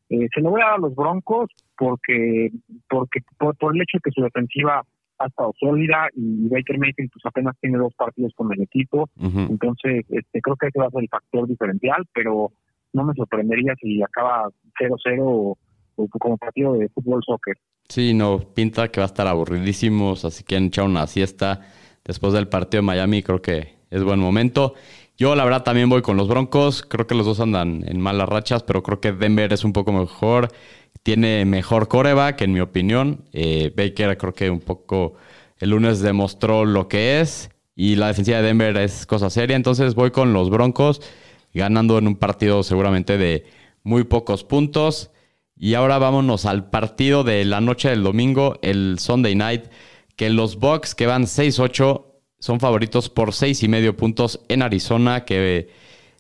[0.10, 2.52] Eh, se lo voy a dar a los Broncos porque
[2.88, 4.84] porque por, el hecho de que su defensiva
[5.20, 10.06] ha estado sólida y Baker Mayfield pues apenas tiene dos partidos con el equipo, entonces
[10.10, 12.52] este, creo que ese va a ser el factor diferencial, pero
[12.94, 14.50] no me sorprendería si acaba
[14.80, 15.58] 0-0 o,
[16.20, 17.56] como partido de fútbol soccer.
[17.88, 21.62] Sí, no, pinta que va a estar aburridísimo, así que han echado una siesta
[22.04, 24.74] después del partido de Miami, creo que es buen momento.
[25.18, 28.28] Yo la verdad también voy con los Broncos, creo que los dos andan en malas
[28.28, 30.52] rachas, pero creo que Denver es un poco mejor,
[31.04, 33.26] tiene mejor coreback en mi opinión.
[33.32, 35.14] Eh, Baker creo que un poco
[35.60, 39.96] el lunes demostró lo que es y la defensiva de Denver es cosa seria, entonces
[39.96, 41.02] voy con los Broncos
[41.54, 43.46] ganando en un partido seguramente de
[43.84, 45.12] muy pocos puntos.
[45.56, 49.66] Y ahora vámonos al partido de la noche del domingo, el Sunday Night,
[50.16, 52.13] que los Bucks que van 6-8
[52.44, 55.70] son favoritos por 6 y medio puntos en Arizona, que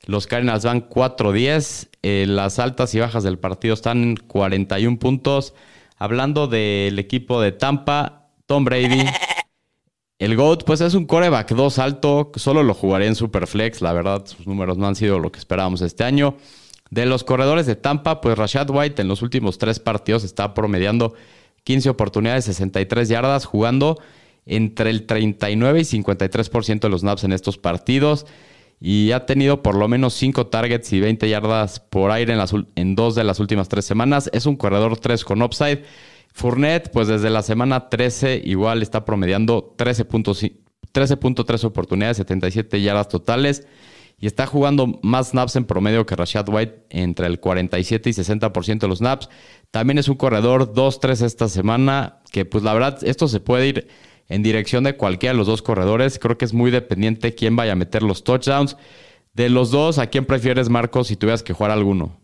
[0.05, 1.89] los Cardinals van 4-10.
[2.01, 5.53] Eh, las altas y bajas del partido están en 41 puntos.
[5.97, 9.03] Hablando del equipo de Tampa, Tom Brady.
[10.17, 14.25] El GOAT, pues es un coreback 2 alto, solo lo jugaría en Superflex, la verdad
[14.25, 16.37] sus números no han sido lo que esperábamos este año.
[16.89, 21.15] De los corredores de Tampa, pues Rashad White en los últimos tres partidos está promediando
[21.65, 23.99] 15 oportunidades, 63 yardas, jugando
[24.45, 28.25] entre el 39 y 53% de los snaps en estos partidos.
[28.79, 32.35] Y ha tenido por lo menos 5 targets y 20 yardas por aire
[32.75, 34.29] en, dos de las últimas tres semanas.
[34.33, 35.83] Es un corredor 3 con upside.
[36.33, 43.67] Fournette, pues desde la semana 13 igual está promediando 13.3 oportunidades, 77 yardas totales
[44.23, 48.79] y está jugando más snaps en promedio que Rashad White entre el 47 y 60%
[48.79, 49.27] de los snaps.
[49.69, 53.87] También es un corredor 2-3 esta semana, que pues la verdad esto se puede ir
[54.29, 56.19] en dirección de cualquiera de los dos corredores.
[56.19, 58.77] Creo que es muy dependiente quién vaya a meter los touchdowns.
[59.33, 62.17] De los dos, ¿a quién prefieres, Marcos, si tuvieras que jugar alguno?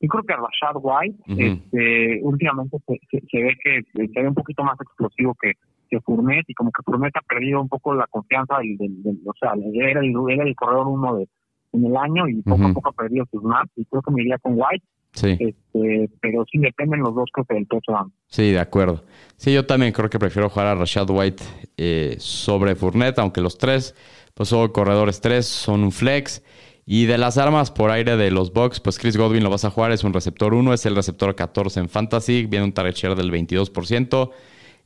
[0.00, 4.80] Yo creo que Rashad White, este, últimamente se, ve que se ve un poquito más
[4.80, 5.52] explosivo que,
[5.90, 9.32] que Fournette y como que Fournette ha perdido un poco la confianza del, del, o
[9.40, 11.28] sea, era el, era el corredor uno de,
[11.72, 14.22] en el año y poco a poco ha perdido sus maps y creo que me
[14.22, 14.84] iría con White.
[15.12, 15.36] Sí.
[15.38, 18.12] Este, pero sí dependen los dos que del touchdown.
[18.28, 19.04] Sí, de acuerdo.
[19.36, 21.42] Sí, yo también creo que prefiero jugar a Rashad White
[21.76, 23.94] eh, sobre Fournette, aunque los tres,
[24.34, 26.42] pues son corredores tres, son un flex.
[26.90, 29.70] Y de las armas por aire de los Bucks, pues Chris Godwin lo vas a
[29.70, 33.14] jugar, es un receptor 1, es el receptor 14 en Fantasy, viene un target share
[33.14, 34.30] del 22%.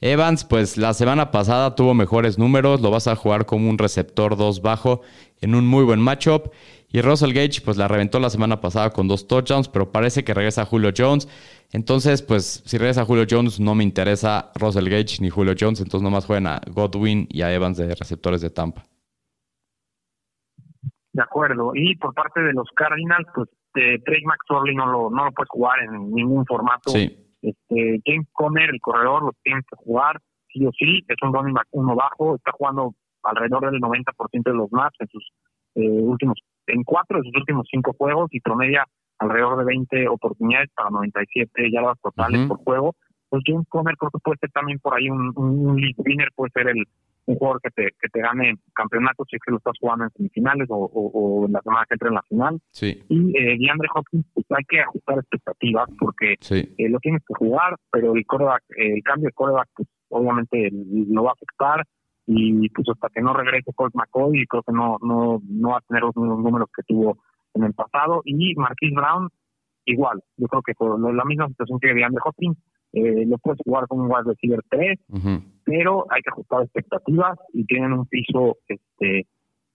[0.01, 4.37] Evans, pues la semana pasada tuvo mejores números, lo vas a jugar como un receptor
[4.37, 5.03] 2 bajo
[5.41, 6.51] en un muy buen matchup.
[6.93, 10.35] Y Russell Gage, pues la reventó la semana pasada con dos touchdowns, pero parece que
[10.35, 11.27] regresa Julio Jones.
[11.73, 15.81] Entonces, pues si regresa Julio Jones, no me interesa Russell Gage ni Julio Jones.
[15.81, 18.83] Entonces, nomás juegan a Godwin y a Evans de receptores de Tampa.
[21.15, 21.73] De acuerdo.
[21.75, 25.49] Y por parte de los Cardinals, pues eh, Trey McSorley no lo, no lo puedes
[25.49, 26.91] jugar en ningún formato.
[26.91, 27.19] Sí.
[27.41, 30.21] Este, James Conner, el corredor, lo tiene que jugar
[30.53, 31.03] sí o sí.
[31.09, 32.37] Es un running back uno bajo.
[32.37, 35.33] Está jugando alrededor del 90% de los maps en sus
[35.75, 38.85] eh, últimos, en cuatro de sus últimos cinco juegos y promedia
[39.19, 42.95] alrededor de 20 oportunidades para 97 yardas totales por juego.
[43.29, 46.51] Pues James Conner creo que puede ser también por ahí un, un, lead winner, puede
[46.53, 46.85] ser el
[47.27, 50.11] un jugador que te, que te gane campeonatos si es que lo estás jugando en
[50.11, 52.61] semifinales o, o, en la semana que entre en la final.
[52.71, 53.03] Sí.
[53.09, 57.77] Y eh, DeAndre Hopkins, pues hay que ajustar expectativas porque eh, lo tienes que jugar,
[57.91, 61.85] pero el coreback, el cambio de coreback, pues obviamente lo va a afectar
[62.27, 65.81] y pues hasta que no regrese Colt McCoy creo que no no no va a
[65.89, 67.19] tener los mismos números que tuvo
[67.55, 69.29] en el pasado y Marquis Brown
[69.85, 72.57] igual yo creo que con la misma situación que DeAndre Hopkins
[72.93, 75.01] eh, lo puedes jugar con un wide receiver 3
[75.65, 79.27] pero hay que ajustar expectativas y tienen un piso este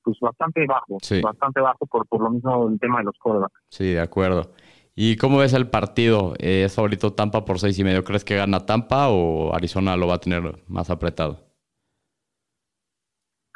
[0.04, 3.92] pues bastante bajo bastante bajo por por lo mismo el tema de los quarterbacks sí
[3.94, 4.52] de acuerdo
[5.00, 6.34] ¿Y cómo ves el partido?
[6.40, 8.04] Eh, ¿Es favorito Tampa por seis y medio?
[8.04, 11.47] ¿Crees que gana Tampa o Arizona lo va a tener más apretado?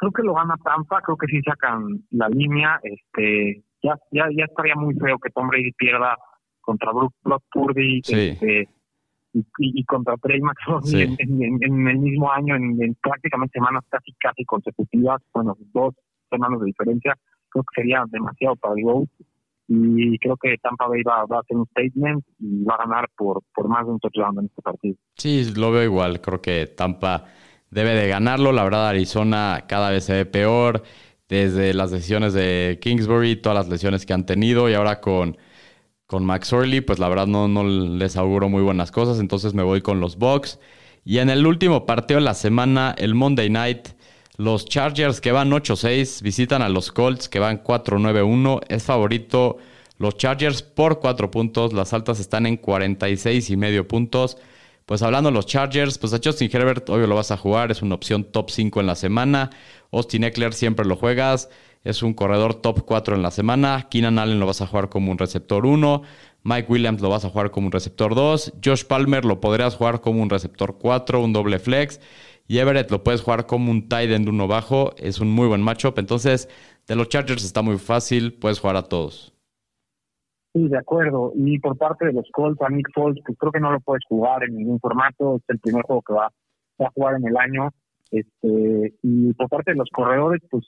[0.02, 4.46] Creo que lo gana Tampa, creo que sí sacan la línea, este, ya, ya, ya
[4.46, 6.18] estaría muy feo que Tom Brady pierda
[6.60, 7.14] contra Brook,
[7.52, 8.68] Purdy este,
[9.60, 15.56] y, contra Trey McSorley en, el mismo año, en, prácticamente semanas casi casi consecutivas, bueno,
[15.72, 15.94] dos
[16.32, 17.16] semanas de diferencia,
[17.50, 19.08] creo que sería demasiado para el
[19.68, 23.08] y creo que Tampa Bay va, va, a hacer un statement y va a ganar
[23.16, 24.96] por, por más de un touchdown en este partido.
[25.16, 27.26] Sí, lo veo igual, creo que Tampa
[27.72, 28.52] debe de ganarlo.
[28.52, 30.84] La verdad, Arizona cada vez se ve peor.
[31.28, 35.38] Desde las decisiones de Kingsbury, todas las lesiones que han tenido y ahora con,
[36.06, 39.20] con Max Orley, pues la verdad no, no les auguro muy buenas cosas.
[39.20, 40.60] Entonces me voy con los Bucks.
[41.06, 43.90] Y en el último partido de la semana, el Monday Night,
[44.38, 48.62] los Chargers que van 8-6 visitan a los Colts que van 4-9-1.
[48.68, 49.58] Es favorito
[49.98, 51.74] los Chargers por 4 puntos.
[51.74, 54.38] Las altas están en 46 y medio puntos.
[54.86, 57.82] Pues hablando de los Chargers, pues a Justin Herbert obvio lo vas a jugar, es
[57.82, 59.50] una opción top 5 en la semana.
[59.92, 61.50] Austin Eckler siempre lo juegas,
[61.84, 63.88] es un corredor top 4 en la semana.
[63.90, 66.04] Keenan Allen lo vas a jugar como un receptor 1.
[66.44, 68.54] Mike Williams lo vas a jugar como un receptor 2.
[68.64, 72.00] Josh Palmer lo podrías jugar como un receptor 4, un doble flex.
[72.48, 74.94] Y Everett lo puedes jugar como un tight end uno bajo.
[74.98, 75.98] Es un muy buen matchup.
[75.98, 76.50] Entonces,
[76.88, 78.34] de los Chargers está muy fácil.
[78.34, 79.34] Puedes jugar a todos.
[80.54, 81.32] Sí, de acuerdo.
[81.36, 84.04] Y por parte de los Colts, a Nick Foles, pues creo que no lo puedes
[84.08, 85.38] jugar en ningún formato.
[85.38, 87.70] Es el primer juego que va, a jugar en el año.
[88.12, 90.66] Este, y por parte de los corredores, pues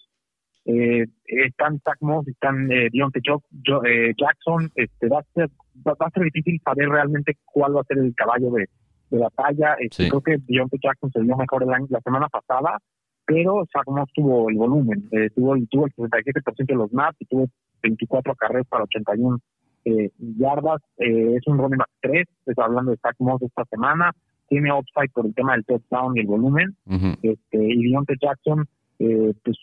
[0.65, 4.71] eh, están Zach Moss, están eh, Dionte eh, Jackson.
[4.75, 5.49] Este, va, a ser,
[5.85, 8.69] va, a ser difícil saber realmente cuál va a ser el caballo de,
[9.09, 9.75] de batalla.
[9.79, 12.79] Este, Creo que Dionte Jackson se vio mejor el año, la semana pasada,
[13.25, 15.09] pero Zach Moss tuvo el volumen.
[15.11, 17.47] Eh, tuvo, tuvo el 67% de los snaps y tuvo
[17.81, 19.39] 24 carreras para 81
[19.85, 24.11] eh, yardas, eh, es un running back 3, estoy hablando de Zach Moss esta semana,
[24.47, 26.75] tiene upside por el tema del touchdown y el volumen,
[27.21, 28.65] este, y Deontay Jackson,
[28.99, 29.57] eh, pues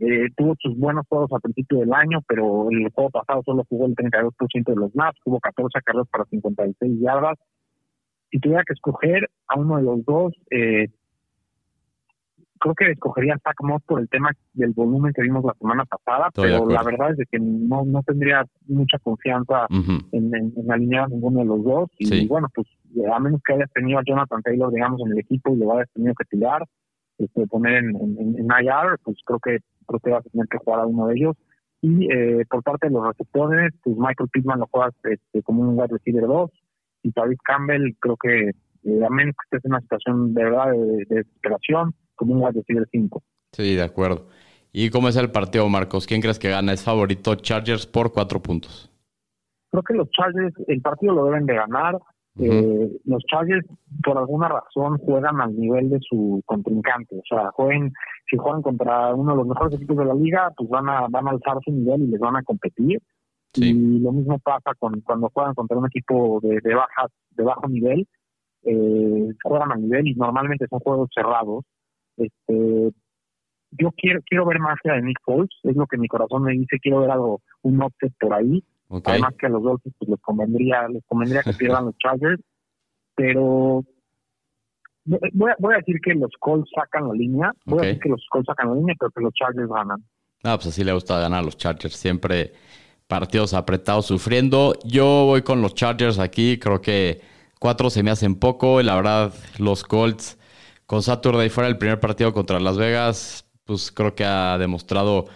[0.00, 3.86] eh, tuvo sus buenos juegos al principio del año, pero el juego pasado solo jugó
[3.86, 7.38] el 32% de los snaps, tuvo 14 carreras para 56 yardas.
[8.30, 10.88] Si tuviera que escoger a uno de los dos, eh,
[12.58, 16.30] creo que escogería Zach Moss por el tema del volumen que vimos la semana pasada,
[16.34, 19.66] pero la verdad es que no, no tendría mucha confianza
[20.12, 21.90] en, en, alinear a ninguno de los dos.
[21.98, 22.66] Y bueno, pues
[23.12, 25.90] a menos que hayas tenido a Jonathan Taylor, digamos, en el equipo y lo hayas
[25.92, 26.64] tenido que tirar,
[27.18, 30.80] este, poner en, en, IR, pues creo que, creo que vas a tener que jugar
[30.80, 31.36] a uno de ellos.
[31.80, 35.78] Y eh, por parte de los receptores, pues Michael Pittman lo juegas este, como un
[35.78, 36.50] wide receiver 2
[37.02, 38.50] y David Campbell creo que
[38.84, 42.42] eh, a menos que estés en una situación de verdad de, de desesperación, como un
[42.42, 43.22] wide receiver 5.
[43.52, 44.26] Sí, de acuerdo.
[44.72, 46.06] ¿Y cómo es el partido, Marcos?
[46.06, 46.72] ¿Quién crees que gana?
[46.72, 48.90] ¿Es favorito Chargers por cuatro puntos?
[49.70, 51.98] Creo que los Chargers, el partido lo deben de ganar.
[52.38, 53.66] eh, los Chargers,
[54.04, 57.16] por alguna razón, juegan al nivel de su contrincante.
[57.16, 57.92] O sea, jueguen,
[58.30, 61.26] si juegan contra uno de los mejores equipos de la liga, pues van a, van
[61.26, 63.00] a alzar su nivel y les van a competir.
[63.54, 67.66] Y lo mismo pasa con cuando juegan contra un equipo de, de, bajas, de bajo
[67.68, 68.06] nivel.
[68.62, 71.64] Eh, juegan al nivel y normalmente son juegos cerrados
[72.18, 72.92] este,
[73.72, 76.78] yo quiero quiero ver más de Nick Foles, es lo que mi corazón me dice,
[76.80, 78.62] quiero ver algo, un offset por ahí.
[79.04, 82.42] Además que a los Dolphins pues, les convendría, les convendría que pierdan los Chargers,
[83.14, 83.84] pero
[85.04, 88.08] voy a, voy a decir que los Colts sacan la línea, voy a decir que
[88.08, 90.02] los Colts sacan la línea, pero que los Chargers ganan.
[90.44, 91.96] Ah, pues así le gusta ganar a los Chargers.
[91.96, 92.52] Siempre
[93.06, 94.74] partidos apretados sufriendo.
[94.84, 96.58] Yo voy con los Chargers aquí.
[96.58, 97.20] Creo que
[97.58, 98.80] cuatro se me hacen poco.
[98.80, 100.37] Y la verdad, los Colts
[100.88, 105.26] con Saturday fuera el primer partido contra Las Vegas, pues creo que ha demostrado,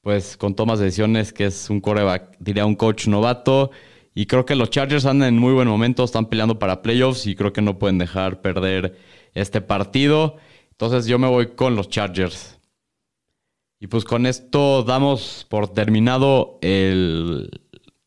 [0.00, 3.72] pues con tomas de decisiones, que es un coreback, diría un coach novato.
[4.14, 7.34] Y creo que los Chargers andan en muy buen momento, están peleando para playoffs y
[7.34, 8.96] creo que no pueden dejar perder
[9.34, 10.36] este partido.
[10.70, 12.60] Entonces yo me voy con los Chargers.
[13.80, 16.60] Y pues con esto damos por terminado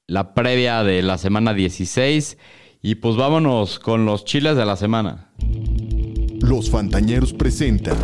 [0.08, 2.38] la previa de la semana 16.
[2.82, 5.34] Y pues vámonos con los chiles de la semana.
[6.56, 7.98] Los Fantañeros presentan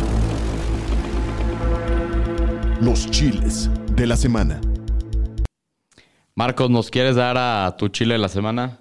[2.82, 4.60] los chiles de la semana.
[6.36, 8.78] Marcos, ¿nos quieres dar a tu chile de la semana?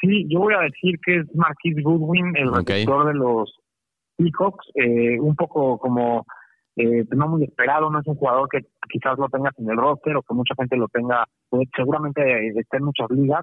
[0.00, 3.52] Sí, yo voy a decir que es Marquis Goodwin, el receptor de los
[4.18, 6.24] Seahawks, eh, un poco como
[6.76, 10.14] eh, no muy esperado, no es un jugador que quizás lo tengas en el roster
[10.14, 12.22] o que mucha gente lo tenga, pues, seguramente
[12.56, 13.42] esté en muchas ligas.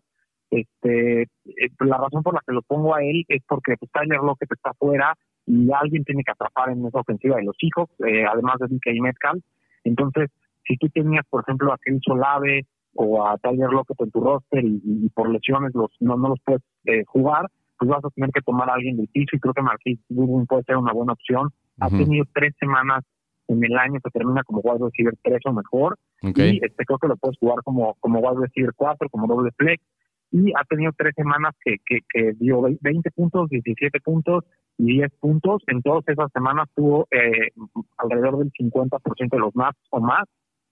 [0.54, 4.20] Este, eh, la razón por la que lo pongo a él es porque pues, Tyler
[4.20, 5.16] Lockett está afuera
[5.48, 9.02] y alguien tiene que atrapar en esa ofensiva de los hijos, eh, además de DK
[9.02, 9.44] Metcalf.
[9.84, 10.30] Entonces,
[10.66, 14.64] si tú tenías, por ejemplo, a Ken Solave o a Tyler Lockett en tu roster
[14.64, 17.48] y, por lesiones los no, no los puedes eh, jugar,
[17.80, 20.46] pues vas a tener que tomar a alguien del piso y creo que Marquis Goodwin
[20.46, 21.50] puede ser una buena opción.
[21.80, 23.04] Ha tenido tres semanas
[23.48, 25.98] en el año que termina como wide receiver 3 o mejor.
[26.22, 29.84] Y este creo que lo puedes jugar como, como wide receiver 4, como doble flex.
[30.34, 34.44] Y ha tenido tres semanas que, que, que dio 20 puntos, 17 puntos
[34.80, 35.62] y 10 puntos.
[35.68, 37.52] En todas esas semanas tuvo eh,
[37.98, 40.24] alrededor del 50% de los maps o más.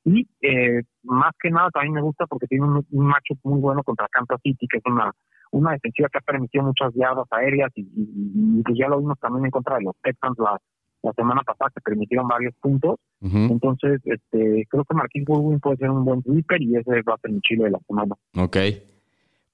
[0.04, 4.08] Y eh, más que nada también me gusta porque tiene un, macho muy bueno contra
[4.12, 5.12] Kansas City, que es una,
[5.52, 9.46] una defensiva que ha permitido muchas yardas aéreas y, y, pues ya lo vimos también
[9.46, 10.58] en contra de los Texans la,
[11.04, 12.96] la semana pasada que permitieron varios puntos.
[13.22, 17.20] Entonces, este, creo que Marquín Goodwin puede ser un buen sweeper y ese va a
[17.20, 18.16] ser mi chile de la semana.
[18.36, 18.58] Ok.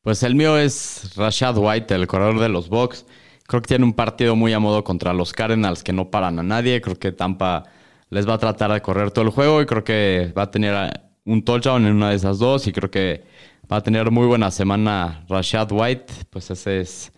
[0.08, 3.06] Pues el mío es Rashad White, el corredor de los Bucks.
[3.46, 6.44] Creo que tiene un partido muy a modo contra los Cardinals que no paran a
[6.44, 6.80] nadie.
[6.80, 7.66] Creo que Tampa
[8.10, 11.02] les va a tratar de correr todo el juego y creo que va a tener
[11.26, 13.26] un touchdown en una de esas dos y creo que
[13.70, 16.14] va a tener muy buena semana Rashad White.
[16.30, 17.12] Pues ese es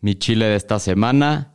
[0.00, 1.50] mi chile de esta semana.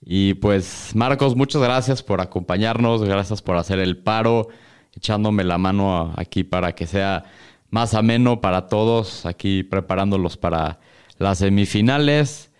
[0.00, 4.48] Y pues Marcos, muchas gracias por acompañarnos, gracias por hacer el paro,
[4.96, 7.24] echándome la mano aquí para que sea
[7.72, 10.78] más ameno para todos, aquí preparándolos para
[11.18, 12.50] las semifinales.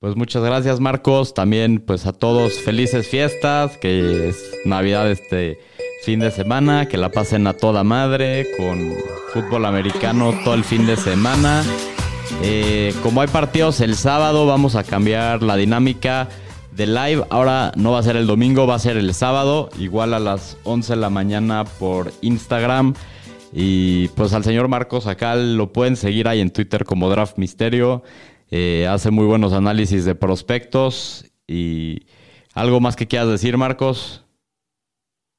[0.00, 5.58] Pues muchas gracias Marcos, también pues a todos felices fiestas, que es Navidad este
[6.04, 8.94] fin de semana, que la pasen a toda madre con
[9.34, 11.62] fútbol americano todo el fin de semana.
[12.42, 16.28] Eh, como hay partidos el sábado, vamos a cambiar la dinámica
[16.72, 17.24] de live.
[17.28, 20.56] Ahora no va a ser el domingo, va a ser el sábado, igual a las
[20.64, 22.94] 11 de la mañana por Instagram.
[23.56, 28.02] Y pues al señor Marcos acá lo pueden seguir ahí en Twitter como Draft Misterio.
[28.50, 31.32] Eh, hace muy buenos análisis de prospectos.
[31.46, 32.06] Y
[32.52, 34.26] algo más que quieras decir, Marcos.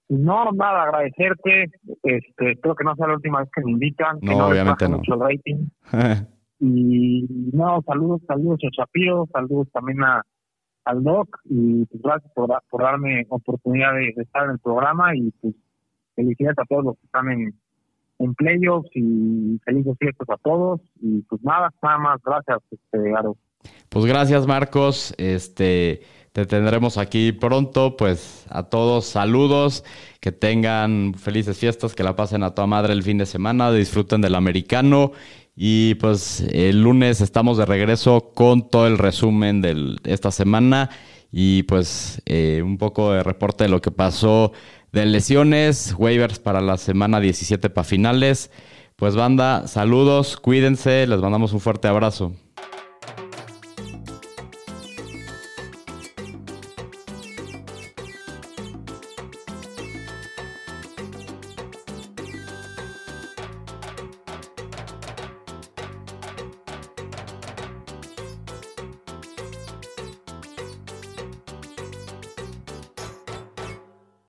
[0.07, 1.65] No, nada, agradecerte.
[2.03, 4.17] Este, espero que no sea la última vez que me invitan.
[4.21, 4.97] No, que no obviamente no.
[4.99, 5.67] Mucho rating.
[6.61, 10.21] y no, saludos, saludos a Shapiro, saludos también a,
[10.85, 15.31] al doc y pues gracias por, por darme oportunidad de, estar en el programa y
[15.41, 15.53] pues
[16.15, 17.59] felicidades a todos los que están en,
[18.19, 18.35] en
[18.93, 20.81] y felices fiestas a todos.
[21.01, 23.37] Y pues nada, nada más, gracias este Aro.
[23.89, 26.01] Pues gracias Marcos, este
[26.35, 29.85] te tendremos aquí pronto, pues a todos saludos,
[30.19, 34.19] que tengan felices fiestas, que la pasen a toda madre el fin de semana, disfruten
[34.19, 35.13] del americano.
[35.55, 40.89] Y pues el lunes estamos de regreso con todo el resumen de esta semana.
[41.31, 44.51] Y pues eh, un poco de reporte de lo que pasó
[44.95, 48.49] de lesiones, waivers para la semana 17 para finales.
[48.95, 52.31] Pues banda, saludos, cuídense, les mandamos un fuerte abrazo.